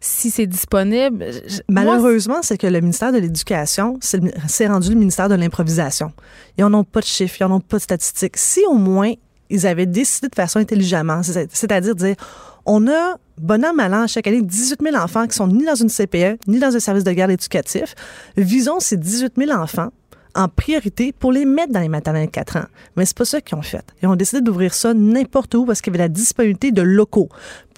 [0.00, 1.24] si c'est disponible.
[1.68, 6.12] Malheureusement, c'est que le ministère de l'Éducation, c'est rendu le ministère de l'improvisation.
[6.58, 8.36] Ils n'en ont pas de chiffres, ils n'en ont pas de statistiques.
[8.36, 9.12] Si au moins
[9.48, 12.16] ils avaient décidé de façon intelligemment, c'est- c'est-à-dire dire,
[12.64, 15.76] on a, bon an, mal an, chaque année, 18 000 enfants qui sont ni dans
[15.76, 17.94] une CPE, ni dans un service de garde éducatif.
[18.36, 19.90] Visons ces 18 000 enfants
[20.36, 22.64] en priorité pour les mettre dans les maternelles de 4 ans.
[22.96, 23.84] Mais c'est pas ça qu'ils ont fait.
[24.02, 27.28] Ils ont décidé d'ouvrir ça n'importe où parce qu'il y avait la disponibilité de locaux.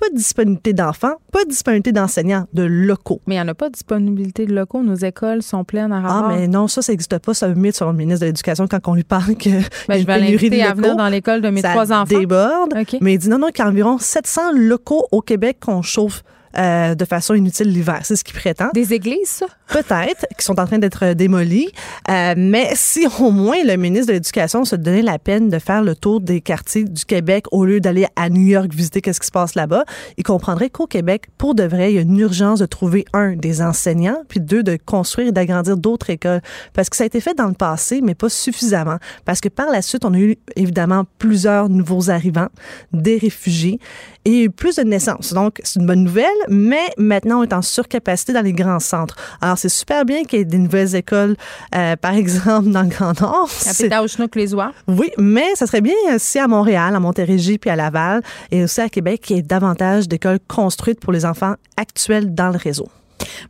[0.01, 3.21] Pas de disponibilité d'enfants, pas de disponibilité d'enseignants, de locaux.
[3.27, 4.83] Mais il n'y en a pas de disponibilité de locaux.
[4.83, 6.29] Nos écoles sont pleines à Ah, rapport.
[6.37, 7.35] mais non, ça, ça n'existe pas.
[7.35, 9.59] Ça mythe sur le ministre de l'Éducation quand on lui parle que Ben,
[9.89, 10.81] y a je vais pénurie de l'inviter à locaux.
[10.83, 12.19] venir dans l'école de mes ça trois enfants.
[12.19, 12.75] déborde.
[13.01, 16.23] Mais il dit non, non, qu'il y a environ 700 locaux au Québec qu'on chauffe
[16.57, 18.01] euh, de façon inutile l'hiver.
[18.03, 18.69] C'est ce qu'il prétend.
[18.75, 19.47] Des églises, ça?
[19.69, 21.69] Peut-être, qui sont en train d'être euh, démolis.
[22.11, 25.83] Euh, mais si au moins le ministre de l'Éducation se donnait la peine de faire
[25.83, 29.27] le tour des quartiers du Québec au lieu d'aller à New York visiter qu'est-ce qui
[29.27, 29.85] se passe là-bas,
[30.17, 33.37] il comprendrait qu'au Québec, pour de vrai, il y a une urgence de trouver, un,
[33.37, 36.41] des enseignants, puis deux, de construire et d'agrandir d'autres écoles.
[36.73, 38.97] Parce que ça a été fait dans le passé, mais pas suffisamment.
[39.25, 42.49] Parce que par la suite, on a eu évidemment plusieurs nouveaux arrivants,
[42.93, 43.79] des réfugiés,
[44.29, 45.33] et il y a eu plus de naissances.
[45.33, 49.17] Donc, c'est une bonne nouvelle, mais maintenant, on est en surcapacité dans les grands centres.
[49.41, 51.35] Alors, c'est super bien qu'il y ait des nouvelles écoles,
[51.75, 53.49] euh, par exemple, dans le Grand Nord.
[53.51, 54.73] C'est- Pétauche-Nouk-les-Oies.
[54.87, 58.81] oui, mais ça serait bien aussi à Montréal, à Montérégie puis à Laval et aussi
[58.83, 62.89] à Québec qu'il y ait davantage d'écoles construites pour les enfants actuels dans le réseau.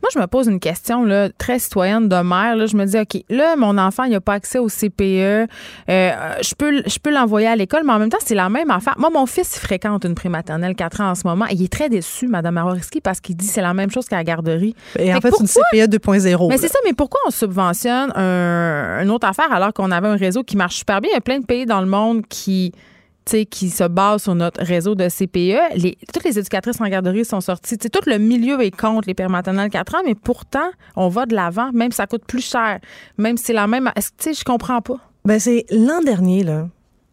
[0.01, 2.55] Moi, je me pose une question là, très citoyenne de mère.
[2.55, 5.01] Là, je me dis, OK, là, mon enfant, il n'a pas accès au CPE.
[5.01, 5.47] Euh,
[5.89, 8.95] je peux, je peux l'envoyer à l'école, mais en même temps, c'est la même affaire.
[8.97, 11.45] Moi, mon fils il fréquente une prématernelle 4 ans en ce moment.
[11.47, 14.07] et Il est très déçu, Mme Aroriski, parce qu'il dit que c'est la même chose
[14.07, 14.75] qu'à la garderie.
[14.97, 16.49] Et en Fait c'est une CPE 2.0.
[16.49, 20.15] Mais c'est ça, mais pourquoi on subventionne un- une autre affaire alors qu'on avait un
[20.15, 21.09] réseau qui marche super bien?
[21.11, 22.71] Il y a plein de pays dans le monde qui
[23.49, 25.95] qui se basent sur notre réseau de CPE.
[26.13, 27.77] Toutes les éducatrices en garderie sont sorties.
[27.77, 31.35] Tout le milieu est contre les pères maternelles 4 ans, mais pourtant, on va de
[31.35, 32.79] l'avant, même si ça coûte plus cher,
[33.17, 33.91] même si c'est la même.
[33.95, 34.97] Est-ce je comprends pas?
[35.25, 36.69] Ben, c'est l'an dernier, là,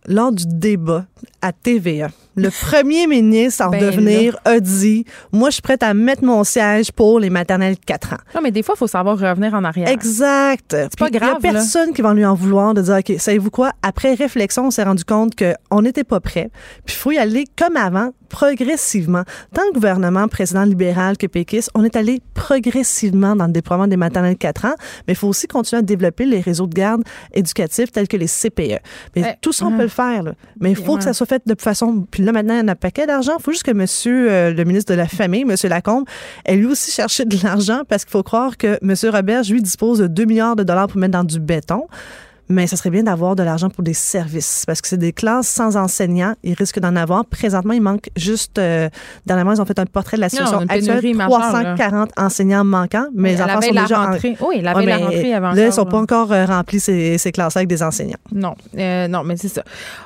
[0.06, 1.06] lors du débat
[1.42, 5.94] à TVA, le premier ministre en Ben devenir a dit Moi, je suis prête à
[5.94, 8.18] mettre mon siège pour les maternelles de 4 ans.
[8.34, 9.88] Non, mais des fois, il faut savoir revenir en arrière.
[9.88, 10.70] Exact.
[10.78, 11.58] C'est pas grave, Il n'y a là.
[11.60, 13.72] personne qui va lui en vouloir de dire, OK, savez-vous quoi?
[13.82, 16.50] Après réflexion, on s'est rendu compte qu'on n'était pas prêt.
[16.84, 19.22] Puis il faut y aller comme avant, progressivement.
[19.54, 23.96] Tant le gouvernement président libéral que péquiste, on est allé progressivement dans le déploiement des
[23.96, 24.74] maternelles de 4 ans,
[25.06, 27.02] mais il faut aussi continuer à développer les réseaux de garde
[27.32, 28.80] éducatifs tels que les CPE.
[29.14, 29.76] Mais Eh, tout ça, on ouais.
[29.76, 30.32] peut le faire, là.
[30.60, 30.98] Mais il faut Ouais.
[30.98, 32.06] que ça soit fait de façon...
[32.10, 33.32] Puis là, maintenant, il y en a un paquet d'argent.
[33.38, 36.04] Il faut juste que monsieur, euh, le ministre de la Famille, monsieur Lacombe,
[36.44, 39.98] ait lui aussi cherché de l'argent parce qu'il faut croire que monsieur Robert, lui, dispose
[40.00, 41.86] de 2 milliards de dollars pour mettre dans du béton.
[42.48, 45.48] mais ça serait bien d'avoir de l'argent pour des services parce que c'est des classes
[45.48, 46.34] sans enseignants.
[46.44, 47.24] Ils risquent d'en avoir.
[47.24, 48.88] Présentement, il manque juste, euh,
[49.26, 51.00] dernièrement, ils ont fait un portrait de la situation une actuelle.
[51.00, 54.36] pénurie majeure, 340 enseignants manquants, mais les enfants sont la déjà en- rentrée.
[54.40, 57.18] Oui, elle avait Ouais, la rentrée avant Là, ils sont pas encore euh, remplis ces,
[57.18, 58.14] ces classes avec des enseignants.
[58.32, 59.64] Non, euh, non, mais c'est ça.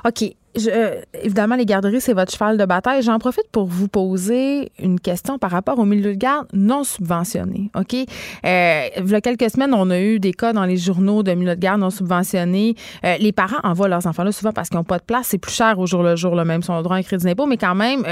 [0.09, 0.25] OK.
[0.59, 3.03] Euh, évidemment, les garderies, c'est votre cheval de bataille.
[3.03, 7.71] J'en profite pour vous poser une question par rapport au milieu de garde non subventionné.
[7.77, 7.95] OK?
[7.95, 11.33] Euh, il y a quelques semaines, on a eu des cas dans les journaux de
[11.33, 12.75] milieu de garde non subventionnés.
[13.05, 15.29] Euh, les parents envoient leurs enfants là souvent parce qu'ils n'ont pas de place.
[15.29, 17.03] C'est plus cher au jour le jour, là, même si on a droit à un
[17.03, 18.05] crédit d'impôt, mais quand même,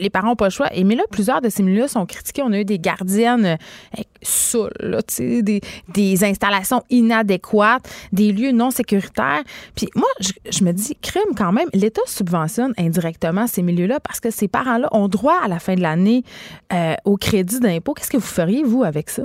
[0.00, 0.68] les parents n'ont pas le choix.
[0.74, 2.42] Et mais là, plusieurs de ces milieux sont critiqués.
[2.42, 3.56] On a eu des gardiennes
[4.26, 9.42] saoules, là, des, des installations inadéquates, des lieux non sécuritaires.
[9.74, 14.20] Puis moi, je, je me dis, crime quand même, l'État subventionne indirectement ces milieux-là parce
[14.20, 16.24] que ces parents-là ont droit à la fin de l'année
[16.72, 17.94] euh, au crédit d'impôt.
[17.94, 19.22] Qu'est-ce que vous feriez, vous, avec ça?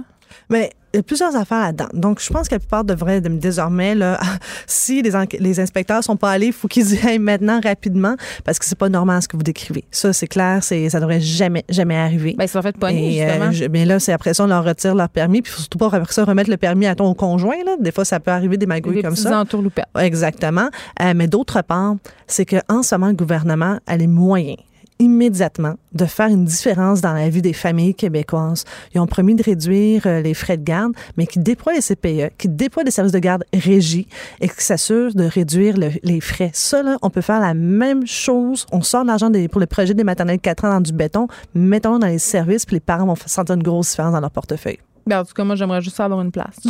[0.49, 1.87] Mais il y a plusieurs affaires là-dedans.
[1.93, 4.19] Donc, je pense que la plupart devraient de- désormais, là,
[4.67, 8.59] si les, les inspecteurs sont pas allés, il faut qu'ils y aillent maintenant rapidement parce
[8.59, 9.85] que c'est pas normal ce que vous décrivez.
[9.89, 12.35] Ça, c'est clair, c'est, ça devrait jamais, jamais arriver.
[12.37, 13.51] Ben, ils sont fait pogner, euh, justement.
[13.51, 15.41] je- mais là, c'est après ça, on leur retire leur permis.
[15.41, 17.55] Puis, il faut surtout pas après ça remettre le permis à ton conjoint.
[17.65, 17.75] Là.
[17.79, 19.39] Des fois, ça peut arriver des magouilles Des comme ça.
[19.39, 19.85] entourloupettes.
[19.97, 20.69] Exactement.
[21.01, 21.95] Euh, mais d'autre part,
[22.27, 24.57] c'est qu'en ce moment, le gouvernement a les moyens
[25.01, 28.63] immédiatement de faire une différence dans la vie des familles québécoises.
[28.93, 32.33] Ils ont promis de réduire euh, les frais de garde, mais qui déploient les CPE,
[32.37, 34.05] qui déploient des services de garde régis
[34.39, 36.51] et qui s'assurent de réduire le- les frais.
[36.53, 38.65] Ça, là, on peut faire la même chose.
[38.71, 41.99] On sort l'argent pour le projet des maternelles de 4 ans dans du béton, mettons-le
[41.99, 44.77] dans les services, puis les parents vont sentir une grosse différence dans leur portefeuille.
[45.07, 46.55] Ben, en tout cas, moi, j'aimerais juste avoir une place.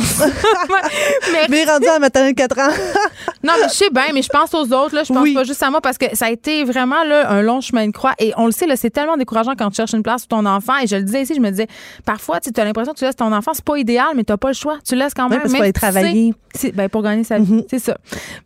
[1.32, 2.72] mais, Mais rendu à maternelle de 4 ans,
[3.44, 4.94] non, mais je sais bien, mais je pense aux autres.
[4.94, 5.34] Là, je pense Oui.
[5.34, 7.92] pas juste à moi parce que ça a été vraiment là, un long chemin de
[7.92, 8.12] croix.
[8.18, 10.46] Et on le sait, là, c'est tellement décourageant quand tu cherches une place pour ton
[10.46, 10.74] enfant.
[10.82, 11.66] Et je le disais ici, je me disais,
[12.04, 13.52] parfois, tu as l'impression que tu laisses ton enfant.
[13.54, 14.78] C'est pas idéal, mais tu pas le choix.
[14.86, 15.40] Tu laisses quand Oui, même.
[15.42, 16.34] parce qu'il même sais- travailler.
[16.54, 17.52] c'est- ben, pour gagner sa vie.
[17.52, 17.64] Mhm.
[17.68, 17.96] C'est ça.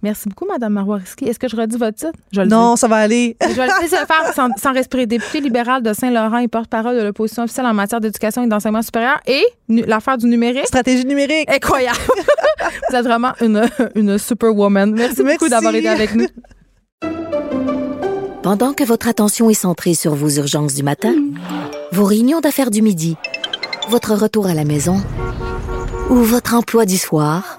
[0.02, 0.98] Merci beaucoup, Mme Marois.
[1.22, 2.12] Est-ce que je redis votre titre?
[2.32, 3.36] Je le non, ça va aller.
[3.48, 5.06] Je vais le laisser le faire sans, sans respirer.
[5.06, 9.18] Député libéral de Saint-Laurent et porte-parole de l'opposition officielle en matière d'éducation et d'enseignement supérieur
[9.26, 9.44] et
[9.86, 10.66] l'affaire du numérique?
[10.66, 11.50] Stratégie numérique.
[11.50, 11.98] Incroyable.
[12.90, 14.92] Vous êtes vraiment une, une superwoman.
[14.92, 16.26] Merci, beaucoup d'avoir été avec nous.
[18.42, 21.14] Pendant que votre attention est centrée sur vos urgences du matin,
[21.92, 23.16] vos réunions d'affaires du midi,
[23.88, 25.02] votre retour à la maison
[26.10, 27.58] ou votre emploi du soir,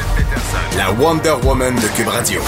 [0.77, 2.41] La Wonder Woman de Cube Radio.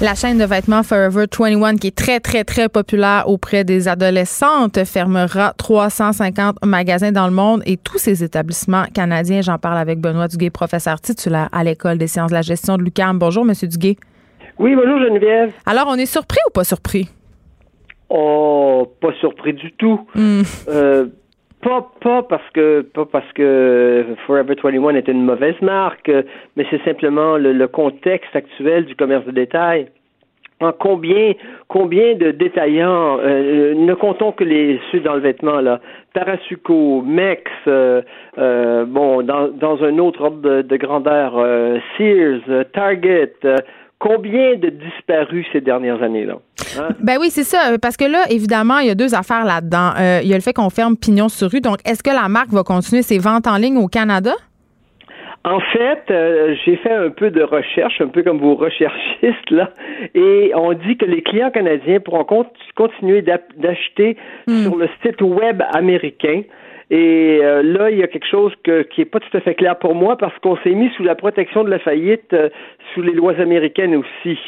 [0.00, 4.84] La chaîne de vêtements Forever 21, qui est très, très, très populaire auprès des adolescentes,
[4.84, 9.42] fermera 350 magasins dans le monde et tous ces établissements canadiens.
[9.42, 12.82] J'en parle avec Benoît Duguay, professeur titulaire à l'École des sciences de la gestion de
[12.82, 13.18] l'UQAM.
[13.18, 13.96] Bonjour, Monsieur Duguay.
[14.58, 15.52] Oui, bonjour Geneviève.
[15.66, 17.08] Alors, on est surpris ou pas surpris?
[18.08, 20.00] Oh, pas surpris du tout.
[20.16, 20.42] Hmm.
[20.68, 21.06] Euh,
[21.66, 26.22] pas, pas parce que pas parce que Forever 21 est une mauvaise marque, euh,
[26.56, 29.88] mais c'est simplement le, le contexte actuel du commerce de détail.
[30.60, 31.34] En combien
[31.68, 35.80] combien de détaillants euh, ne comptons que les ceux dans le vêtement là
[36.14, 38.00] Parasuco, Mex, euh,
[38.38, 43.34] euh, bon dans, dans un autre ordre de, de grandeur, euh, Sears, euh, Target.
[44.02, 46.36] Euh, combien de disparus ces dernières années là
[46.78, 46.88] Hein?
[47.00, 47.78] Ben oui, c'est ça.
[47.80, 49.92] Parce que là, évidemment, il y a deux affaires là-dedans.
[49.98, 51.60] Euh, il y a le fait qu'on ferme Pignon sur rue.
[51.62, 54.32] Donc, est-ce que la marque va continuer ses ventes en ligne au Canada?
[55.44, 59.70] En fait, euh, j'ai fait un peu de recherche, un peu comme vos recherchistes là,
[60.14, 64.16] et on dit que les clients canadiens pourront con- continuer d'acheter
[64.48, 66.42] sur le site web américain.
[66.90, 69.54] Et euh, là, il y a quelque chose que, qui est pas tout à fait
[69.56, 72.48] clair pour moi parce qu'on s'est mis sous la protection de la faillite euh,
[72.96, 74.38] sous les lois américaines aussi.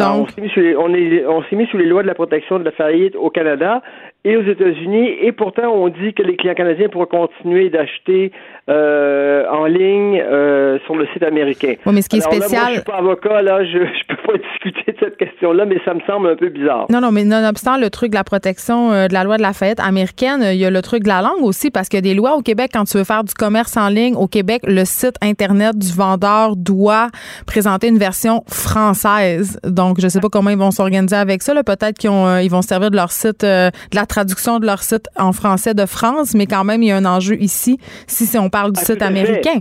[0.00, 2.02] Alors, Donc, on s'est mis, sous les, on est- on s'est mis sous les lois
[2.02, 3.82] de la protection de la faillite au Canada
[4.24, 8.30] et aux États-Unis, et pourtant on dit que les clients canadiens pourront continuer d'acheter
[8.68, 11.74] euh, en ligne euh, sur le site américain.
[11.84, 13.78] Oui, mais ce qui est Alors là, moi, spécial- je suis pas avocat, là, je
[13.78, 16.86] je peux pas discuter de cette question-là, mais ça me semble un peu bizarre.
[16.90, 19.52] Non, non, mais nonobstant le truc de la protection euh, de la loi de la
[19.52, 22.02] faillite américaine, il y a le truc de la langue aussi, parce qu'il y a
[22.02, 24.84] des lois au Québec, quand tu veux faire du commerce en ligne, au Québec, le
[24.84, 27.08] site Internet du vendeur doit
[27.46, 29.58] présenter une version française.
[29.64, 31.52] Donc, je sais pas comment ils vont s'organiser avec ça.
[31.64, 34.66] Peut-être qu'ils euh, ils vont se servir de leur site, euh, de la traduction de
[34.66, 37.78] leur site en français de France, mais quand même, il y a un enjeu ici,
[38.06, 39.10] si, si on parle du Ah, site fait.
[39.12, 39.58] américain.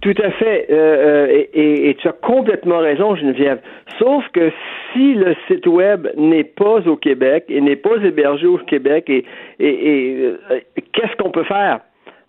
[0.00, 0.66] Tout à fait.
[0.70, 3.60] Euh, euh, et, et, tu as complètement raison, Geneviève.
[4.00, 4.50] Sauf que
[4.92, 9.24] si le site web n'est pas au Québec et n'est pas hébergé au Québec, et,
[9.60, 10.16] et,
[10.50, 10.58] euh,
[10.92, 11.78] qu'est-ce qu'on peut faire?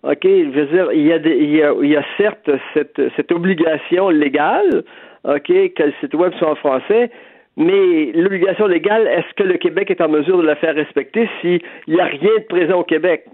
[0.04, 2.48] OK, je veux dire, il y a, des, il y a, il y a certes
[2.74, 4.84] cette, cette obligation légale,
[5.24, 7.10] OK, que le site web soit en français,
[7.56, 11.60] mais l'obligation légale, est-ce que le Québec est en mesure de la faire respecter s'il
[11.88, 13.24] n'y a rien de présent au Québec?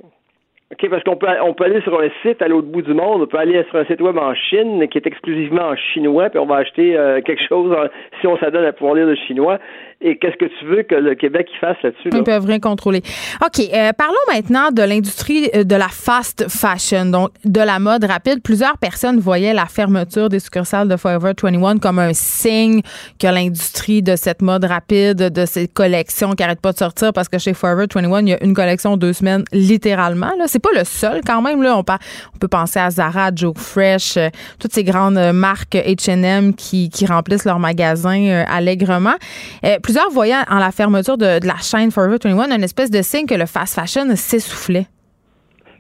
[0.73, 3.23] OK, parce qu'on peut, on peut aller sur un site à l'autre bout du monde,
[3.23, 6.39] on peut aller sur un site web en Chine qui est exclusivement en chinois, puis
[6.39, 7.77] on va acheter euh, quelque chose
[8.21, 9.59] si on s'adonne à pouvoir lire le chinois.
[10.03, 12.09] Et qu'est-ce que tu veux que le Québec fasse là-dessus?
[12.15, 13.03] Ils peuvent rien contrôler.
[13.45, 13.61] OK.
[13.61, 18.41] Euh, parlons maintenant de l'industrie euh, de la fast fashion, donc de la mode rapide.
[18.43, 22.81] Plusieurs personnes voyaient la fermeture des succursales de Forever 21 comme un signe
[23.19, 27.29] que l'industrie de cette mode rapide, de ces collections qui n'arrêtent pas de sortir parce
[27.29, 30.31] que chez Forever 21, il y a une collection deux semaines littéralement.
[30.39, 30.47] Là.
[30.61, 31.63] Pas le seul quand même.
[31.63, 31.77] Là.
[31.77, 31.85] On,
[32.39, 34.29] peut penser à Zara, Joe Fresh, euh,
[34.59, 39.17] toutes ces grandes marques H&M qui, qui remplissent leurs magasins allègrement
[39.83, 43.35] plusieurs voyaient en la fermeture de, la chaîne Forever 21 une espèce de signe que
[43.35, 44.87] le fast fashion s'essoufflait.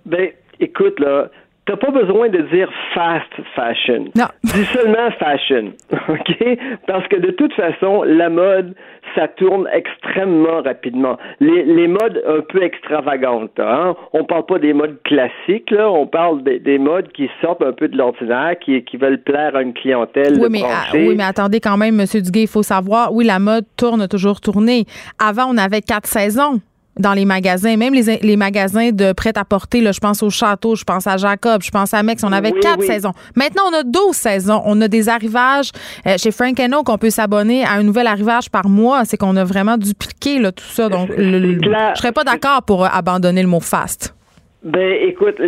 [0.07, 1.31] Ben, écoute, là,
[1.70, 4.06] t'as pas besoin de dire fast fashion.
[4.16, 4.26] Non.
[4.44, 5.72] Dis seulement fashion.
[6.09, 6.59] OK?
[6.86, 8.74] Parce que de toute façon, la mode,
[9.14, 11.16] ça tourne extrêmement rapidement.
[11.38, 13.94] Les, les modes un peu extravagantes, hein?
[14.12, 15.90] On parle pas des modes classiques, là.
[15.90, 19.55] On parle des, des modes qui sortent un peu de l'ordinaire, qui, qui veulent plaire
[19.55, 20.38] à une clientèle.
[20.40, 23.38] Oui, mais, ah, oui, mais attendez quand même, Monsieur Duguay, il faut savoir, oui, la
[23.38, 24.86] mode tourne toujours tourner.
[25.20, 26.60] Avant, on avait quatre saisons
[26.98, 31.06] dans les magasins, même les, les magasins de prêt-à-porter, je pense au Château, je pense
[31.06, 33.12] à Jacob, je pense à Mex, on avait quatre saisons.
[33.36, 34.62] Maintenant, on a 12 saisons.
[34.64, 35.70] On a des arrivages
[36.06, 39.04] euh, chez Frank Eno qu'on peut s'abonner à un nouvel arrivage par mois.
[39.04, 40.88] C'est qu'on a vraiment dupliqué là, tout ça.
[40.88, 44.14] Donc, je serais pas d'accord pour abandonner le mot fast.
[44.62, 45.40] Ben, écoute,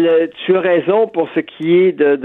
[0.46, 2.16] tu as raison pour ce qui est de,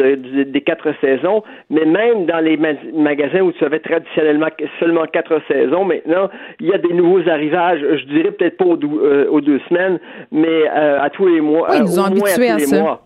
[0.44, 4.48] des quatre saisons, mais même dans les magasins où tu avais traditionnellement
[4.80, 6.30] seulement quatre saisons, maintenant,
[6.62, 7.82] il y a des nouveaux arrivages.
[7.82, 10.00] Je dirais peut-être pas aux, euh, deux semaines,
[10.32, 11.68] mais euh, à tous les mois.
[11.72, 13.02] Oui, ils ont habitués à, ça.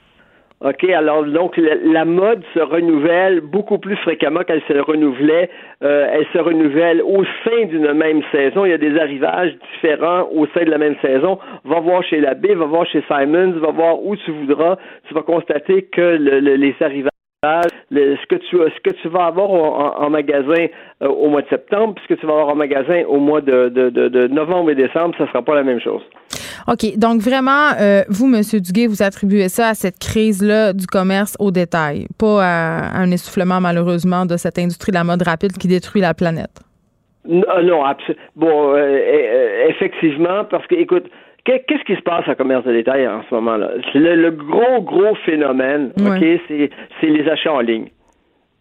[0.64, 5.50] OK, alors donc la, mode se renouvelle beaucoup plus fréquemment qu'elle se renouvelait.
[5.84, 8.66] Euh, elle se renouvelle au sein d'une même saison.
[8.66, 11.40] Il y a des arrivages différents au sein de la même saison.
[11.66, 14.78] Va voir chez l'abbé, va voir chez Simons, va voir où tu voudras.
[15.08, 17.12] Tu vas constater que les arrivages
[17.44, 20.68] ce que tu ce que tu vas avoir en, magasin
[21.02, 23.42] euh, au mois de septembre, puis ce que tu vas avoir en magasin au mois
[23.42, 26.04] de, de, de, novembre et décembre, ça sera pas la même chose.
[26.68, 26.96] OK.
[26.98, 28.44] Donc, vraiment, euh, vous, M.
[28.62, 33.60] Duguay, vous attribuez ça à cette crise-là du commerce au détail, pas à, un essoufflement,
[33.60, 36.62] malheureusement, de cette industrie de la mode rapide qui détruit la planète.
[37.28, 37.84] Non, non
[38.36, 41.06] bon, euh, effectivement, parce que, écoute,
[41.44, 43.72] Qu'est-ce qui se passe en commerce de détail en ce moment-là?
[43.96, 47.88] Le, gros, gros phénomène, OK, c'est les achats en ligne.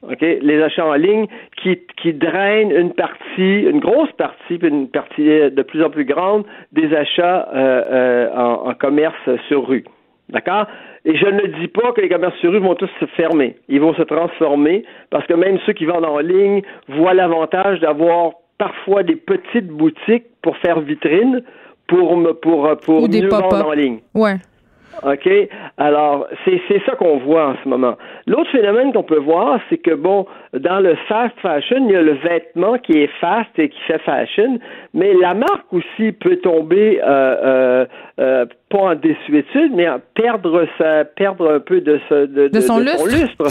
[0.03, 0.21] OK?
[0.21, 1.27] Les achats en ligne
[1.63, 6.07] qui, qui drainent une partie, une grosse partie, puis une partie de plus en plus
[6.07, 9.85] grande des achats euh, euh, en, commerce sur rue.
[10.31, 10.67] D'accord?
[11.05, 13.57] Et je ne dis pas que les commerces sur rue vont tous se fermer.
[13.69, 18.33] Ils vont se transformer parce que même ceux qui vendent en ligne voient l'avantage d'avoir
[18.59, 21.43] parfois des petites boutiques pour faire vitrine
[21.91, 23.99] pour, pour, pour mieux vendre en ligne.
[24.15, 24.37] Ouais.
[25.03, 25.29] OK?
[25.79, 27.97] Alors, c'est, c'est ça qu'on voit en ce moment.
[28.27, 32.03] L'autre phénomène qu'on peut voir, c'est que, bon, dans le fast fashion, il y a
[32.03, 34.59] le vêtement qui est fast et qui fait fashion,
[34.93, 37.87] mais la marque aussi peut tomber, euh, euh,
[38.19, 42.79] euh pas en désuétude, mais en perdre sa, perdre un peu de, de, de, son,
[42.79, 43.49] lustre.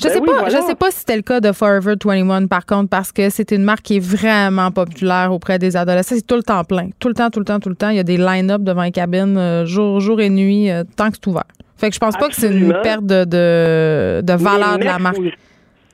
[0.00, 2.64] Je ben sais pas, je sais pas si c'était le cas de Forever 21 par
[2.66, 6.14] contre, parce que c'est une marque qui est vraiment populaire auprès des adolescents.
[6.14, 6.88] C'est tout le temps plein.
[7.00, 7.90] Tout le temps, tout le temps, tout le temps.
[7.90, 11.16] Il y a des line-up devant les cabines euh, jour, jour et nuit, tant que
[11.16, 11.44] c'est ouvert.
[11.76, 15.18] Fait que je pense pas que c'est une perte de, de, valeur de la marque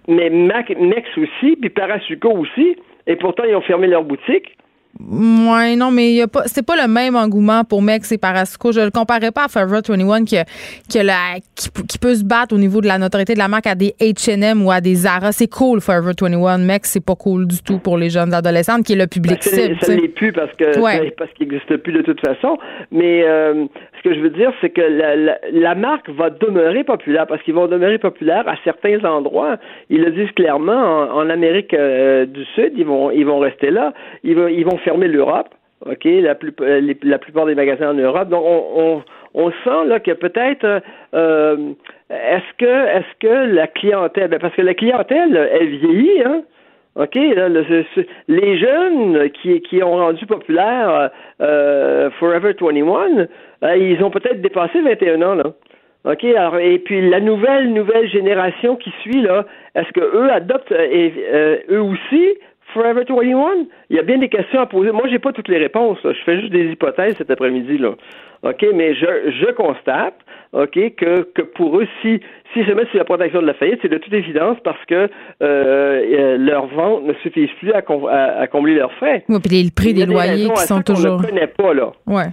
[0.08, 2.76] mais Mac, Mex aussi, puis Parasuco aussi,
[3.06, 4.56] et pourtant ils ont fermé leur boutique.
[5.00, 8.72] Ouais, non, mais y a pas, c'est pas le même engouement pour Mex et Parasuco.
[8.72, 10.36] Je le comparais pas à Forever 21 qui,
[10.88, 13.76] qui, la, qui, peut se battre au niveau de la notoriété de la marque à
[13.76, 15.30] des H&M ou à des Zara.
[15.30, 16.58] C'est cool, Forever 21.
[16.58, 19.52] Mex, c'est pas cool du tout pour les jeunes adolescentes qui est le public ben,
[19.52, 19.76] cible.
[19.80, 22.58] Ça l'est plus parce que parce qu'il n'existe plus de toute façon.
[22.90, 23.66] Mais euh,
[23.98, 27.54] ce que je veux dire, c'est que la, la, marque va demeurer populaire parce qu'ils
[27.54, 29.58] vont demeurer populaires à certains endroits.
[29.90, 31.08] Ils le disent clairement.
[31.14, 33.92] En, Amérique euh, du Sud, ils vont ils vont rester là.
[34.24, 35.48] Ils vont ils vont fermer l'Europe.
[35.86, 36.52] OK, la, plus,
[37.02, 38.28] la plupart des magasins en Europe.
[38.28, 39.02] Donc, on,
[39.34, 40.82] on, sent là que peut-être
[41.14, 41.72] euh,
[42.10, 46.42] est-ce que est-ce que la clientèle, ben, parce que la clientèle, elle vieillit, hein?
[46.96, 51.10] OK, les jeunes qui, qui ont rendu populaire
[51.40, 53.28] euh, Forever 21,
[53.62, 55.52] euh, ils ont peut-être dépassé 21 ans, là.
[56.04, 59.44] OK, alors, et puis la nouvelle, nouvelle génération qui suit, là,
[59.76, 62.36] est-ce que eux adoptent eux aussi
[62.74, 63.66] Forever 21?
[63.90, 64.92] Il y a bien des questions à poser.
[64.92, 65.98] Moi, j'ai pas toutes les réponses.
[66.04, 67.78] Je fais juste des hypothèses cet après-midi.
[67.78, 67.94] là.
[68.42, 69.06] OK, mais je,
[69.40, 70.14] je constate,
[70.52, 72.20] OK, que, que pour eux, si,
[72.52, 74.94] si se mettent sur la protection de la faillite, c'est de toute évidence parce que
[74.94, 75.08] euh,
[75.42, 77.82] euh leurs ventes ne suffisent plus à,
[78.40, 79.24] à, combler leurs frais.
[79.28, 81.14] Oui, puis le prix des loyers qui sont toujours.
[81.14, 81.92] On ne connaît pas, là.
[82.06, 82.28] Ouais.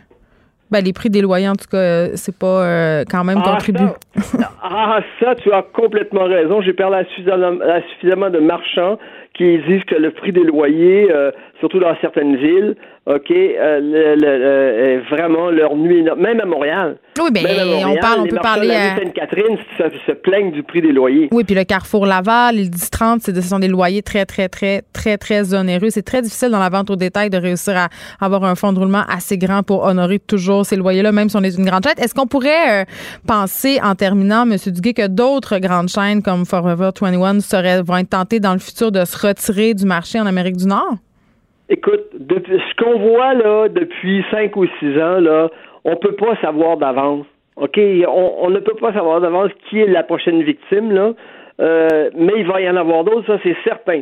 [0.71, 3.51] Ben, les prix des loyers, en tout cas, euh, c'est pas euh, quand même ah,
[3.51, 3.85] contribué.
[4.63, 6.61] ah, ça, tu as complètement raison.
[6.61, 8.97] J'ai parlé à suffisamment, de marchands
[9.35, 12.75] qui disent que le prix des loyers, euh, surtout dans certaines villes,
[13.07, 16.97] OK, euh, le, le, vraiment leur nuit, même à Montréal.
[17.21, 17.43] Oui, bien,
[17.85, 21.29] on parle, on peut parler à Sainte-Catherine se, plaignent du prix des loyers.
[21.31, 25.17] Oui, puis le Carrefour Laval, les 10-30, ce sont des loyers très, très, très, très,
[25.17, 25.91] très onéreux.
[25.91, 27.89] C'est très difficile dans la vente au détail de réussir à
[28.19, 31.43] avoir un fonds de roulement assez grand pour honorer toujours ces loyers-là, même si on
[31.43, 32.03] est une grande chaîne.
[32.03, 32.85] Est-ce qu'on pourrait euh,
[33.27, 34.57] penser, en terminant, M.
[34.65, 38.91] Duguay, que d'autres grandes chaînes comme Forever 21 seraient, vont être tentées dans le futur
[38.91, 40.95] de se retirer du marché en Amérique du Nord?
[41.69, 45.49] Écoute, depuis, ce qu'on voit là depuis cinq ou six ans, là,
[45.83, 47.25] on peut pas savoir d'avance.
[47.55, 47.79] OK?
[48.07, 51.13] On, ne peut pas savoir d'avance qui est la prochaine victime, là.
[51.61, 54.01] Euh, mais il va y en avoir d'autres, ça c'est certain.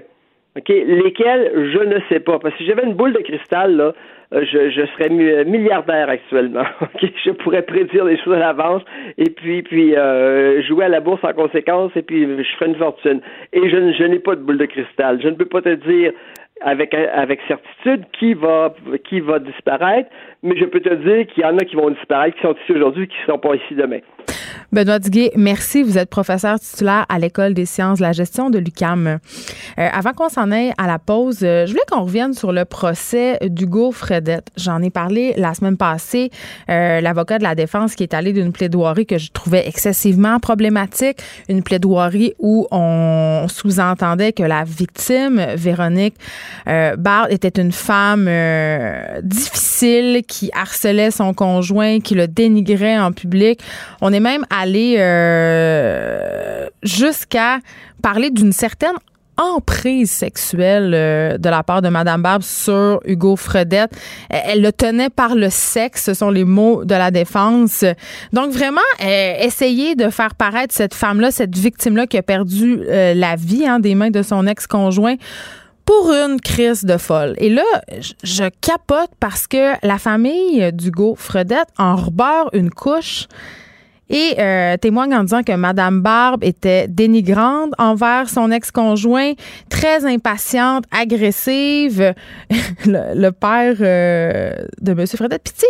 [0.57, 0.69] OK?
[0.69, 2.39] Lesquels, je ne sais pas.
[2.39, 3.93] Parce que si j'avais une boule de cristal, là,
[4.33, 5.09] euh, je, je serais
[5.45, 6.65] milliardaire actuellement.
[6.81, 7.11] OK?
[7.25, 8.83] Je pourrais prédire les choses à l'avance
[9.17, 12.75] et puis, puis euh, jouer à la bourse en conséquence et puis je ferais une
[12.75, 13.21] fortune.
[13.51, 15.19] Et je, je n'ai pas de boule de cristal.
[15.21, 16.11] Je ne peux pas te dire
[16.61, 18.73] avec, avec certitude qui va,
[19.03, 20.09] qui va disparaître,
[20.43, 22.71] mais je peux te dire qu'il y en a qui vont disparaître, qui sont ici
[22.73, 23.99] aujourd'hui, qui ne seront pas ici demain.
[24.73, 25.83] Benoît Duguay, merci.
[25.83, 29.05] Vous êtes professeur titulaire à l'École des sciences de la gestion de l'UCAM.
[29.05, 29.17] Euh,
[29.77, 33.37] avant qu'on s'en aille à la pause, euh, je voulais qu'on revienne sur le procès
[33.43, 34.47] d'Hugo Fredette.
[34.57, 36.31] J'en ai parlé la semaine passée.
[36.71, 41.19] Euh, l'avocat de la défense qui est allé d'une plaidoirie que je trouvais excessivement problématique,
[41.49, 46.15] une plaidoirie où on sous-entendait que la victime, Véronique
[46.65, 48.27] Bard, était une femme
[49.21, 53.61] difficile qui harcelait son conjoint, qui le dénigrait en public.
[54.13, 57.59] Est même aller euh, jusqu'à
[58.01, 58.95] parler d'une certaine
[59.37, 63.91] emprise sexuelle euh, de la part de Madame Barbe sur Hugo Fredette.
[64.29, 67.83] Elle, le tenait par le sexe, ce sont les mots de la défense.
[68.31, 73.35] Donc vraiment, euh, essayer de faire paraître cette femme-là, cette victime-là qui a perdu la
[73.35, 75.15] vie hein, des mains de son ex-conjoint
[75.85, 77.33] pour une crise de folle.
[77.37, 77.63] Et là,
[78.23, 83.27] je capote parce que la famille d'Hugo Fredette en rebeure une couche
[84.13, 89.33] et euh, témoigne en disant que Madame Barbe était dénigrante envers son ex-conjoint,
[89.69, 92.13] très impatiente, agressive.
[92.85, 95.07] le, père euh, de M.
[95.07, 95.41] Fredette.
[95.43, 95.67] Puis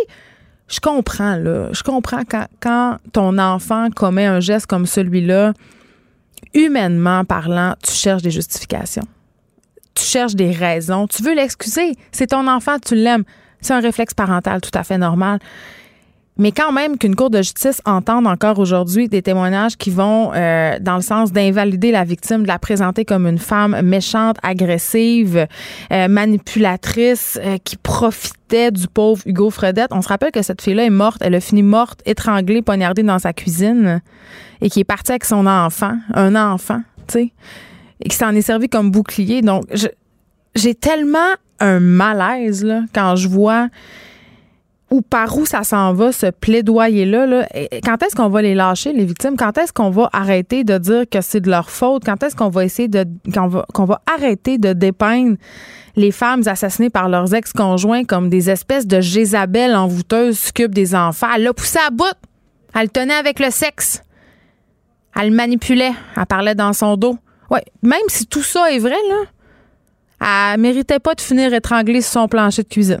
[0.68, 1.68] je comprends, là.
[1.72, 5.54] Je comprends quand, quand ton enfant commet un geste comme celui-là,
[6.52, 9.06] humainement parlant, tu cherches des justifications.
[9.94, 11.06] Tu cherches des raisons.
[11.06, 11.96] Tu veux l'excuser.
[12.12, 13.24] C'est ton enfant, tu l'aimes.
[13.62, 15.38] C'est un réflexe parental tout à fait normal.
[16.36, 20.78] Mais quand même qu'une cour de justice entende encore aujourd'hui des témoignages qui vont euh,
[20.80, 25.46] dans le sens d'invalider la victime, de la présenter comme une femme méchante, agressive,
[25.92, 29.92] euh, manipulatrice, euh, qui profitait du pauvre Hugo Fredette.
[29.92, 31.18] On se rappelle que cette fille-là est morte.
[31.20, 34.02] Elle a fini morte, étranglée, poignardée dans sa cuisine
[34.60, 37.32] et qui est partie avec son enfant, un enfant, tu sais,
[38.00, 39.40] et qui s'en est servi comme bouclier.
[39.40, 39.66] Donc,
[40.56, 41.18] j'ai tellement
[41.60, 43.68] un malaise là, quand je vois
[44.94, 47.48] ou par où ça s'en va, ce plaidoyer-là.
[47.82, 49.36] Quand est-ce qu'on va les lâcher, les victimes?
[49.36, 52.04] Quand est-ce qu'on va arrêter de dire que c'est de leur faute?
[52.04, 53.04] Quand est-ce qu'on va essayer de.
[53.34, 55.36] qu'on va, qu'on va arrêter de dépeindre
[55.96, 61.26] les femmes assassinées par leurs ex-conjoints comme des espèces de Jézabel envoûteuses qui des enfants?
[61.34, 62.04] Elle l'a poussé à bout.
[62.72, 64.00] Elle le tenait avec le sexe.
[65.16, 65.92] Elle le manipulait.
[66.16, 67.18] Elle parlait dans son dos.
[67.50, 72.12] Ouais, même si tout ça est vrai, là, elle méritait pas de finir étranglée sur
[72.12, 73.00] son plancher de cuisine.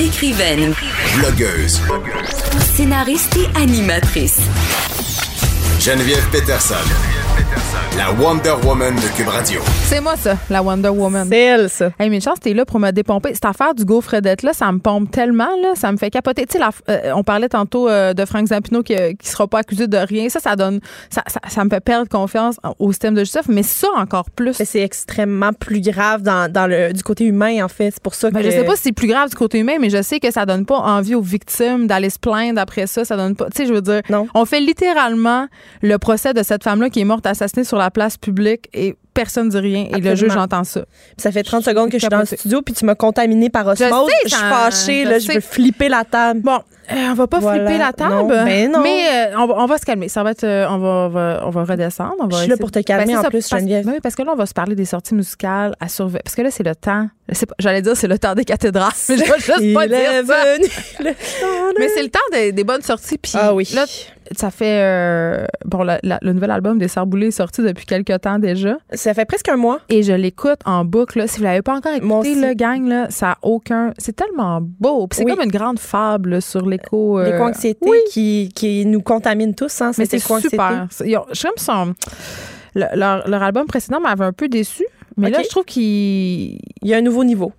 [0.00, 0.72] Écrivaine.
[1.18, 1.78] Blogueuse.
[2.74, 4.40] Scénariste et animatrice.
[5.78, 6.74] Geneviève Peterson
[7.96, 9.60] la Wonder Woman de Cube Radio.
[9.84, 11.26] C'est moi, ça, la Wonder Woman.
[11.30, 11.90] C'est elle, ça.
[11.98, 13.34] Hey, mais chance, t'es là pour me dépomper.
[13.34, 16.46] Cette affaire du gaufredette là, ça me pompe tellement, là, ça me fait capoter.
[16.46, 19.58] Tu sais, euh, on parlait tantôt euh, de Frank Zampino qui, euh, qui sera pas
[19.60, 20.28] accusé de rien.
[20.28, 23.62] Ça, ça donne, ça, ça, ça me fait perdre confiance au système de justice, mais
[23.62, 24.54] ça encore plus.
[24.54, 27.90] C'est extrêmement plus grave dans, dans le, du côté humain, en fait.
[27.90, 28.46] C'est pour ça Ben, que.
[28.46, 30.46] je sais pas si c'est plus grave du côté humain, mais je sais que ça
[30.46, 33.04] donne pas envie aux victimes d'aller se plaindre après ça.
[33.04, 33.46] Ça donne pas.
[33.46, 34.26] Tu sais, je veux dire, Non.
[34.34, 35.46] on fait littéralement
[35.82, 39.48] le procès de cette femme-là qui est morte assassinée sur la place publique et personne
[39.48, 39.88] dit rien.
[39.96, 40.82] Et le juge entend ça.
[41.16, 43.66] Ça fait 30 secondes que je suis dans le studio, puis tu m'as contaminé par
[43.66, 44.08] osmose.
[44.08, 46.40] sais, Je, suis fâchée, je là, je veux flipper la table.
[46.40, 46.58] Bon,
[46.92, 47.64] euh, on va pas Voilà.
[47.66, 48.14] flipper la table.
[48.14, 48.82] Non, ben non.
[48.82, 50.08] Mais euh, on, va, on va se calmer.
[50.08, 52.14] Ça va être, euh, on, va, on, va, on va redescendre.
[52.20, 53.86] On va Je suis là pour te calmer, Ben, en ça, plus, parce, Geneviève.
[53.86, 56.22] oui, parce que là, on va se parler des sorties musicales à surveiller.
[56.24, 57.08] Parce que là, c'est le temps.
[57.58, 58.90] J'allais dire, c'est le temps des cathédrales.
[59.08, 60.44] Mais je vais juste pas dire ça.
[61.78, 63.18] Mais c'est le temps des, des bonnes sorties.
[63.18, 63.68] Puis Ah oui.
[63.74, 63.84] là,
[64.36, 64.80] ça fait.
[64.82, 68.76] euh, bon, la- la- le nouvel album des Sarboulés est sorti depuis quelques temps déjà.
[68.92, 69.80] Ça fait presque un mois.
[69.88, 71.18] Et je l'écoute en boucle.
[71.18, 71.26] là.
[71.26, 73.92] Si vous l'avez pas encore écouté, le gang, là, ça a aucun.
[73.98, 75.06] C'est tellement beau.
[75.06, 75.32] Puis c'est Oui.
[75.34, 77.18] comme une grande fable là, sur l'écho.
[77.18, 77.98] euh, L'éco-anxiété oui.
[78.10, 79.80] qui, qui nous contamine tous.
[79.80, 80.86] Hein, Mais c'est super.
[80.90, 81.94] C'est- ils ont- Je trouve son,
[82.74, 84.84] le- leur, leur album précédent m'avait un peu déçu.
[85.16, 85.82] Mais là, je trouve qu'il.
[86.82, 87.52] Il y a un nouveau niveau.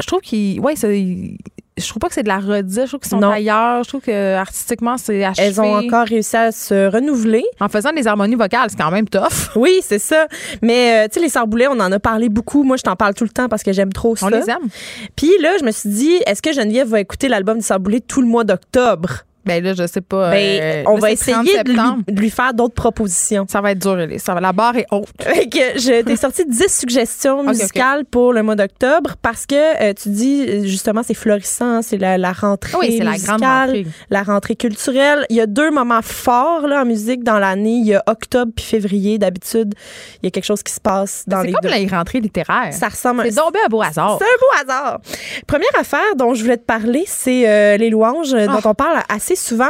[0.00, 0.58] Je trouve qu'il.
[0.60, 1.38] Ouais, ça- il-
[1.76, 2.82] je trouve pas que c'est de la redite.
[2.82, 3.30] Je trouve qu'ils sont Non.
[3.30, 3.82] ailleurs.
[3.82, 5.46] Je trouve que artistiquement, c'est achevé.
[5.48, 7.44] Elles ont encore réussi à se renouveler.
[7.60, 9.50] En faisant des harmonies vocales, c'est quand même tough.
[9.56, 10.26] Oui, c'est ça.
[10.62, 12.62] Mais, euh, tu sais, les sarboulets, on en a parlé beaucoup.
[12.62, 14.26] Moi, je t'en parle tout le temps parce que j'aime trop ça.
[14.26, 14.68] On les aime.
[15.16, 18.20] Puis là, je me suis dit, est-ce que Geneviève va écouter l'album du Sarboulé tout
[18.20, 19.24] le mois d'octobre?
[19.46, 20.30] Ben là, je sais pas.
[20.30, 21.78] Ben, euh, on là, va c'est 30 essayer de lui,
[22.14, 23.46] de lui faire d'autres propositions.
[23.48, 24.22] Ça va être dur, Elise.
[24.22, 25.08] Ça va, la barre est haute.
[25.24, 30.68] Je t'ai sorti 10 suggestions musicales pour le mois d'octobre parce que euh, tu dis
[30.68, 33.86] justement c'est florissant, c'est la, la rentrée Oui, c'est la musicale, grande rentrée.
[34.10, 35.26] la rentrée culturelle.
[35.30, 38.52] Il y a deux moments forts là en musique dans l'année, il y a octobre
[38.54, 39.74] puis février d'habitude,
[40.22, 41.68] il y a quelque chose qui se passe dans C'est les comme deux.
[41.88, 42.72] la rentrée littéraire.
[42.72, 44.18] Ça ressemble à C'est tombé un beau hasard.
[44.18, 45.00] c'est un beau hasard.
[45.46, 48.46] Première affaire dont je voulais te parler, c'est euh, les louanges Ah.
[48.46, 49.68] dont on parle assez souvent.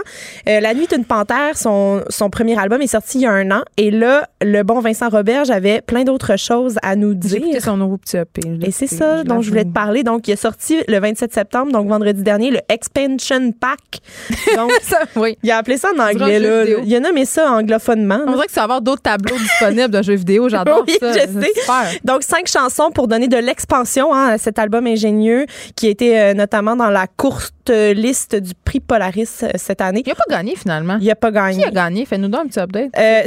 [0.49, 3.51] Euh, la nuit d'une panthère, son, son premier album est sorti il y a un
[3.51, 3.63] an.
[3.77, 7.63] Et là, le bon Vincent Robert avait plein d'autres choses à nous J'ai dire.
[7.63, 8.41] son nouveau petit EP.
[8.63, 10.03] Et c'est ça je dont je voulais te parler.
[10.03, 13.79] Donc, il est sorti le 27 septembre, donc vendredi dernier, le Expansion Pack.
[14.57, 15.37] Donc, Ça, oui.
[15.43, 16.39] il a appelé ça en anglais.
[16.39, 16.65] Là.
[16.85, 18.21] Il a nommé ça anglophonement.
[18.27, 20.49] On dirait que tu vas avoir d'autres tableaux disponibles de jeux vidéo.
[20.49, 21.83] J'adore Oui, ça.
[22.05, 25.47] Donc, cinq chansons pour donner de l'expansion hein, à cet album ingénieux
[25.77, 30.03] qui été euh, notamment dans la courte euh, liste du prix Polaris euh, cette année.
[30.05, 30.99] Il a pas gagné finalement.
[31.01, 31.65] Il a pas Qui gagné.
[31.67, 32.05] a gagné?
[32.07, 32.91] Fais-nous donc un petit update.
[32.99, 33.23] Euh,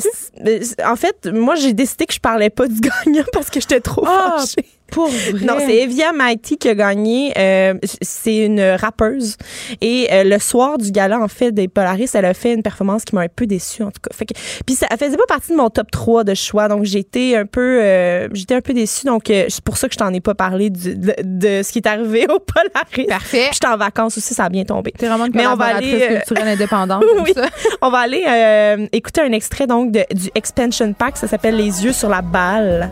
[0.86, 4.04] en fait, moi, j'ai décidé que je parlais pas du gagnant parce que j'étais trop
[4.08, 4.68] Ah, fâchée.
[4.92, 5.46] Pour vrai.
[5.46, 7.34] Non, c'est Evia Mighty qui a gagné.
[7.38, 9.36] Euh, c'est une rappeuse.
[9.82, 13.04] Et euh, le soir du gala, en fait, des Polaris, elle a fait une performance
[13.06, 14.16] qui m'a un peu déçue, en tout cas.
[14.16, 14.34] Fait que,
[14.66, 16.68] puis ça elle faisait pas partie de mon top 3 de choix.
[16.68, 19.06] Donc, j'étais un peu, euh, j'étais un peu déçue.
[19.06, 21.72] Donc, euh, c'est pour ça que je t'en ai pas parlé du- de, de ce
[21.72, 23.08] qui est arrivé au Polaris.
[23.08, 23.46] Parfait.
[23.46, 24.92] Puis j'étais en vacances aussi, ça a bien tombé.
[24.98, 27.04] T'es vraiment une Mais on va aller, euh, culturelle indépendante.
[27.24, 27.34] Oui.
[27.34, 27.48] ça.
[27.82, 31.18] On va aller euh, écouter un extrait donc de- du Expansion Pack.
[31.18, 32.92] Ça s'appelle Les yeux sur la balle.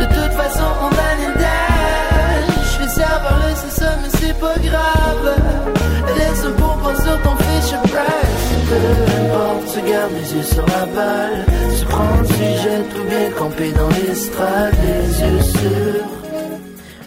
[0.00, 1.44] De toute façon, on a l'idée.
[2.72, 5.26] Je vais savoir le c'est ça, mais c'est pas grave.
[6.16, 8.48] Laisse un bonbon sur ton fiche price.
[8.68, 8.76] Peu
[9.22, 11.44] importe, tu gardes les yeux sur la balle.
[11.78, 16.27] Tu prends le sujet tout bien campé dans l'estrade, les yeux sur.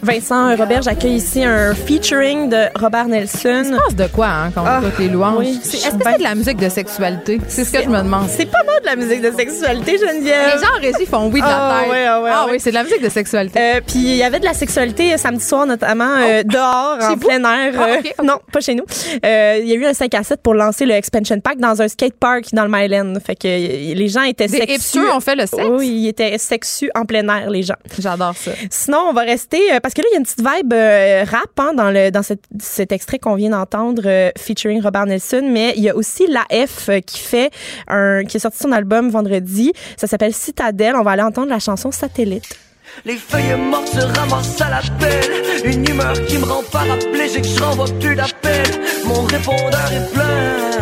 [0.04, 3.62] Vincent Robert, j'accueille ici un featuring de Robert Nelson.
[3.64, 5.36] se passe de quoi hein, quand on Ah, écoute les louanges?
[5.38, 5.60] oui.
[5.62, 7.40] Est-ce que c'est de la musique de sexualité?
[7.46, 8.26] C'est ce que je me demande.
[8.28, 10.54] C'est pas mal de la musique de sexualité, Geneviève.
[10.56, 11.90] Les gens en régie font oui de la Ah, tête.
[11.92, 13.60] ouais, ah, ouais, ah oui, c'est de la musique de sexualité.
[13.60, 17.10] Euh, puis il y avait de la sexualité samedi soir notamment euh, dehors Chez en
[17.12, 17.16] vous?
[17.28, 17.72] plein air.
[17.78, 18.24] Ah, euh.
[18.24, 18.84] Non, pas chez nous.
[19.22, 21.86] Il y a eu un 5 à 7 pour lancer le expansion pack dans un
[21.86, 23.14] skate park dans le Myland.
[23.24, 25.62] Fait que les gens étaient Des hipsters ont fait le sexe?
[25.70, 27.76] Oui, ils étaient sexus en plein air les gens.
[28.00, 28.50] J'adore ça.
[28.68, 31.24] Sinon, on va rester euh, parce que là il y a une petite vibe euh,
[31.24, 35.42] rap hein, dans le dans cet, cet extrait qu'on vient d'entendre euh, featuring Robert Nelson,
[35.50, 37.50] mais il y a aussi la F euh, qui fait
[37.88, 39.72] un qui a sorti son album vendredi.
[39.96, 40.96] Ça s'appelle Citadelle.
[40.96, 42.56] On va aller entendre la chanson Satellite.
[43.04, 45.42] Les feuilles mortes se ramassent à la pelle.
[45.64, 48.66] Une humeur qui me rend pas rappeler, j'ai que je renvoie plus d'appel?
[49.04, 50.72] Mon répondeur est plein.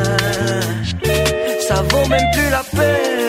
[1.60, 3.20] Ça vaut même plus la peine.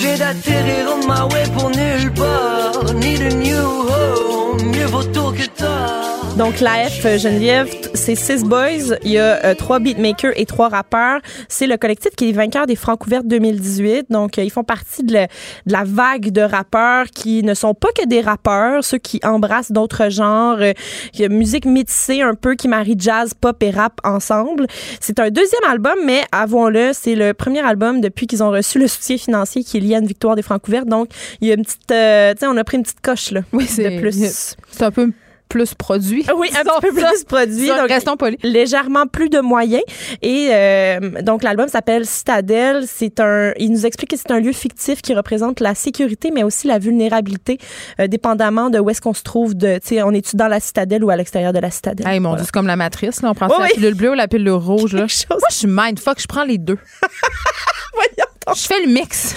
[0.00, 2.65] J'ai d'atterrir on my way pour nulle part.
[3.06, 6.05] Ni de new home, mieux vaut tôt que tard.
[6.36, 8.94] Donc, la F euh, Geneviève, c'est six boys.
[9.02, 11.20] Il y a euh, trois beatmakers et trois rappeurs.
[11.48, 14.10] C'est le collectif qui est vainqueur des Francs ouvertes 2018.
[14.10, 17.72] Donc, euh, ils font partie de la, de la vague de rappeurs qui ne sont
[17.72, 20.58] pas que des rappeurs, ceux qui embrassent d'autres genres.
[20.60, 20.74] Euh,
[21.14, 24.66] il y a musique métissée un peu qui marie jazz, pop et rap ensemble.
[25.00, 28.88] C'est un deuxième album, mais avouons-le, c'est le premier album depuis qu'ils ont reçu le
[28.88, 30.88] soutien financier qui est lié à une victoire des Francs ouvertes.
[30.88, 31.08] Donc,
[31.40, 33.40] il y a une petite, tu sais, on a pris une petite coche là.
[33.54, 34.54] Oui, c'est de plus.
[34.70, 35.10] C'est un peu
[35.48, 36.24] plus produit.
[36.28, 37.68] Ah Oui, un petit peu plus produit.
[37.68, 38.38] Donc, restons polis.
[38.42, 39.82] légèrement plus de moyens.
[40.22, 42.84] Et euh, donc, l'album s'appelle Citadelle.
[42.86, 46.42] C'est un, il nous explique que c'est un lieu fictif qui représente la sécurité, mais
[46.42, 47.58] aussi la vulnérabilité,
[48.00, 49.54] euh, dépendamment de où est-ce qu'on se trouve.
[49.54, 52.06] De, tu sais, on est-tu dans la citadelle ou à l'extérieur de la citadelle?
[52.08, 53.22] Hey, mon Dieu, c'est comme la matrice.
[53.22, 53.30] Là.
[53.30, 54.92] On prend Oui, la pilule bleue ou la pilule rouge.
[54.94, 55.06] Là.
[55.08, 55.26] Chose.
[55.30, 56.20] Moi, je suis mindfuck.
[56.20, 56.78] Je prends les deux.
[57.94, 58.56] Voyons donc.
[58.56, 59.34] Je fais le mix.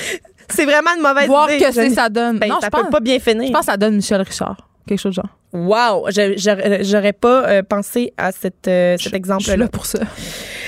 [0.50, 1.64] C'est vraiment une mauvaise Voir idée.
[1.64, 2.40] que c'est ça donne.
[2.40, 3.48] Ben, non, ça je peut pense, pas bien finir.
[3.48, 4.58] je pense que ça donne Michel Richard.
[4.88, 5.30] Quelque chose de genre.
[5.52, 9.58] Wow, Je- j'aurais pas euh, pensé à cette, euh, cet Je suis exemple-là.
[9.58, 9.98] là pour ça.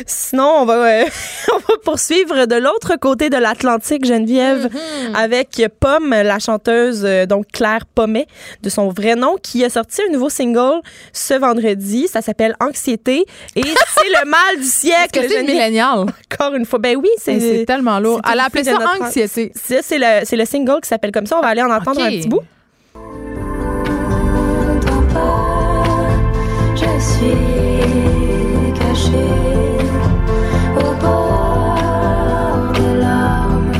[0.07, 1.05] Sinon, on va, euh,
[1.53, 5.15] on va poursuivre de l'autre côté de l'Atlantique, Geneviève, Mm-hmm.
[5.15, 8.25] avec Pomme, la chanteuse, euh, donc Claire Pommet,
[8.63, 10.81] de son vrai nom, qui a sorti un nouveau single
[11.13, 12.07] ce vendredi.
[12.07, 13.23] Ça s'appelle Anxiété.
[13.55, 15.25] Et c'est le mal du siècle.
[15.29, 16.07] c'est millénial?
[16.33, 16.79] Encore une fois.
[16.79, 17.65] Ben oui, c'est.
[17.67, 18.19] Tellement lourd.
[18.31, 19.51] Elle a appelé ça anxiété.
[19.55, 21.37] Ça, c'est le, le single qui s'appelle comme ça.
[21.37, 22.41] On va aller en entendre un petit bout.
[27.01, 29.29] Suis cachée
[30.77, 33.71] au bord des larmes.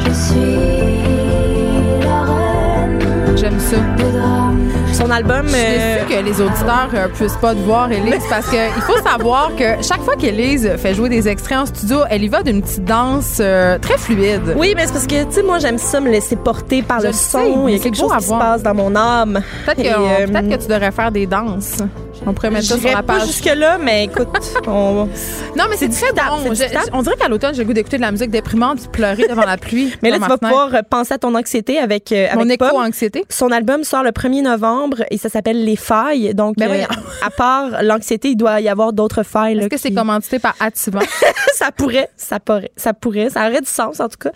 [0.00, 3.76] Je suis la reine J'aime ça.
[3.96, 4.60] des drames.
[4.92, 5.42] Son album.
[5.46, 8.82] Je suis euh, que les auditeurs euh, puissent pas te voir Élise parce que il
[8.82, 12.42] faut savoir que chaque fois qu'Élise fait jouer des extraits en studio, elle y va
[12.44, 14.54] d'une petite danse euh, très fluide.
[14.56, 17.08] Oui, mais c'est parce que, tu sais, moi, j'aime ça me laisser porter par Je
[17.08, 17.38] le son.
[17.38, 19.40] sais, Il y a quelque chose qui se passe dans mon âme.
[19.66, 21.78] Peut-être que, euh, peut-être que tu devrais faire des danses.
[22.26, 23.26] On pourrait mettre ça sur J'irai la pas page.
[23.26, 24.28] jusque-là, mais écoute,
[24.66, 25.08] on...
[25.56, 26.54] Non, mais c'est très bon.
[26.54, 29.26] Je- on dirait qu'à l'automne, j'ai le goût d'écouter de la musique déprimante puis pleurer
[29.28, 29.92] devant la pluie.
[30.02, 30.48] Mais là, tu ma vas fenêtre.
[30.54, 32.50] pouvoir euh, penser à ton anxiété avec, euh, Mon Pomme.
[32.52, 33.24] éco-anxiété.
[33.28, 36.34] Son album sort le 1er novembre et ça s'appelle Les Failles.
[36.34, 36.86] Donc, Ben euh, voyons.
[37.24, 39.54] à part l'anxiété, il doit y avoir d'autres failles.
[39.54, 41.02] là, Est-ce que c'est qui- commandité par Ativan?
[41.54, 44.30] ça pourrait, ça pourrait, ça pourrait, ça aurait du sens en tout cas.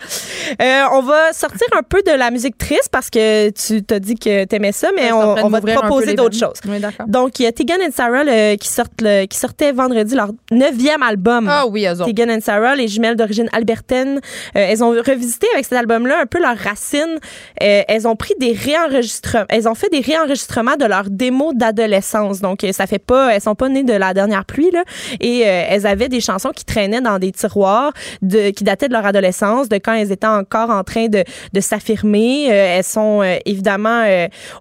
[0.61, 4.15] Euh, on va sortir un peu de la musique triste parce que tu t'as dit
[4.15, 6.59] que t'aimais ça, mais on, de va te proposer d'autres choses.
[6.67, 7.07] Oui, d'accord.
[7.07, 10.29] Donc, il y a Tegan et Sarah le- qui, sortent le- qui sortaient vendredi leur
[10.51, 11.47] neuvième album.
[11.47, 12.05] Ah oui, eux autres.
[12.05, 16.25] Tegan and Sarah, les jumelles d'origine albertaine, euh, elles ont revisité avec cet album-là un
[16.25, 17.19] peu leurs racines.
[17.61, 22.41] Euh, elles ont pris des réenregistrements, elles ont fait des réenregistrements de leurs démos d'adolescence.
[22.41, 24.83] Donc, euh, ça fait pas, elles sont pas nées de la dernière pluie là,
[25.19, 27.93] et euh, elles avaient des chansons qui traînaient dans des tiroirs,
[28.23, 31.23] de, qui dataient de leur adolescence, de quand elles étaient encore en train de,
[31.53, 32.45] de s'affirmer.
[32.47, 34.03] Elles sont évidemment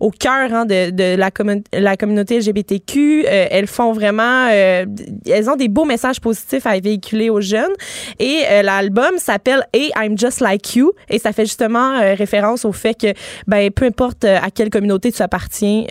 [0.01, 2.98] au cœur hein, de, de la, commun- la communauté LGBTQ.
[2.99, 4.85] Euh, elles font vraiment, euh,
[5.27, 7.73] elles ont des beaux messages positifs à véhiculer aux jeunes.
[8.19, 10.93] Et euh, l'album s'appelle Hey, I'm Just Like You.
[11.09, 13.13] Et ça fait justement référence au fait que,
[13.47, 15.85] ben, peu importe à quelle communauté tu appartiens,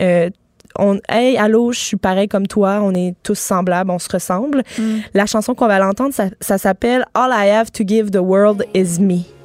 [0.79, 4.63] on, hey, allô, je suis pareil comme toi, on est tous semblables, on se ressemble.
[5.13, 8.63] La chanson qu'on va l'entendre, ça, ça s'appelle All I Have to Give the World
[8.75, 9.36] Is Me.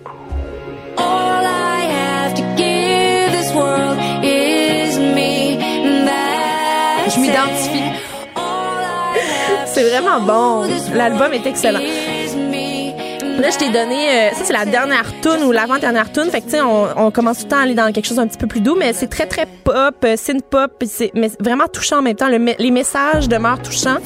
[9.67, 10.69] C'est vraiment bon.
[10.95, 11.81] L'album est excellent.
[13.41, 16.25] Là, je t'ai donné, euh, ça c'est la dernière tune ou l'avant-dernière tune.
[16.31, 18.19] Fait que tu sais, on, on commence tout le temps à aller dans quelque chose
[18.19, 20.71] un petit peu plus doux, mais c'est très très pop, euh, synth pop,
[21.15, 22.29] mais vraiment touchant en même temps.
[22.29, 23.97] Le les messages demeurent touchants,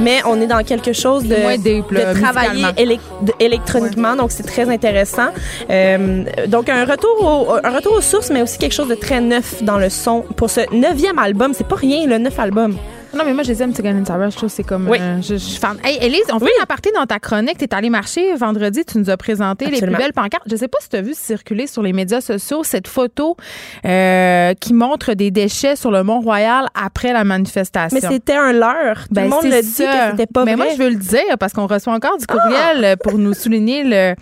[0.00, 2.94] mais on est dans quelque chose de, moins deep, là, de travailler musicalement.
[2.94, 5.28] élec- de- électroniquement, donc c'est très intéressant.
[5.68, 9.20] Euh, donc un retour au, un retour aux sources, mais aussi quelque chose de très
[9.20, 11.52] neuf dans le son pour ce neuvième album.
[11.54, 12.76] C'est pas rien, le neuf album.
[13.16, 13.72] Non, mais moi, je les aime.
[13.74, 14.88] Je trouve que c'est comme.
[14.88, 14.98] Oui.
[15.00, 15.76] euh, je, je suis fan.
[15.84, 17.58] Hey, Élise, on fait une aparté dans ta chronique.
[17.58, 18.84] Tu es allée marcher vendredi.
[18.84, 20.44] Tu nous as présenté les plus belles pancartes.
[20.50, 23.36] Je sais pas si tu as vu circuler sur les médias sociaux cette photo
[23.84, 27.98] euh, qui montre des déchets sur le Mont-Royal après la manifestation.
[28.00, 29.04] Mais c'était un leurre.
[29.08, 30.64] Tout Ben, le monde le dit que c'était pas Mais vrai.
[30.66, 33.84] moi, je veux le dire parce qu'on reçoit encore du courriel euh, pour nous souligner
[33.84, 34.14] le,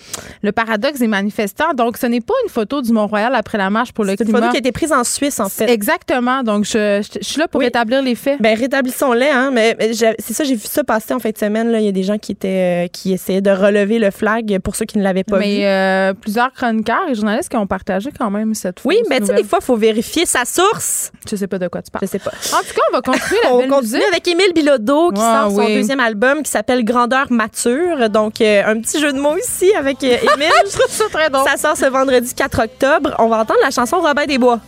[0.43, 1.75] le paradoxe des manifestants.
[1.75, 4.27] Donc, ce n'est pas une photo du Mont-Royal après la marche pour le C'est une
[4.27, 4.41] climat.
[4.41, 5.69] photo qui a été prise en Suisse, en fait.
[5.71, 6.43] Exactement.
[6.43, 7.67] Donc, je, je- je suis là pour Oui.
[7.67, 8.41] établir les faits.
[8.41, 9.51] Ben rétablissons-les, hein.
[9.53, 11.71] Mais, mais c'est ça, j'ai vu ça passer en fin de semaine.
[11.71, 14.59] Là, il y a des gens qui étaient, euh, qui essayaient de relever le flag
[14.61, 15.65] pour ceux qui ne l'avaient pas mais vu.
[15.65, 19.27] euh, plusieurs chroniqueurs et journalistes qui ont partagé quand même cette Oui, fausse mais tu
[19.27, 21.11] sais, des fois, il faut vérifier sa source.
[21.31, 22.05] Je sais pas de quoi tu parles.
[22.07, 22.31] Je sais pas.
[22.53, 24.09] En tout cas, on va continuer la On belle continue musique.
[24.09, 25.75] avec Émile Bilodeau qui Ah, sort son oui.
[25.75, 28.09] deuxième album qui s'appelle Grandeur mature.
[28.11, 30.19] Donc, euh, un petit jeu de mots ici avec Émile.
[30.67, 31.49] Je trouve ça très drôle.
[31.49, 33.15] ça sort ce vendredi 4 octobre.
[33.19, 34.61] On va entendre la chanson Robin des Bois.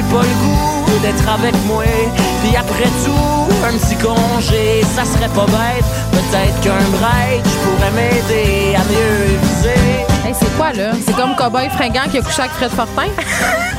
[0.00, 1.84] Pas le goût d'être avec moi.
[2.42, 5.84] Puis après tout, un petit congé, ça serait pas bête.
[6.12, 10.06] Peut-être qu'un break, je pourrais m'aider à mieux viser.
[10.26, 10.92] Hey, c'est quoi, là?
[11.04, 13.08] C'est comme Cowboy fringant qui a couché avec Fred Fortin?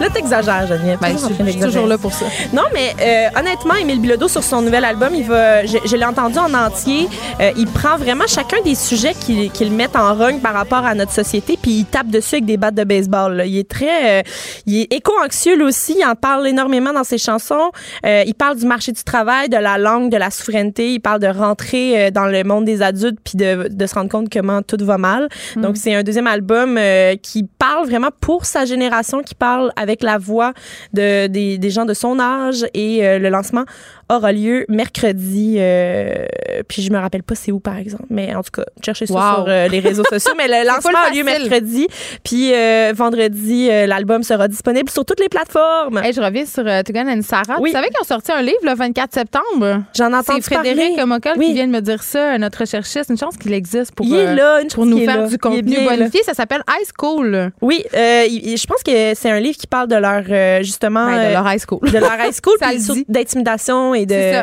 [0.00, 0.98] Là, t'exagères, Geneviève.
[1.00, 2.24] Ben, je suis toujours là pour ça.
[2.52, 6.04] Non, mais euh, honnêtement, Émile Bilodeau, sur son nouvel album, il va, je, je l'ai
[6.06, 7.06] entendu en entier.
[7.40, 10.94] euh, il prend vraiment chacun des sujets qu'il qu'il met en rogne par rapport à
[10.94, 13.34] notre société, puis il tape dessus avec des battes de baseball.
[13.36, 13.44] là.
[13.44, 14.22] Il est très, euh,
[14.66, 15.96] il est éco-anxieux lui aussi.
[15.98, 17.70] Il en parle énormément dans ses chansons.
[18.06, 20.92] Euh, il parle du marché du travail, de la langue, de la souveraineté.
[20.94, 24.08] Il parle de rentrer euh, dans le monde des adultes, puis de, de se rendre
[24.08, 25.28] compte comment tout va mal.
[25.56, 29.89] Donc c'est un deuxième album euh, qui parle vraiment pour sa génération, qui parle avec
[30.02, 30.52] la voix
[30.92, 33.64] de, des, des gens de son âge et euh, le lancement
[34.10, 35.56] aura lieu mercredi.
[35.58, 36.24] euh,
[36.68, 39.14] puis je me rappelle pas c'est où par exemple, mais en tout cas cherchez ça
[39.14, 39.34] Wow.
[39.36, 40.32] sur euh, les réseaux sociaux.
[40.36, 41.86] Mais le lancement a lieu mercredi,
[42.24, 45.98] puis euh, vendredi euh, l'album sera disponible sur toutes les plateformes.
[46.02, 47.56] Hey, je reviens sur euh, Tegan and Sarah.
[47.60, 47.70] Oui.
[47.70, 49.82] Tu savais qu'ils ont sorti un livre le 24 septembre?
[49.96, 50.98] J'en entends C'est Frédéric.
[51.06, 51.46] Mockel Oui.
[51.46, 53.10] qui vient de me dire ça, notre recherchiste.
[53.10, 55.26] Une chance qu'il existe pour, Il est euh, là, une pour nous faire là.
[55.26, 56.22] du Il est contenu bonifié.
[56.24, 57.50] Ça s'appelle High School.
[57.62, 60.22] Oui, je pense que c'est un livre qui parle de leur
[60.62, 61.80] justement Ben, de leur high school.
[61.90, 64.42] de leur high school, puis d'intimidation et de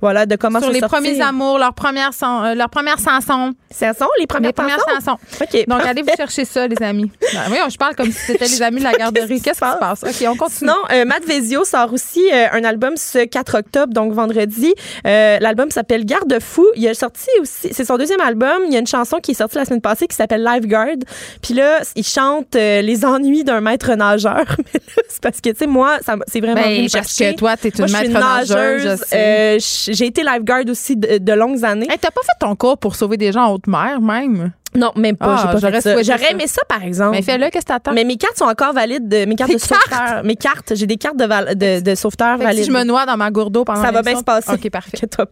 [0.00, 3.52] voilà de comment Sur les premiers amours, leurs premières, san- euh, leurs premières chansons.
[3.72, 5.18] chansons, les premières, Les premières chansons.
[5.40, 5.64] Ok.
[5.66, 7.10] Donc, allez vous chercher ça, les amis.
[7.34, 9.40] Ben, oui, je parle comme si c'était les amis de la garderie.
[9.40, 10.02] Qu'est-ce qui se passe?
[10.02, 10.58] OK, on continue.
[10.58, 14.74] Sinon, euh, Matt Vezio sort aussi euh, un album ce 4 octobre, donc vendredi.
[15.06, 16.66] Euh, L'album s'appelle Garde-fou.
[16.74, 18.62] Il a sorti aussi, c'est son deuxième album.
[18.66, 20.96] Il y a une chanson qui est sortie la semaine passée qui s'appelle Lifeguard.
[21.42, 24.44] Puis là, il chante euh, les ennuis d'un maître nageur.
[25.08, 28.00] C'est parce que, tu sais, moi, c'est vraiment Ben, parce que toi, t'es une Moi,
[28.02, 31.86] maître nageuse, Euh, J'ai été lifeguard aussi de, de longues années.
[31.90, 34.52] Hey, t'as pas fait ton cours pour sauver des gens en haute mer, même?
[34.74, 35.34] Non, même pas.
[35.34, 35.92] Ah, j'ai pas j'aurais fait ça.
[35.94, 36.30] souhaité J'aurais ça.
[36.30, 37.12] aimé ça, par exemple.
[37.12, 37.92] Mais fais-le, qu'est-ce que t'attends?
[37.94, 40.22] Mais mes cartes sont encore valides, de, mes cartes Tes de sauveteur.
[40.24, 42.64] Mes cartes, j'ai des cartes de, val- de, de sauveteur Fait valides.
[42.64, 44.52] si je me noie dans ma gourde d'eau pendant ça va bien se passer.
[44.52, 44.98] OK, parfait.
[45.16, 45.24] Pas.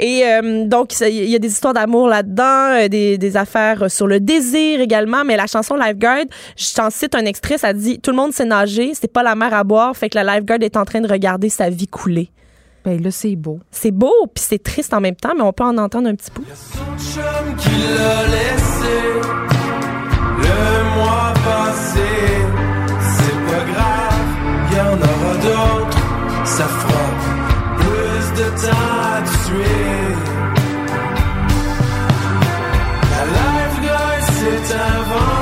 [0.00, 4.08] Et euh, donc, il y a des histoires d'amour là-dedans, euh, des, des affaires sur
[4.08, 5.22] le désir également.
[5.24, 6.24] Mais la chanson Lifeguard,
[6.56, 9.36] je t'en cite un extrait, ça dit Tout le monde sait nager, c'est pas la
[9.36, 12.30] mer à boire, fait que la Lifeguard est en train de regarder sa vie couler.
[12.84, 13.60] Ben là, c'est beau.
[13.70, 16.30] C'est beau, puis c'est triste en même temps, mais on peut en entendre un petit
[16.34, 16.44] bout.
[16.98, 18.98] chum qui l'a laissé
[20.38, 22.10] le mois passé.
[23.14, 24.22] C'est pas grave,
[24.72, 25.98] y en aura d'autres.
[26.44, 27.04] Ça fera
[27.78, 30.16] plus de temps à tuer.
[33.12, 35.41] La lifeguard s'est inventée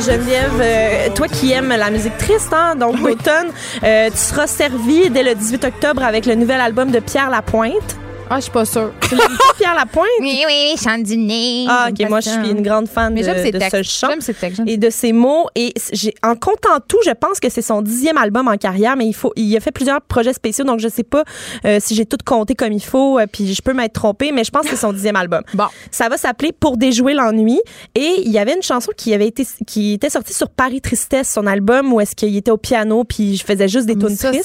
[0.00, 3.48] Geneviève, euh, toi qui aimes la musique triste, hein, donc l'automne,
[3.82, 7.96] euh, tu seras servi dès le 18 octobre avec le nouvel album de Pierre Lapointe.
[8.32, 8.92] Ah, je suis pas sûre.
[9.08, 10.06] Tu l'aimes pas, Pierre Lapointe?
[10.20, 11.66] Oui, oui, chante du nez.
[11.68, 13.76] Ah, ok, moi, je suis une grande fan Mais de, j'aime ses de textes.
[13.76, 14.62] ce chant J'aime ses textes.
[14.68, 15.48] et de ses mots.
[15.56, 19.06] Et j'ai, en comptant tout, je pense que c'est son dixième album en carrière, mais
[19.06, 21.24] il faut, il a fait plusieurs projets spéciaux, donc je sais pas
[21.64, 24.44] euh, si j'ai tout compté comme il faut, euh, puis je peux m'être trompée, mais
[24.44, 25.42] je pense que c'est son dixième album.
[25.54, 25.66] Bon.
[25.90, 27.60] Ça va s'appeler Pour déjouer l'ennui.
[27.96, 31.28] Et il y avait une chanson qui avait été, qui était sortie sur Paris Tristesse,
[31.32, 34.30] son album, où est-ce qu'il était au piano, puis je faisais juste des tunes ça,
[34.30, 34.44] tristes.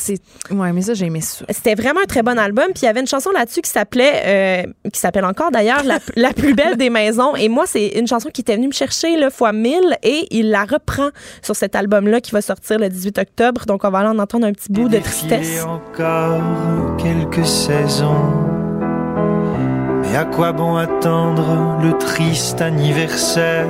[0.49, 1.45] c'est- Ouais, mais ça, j'ai aimé ça.
[1.51, 2.65] C'était vraiment un très bon album.
[2.73, 5.99] Puis il y avait une chanson là-dessus qui s'appelait, euh, qui s'appelle encore d'ailleurs, la,
[6.15, 7.35] la plus belle des maisons.
[7.35, 10.49] Et moi, c'est une chanson qui était venue me chercher là, fois 1000 et il
[10.49, 11.09] la reprend
[11.41, 13.65] sur cet album-là qui va sortir le 18 octobre.
[13.65, 15.63] Donc on va aller en entendre un petit bout de tristesse.
[15.63, 18.33] encore quelques saisons.
[20.01, 23.67] Mais à quoi bon attendre le triste anniversaire?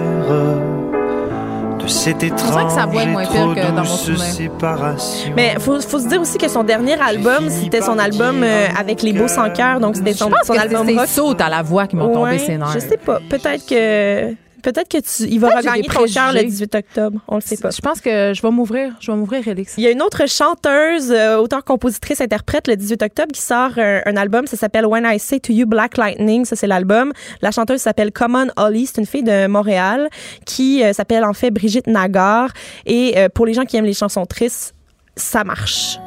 [1.79, 5.99] De cette étrange voix est moins pire trop que dans mon séparation Mais faut, faut
[5.99, 9.49] se dire aussi que son dernier album, c'était son album euh, avec les beaux sans
[9.51, 9.79] cœur.
[9.79, 12.13] Donc c'était son, Je pense son que album c'est sautes à la voix qui m'ont
[12.13, 12.71] tombé ses nerfs.
[12.73, 13.19] Je sais pas.
[13.29, 14.35] Peut-être que
[14.65, 16.45] peut-être que tu, il va regagner ton cœur le préjugés.
[16.45, 17.21] 18 octobre.
[17.27, 17.69] On le sait pas.
[17.69, 18.93] Je pense que je vais m'ouvrir.
[18.99, 19.75] Je vais m'ouvrir, Elix.
[19.77, 23.77] Il y a une autre chanteuse, euh, auteur, compositrice, interprète le 18 octobre qui sort
[23.77, 24.47] un album.
[24.47, 26.45] Ça s'appelle When I Say to You Black Lightning.
[26.45, 27.13] Ça, c'est l'album.
[27.41, 28.87] La chanteuse s'appelle Common Holly.
[28.87, 30.09] C'est une fille de Montréal
[30.45, 32.49] qui euh, s'appelle en fait Brigitte Nagar.
[32.85, 34.73] Et euh, pour les gens qui aiment les chansons tristes,
[35.15, 35.99] ça marche.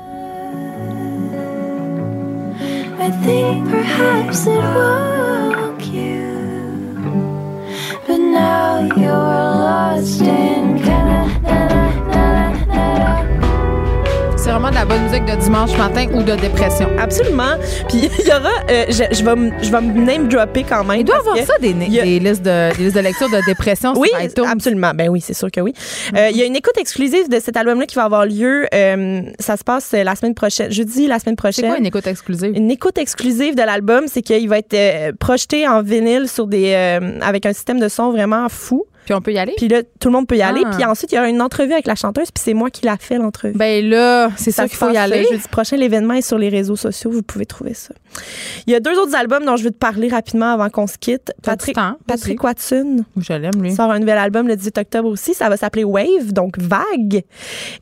[3.01, 6.28] I think perhaps it woke you,
[8.09, 10.88] but now you're lost in
[14.49, 16.89] C'est vraiment de la bonne musique de dimanche matin ou de dépression.
[16.99, 17.59] Absolument.
[17.87, 20.85] Puis il y aura, euh, je, je vais me- je vais me name dropper quand
[20.85, 21.01] même.
[21.01, 23.93] Il doit avoir ça, des, a- des listes de, des listes de lecture de dépression
[23.95, 24.93] Oui, sur absolument.
[24.95, 25.75] Ben oui, c'est sûr que oui.
[26.17, 28.67] Euh, Il y a une écoute exclusive de cet album-là qui va avoir lieu.
[28.75, 31.65] euh, ça se passe euh, la semaine prochaine, jeudi, la semaine prochaine.
[31.67, 32.53] C'est quoi une écoute exclusive?
[32.57, 36.73] Une écoute exclusive de l'album, c'est qu'il va être projeté en vinyle sur des,
[37.21, 38.87] avec un système de son vraiment fou.
[39.09, 39.55] Puis on peut y aller?
[39.57, 40.61] Puis là, tout le monde peut y aller.
[40.67, 40.71] Ah.
[40.75, 42.99] Puis ensuite, il y aura une entrevue avec la chanteuse, puis c'est moi qui l'a
[42.99, 43.55] fait, l'entrevue.
[43.57, 45.25] Ben là, c'est Ça qu'il faut y aller.
[45.25, 47.11] euh, Jeudi prochain, l'événement est sur les réseaux sociaux.
[47.11, 47.95] Vous pouvez trouver ça.
[48.67, 50.99] Il y a deux autres albums dont je veux te parler rapidement avant qu'on se
[50.99, 51.33] quitte.
[51.43, 51.97] Patrick, temps?
[52.07, 53.75] Patrick Watson Je l'aime, lui.
[53.75, 55.33] sort un nouvel album le 18 octobre aussi.
[55.33, 57.23] Ça va s'appeler Wave, donc vague.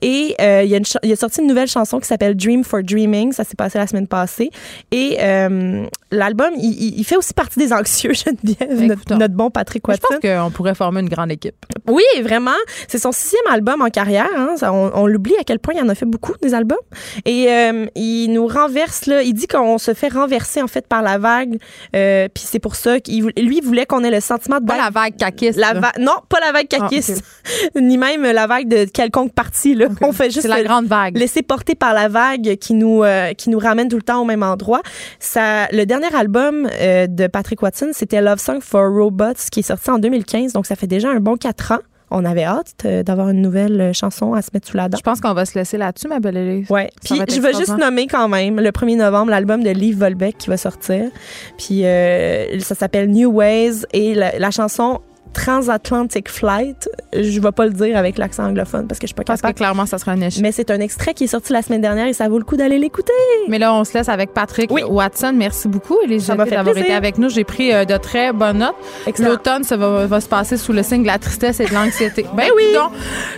[0.03, 2.36] Et euh, il, y a une cha- il a sorti une nouvelle chanson qui s'appelle
[2.36, 3.32] Dream for Dreaming.
[3.32, 4.51] Ça s'est passé la semaine passée.
[4.93, 9.93] Et euh, l'album, il, fait aussi partie des anxieux, Geneviève, notre, notre bon Patrick Je
[9.93, 10.07] Watson.
[10.11, 11.57] pense qu'on pourrait former une grande équipe.
[11.89, 12.51] Oui, vraiment.
[12.89, 14.29] C'est son sixième album en carrière.
[14.37, 14.55] hein.
[14.57, 16.79] Ça, on on l'oublie à quel point il en a fait beaucoup des albums.
[17.25, 19.23] Et euh, il nous renverse là.
[19.23, 21.59] Il dit qu'on se fait renverser en fait par la vague.
[21.95, 24.91] Euh, Puis c'est pour ça qu'il lui voulait qu'on ait le sentiment de Pas la
[24.91, 25.59] vague caquiste.
[25.59, 25.81] La là.
[25.81, 27.23] va- non, pas la vague Ah, caquiste,
[27.81, 29.75] ni même la vague de quelconque partie.
[29.75, 29.87] Là.
[30.03, 31.17] On fait juste C'est la grande vague.
[31.17, 34.25] laisser porter par la vague qui nous euh, qui nous ramène tout le temps au
[34.25, 34.83] même endroit.
[35.21, 39.91] Ça, le dernier album de Patrick Watson, c'était Love Song for Robots, qui est sorti
[39.91, 41.81] en 2015, donc ça fait déjà un bon quatre ans.
[42.11, 44.97] On avait hâte d'avoir une nouvelle euh, chanson à se mettre sous la dent.
[44.97, 46.69] Je pense qu'on va se laisser là-dessus, ma belle Élise.
[46.69, 50.39] Ça Puis je veux juste nommer quand même le 1er novembre l'album de Liv Volbeck
[50.39, 51.11] qui va sortir.
[51.59, 55.01] Puis euh, ça s'appelle New Ways et la, la chanson
[55.32, 59.23] Transatlantic Flight, je vais pas le dire avec l'accent anglophone parce que je suis pas
[59.24, 59.57] Parce que capable.
[59.59, 60.43] clairement, ça sera un échec.
[60.43, 62.57] Mais c'est un extrait qui est sorti la semaine dernière et ça vaut le coup
[62.57, 63.12] d'aller l'écouter.
[63.48, 65.32] Mais là, on se laisse avec Patrick Watson.
[65.35, 65.98] Merci beaucoup,
[66.47, 67.28] fait d'avoir été avec nous.
[67.28, 68.74] J'ai pris euh, de très bonnes notes.
[69.19, 72.24] L'automne, ça va, va se passer sous le signe de la tristesse et de l'anxiété.
[72.36, 72.65] Ben oui!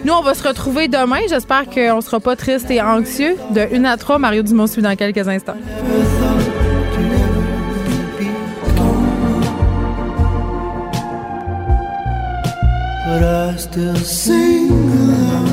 [0.05, 1.19] nous, on va se retrouver demain.
[1.29, 3.37] J'espère qu'on sera pas triste et anxieux.
[3.51, 5.55] De 1 à 3, Mario Dumont suit dans quelques instants.
[13.09, 15.49] But I still sing along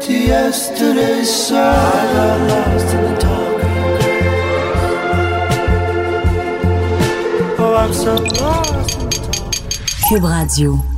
[0.00, 1.58] to yesterday's song.
[1.58, 4.40] I got lost in the talking grass.
[7.60, 8.98] Oh, I'm so lost.
[10.08, 10.89] Cube Radio.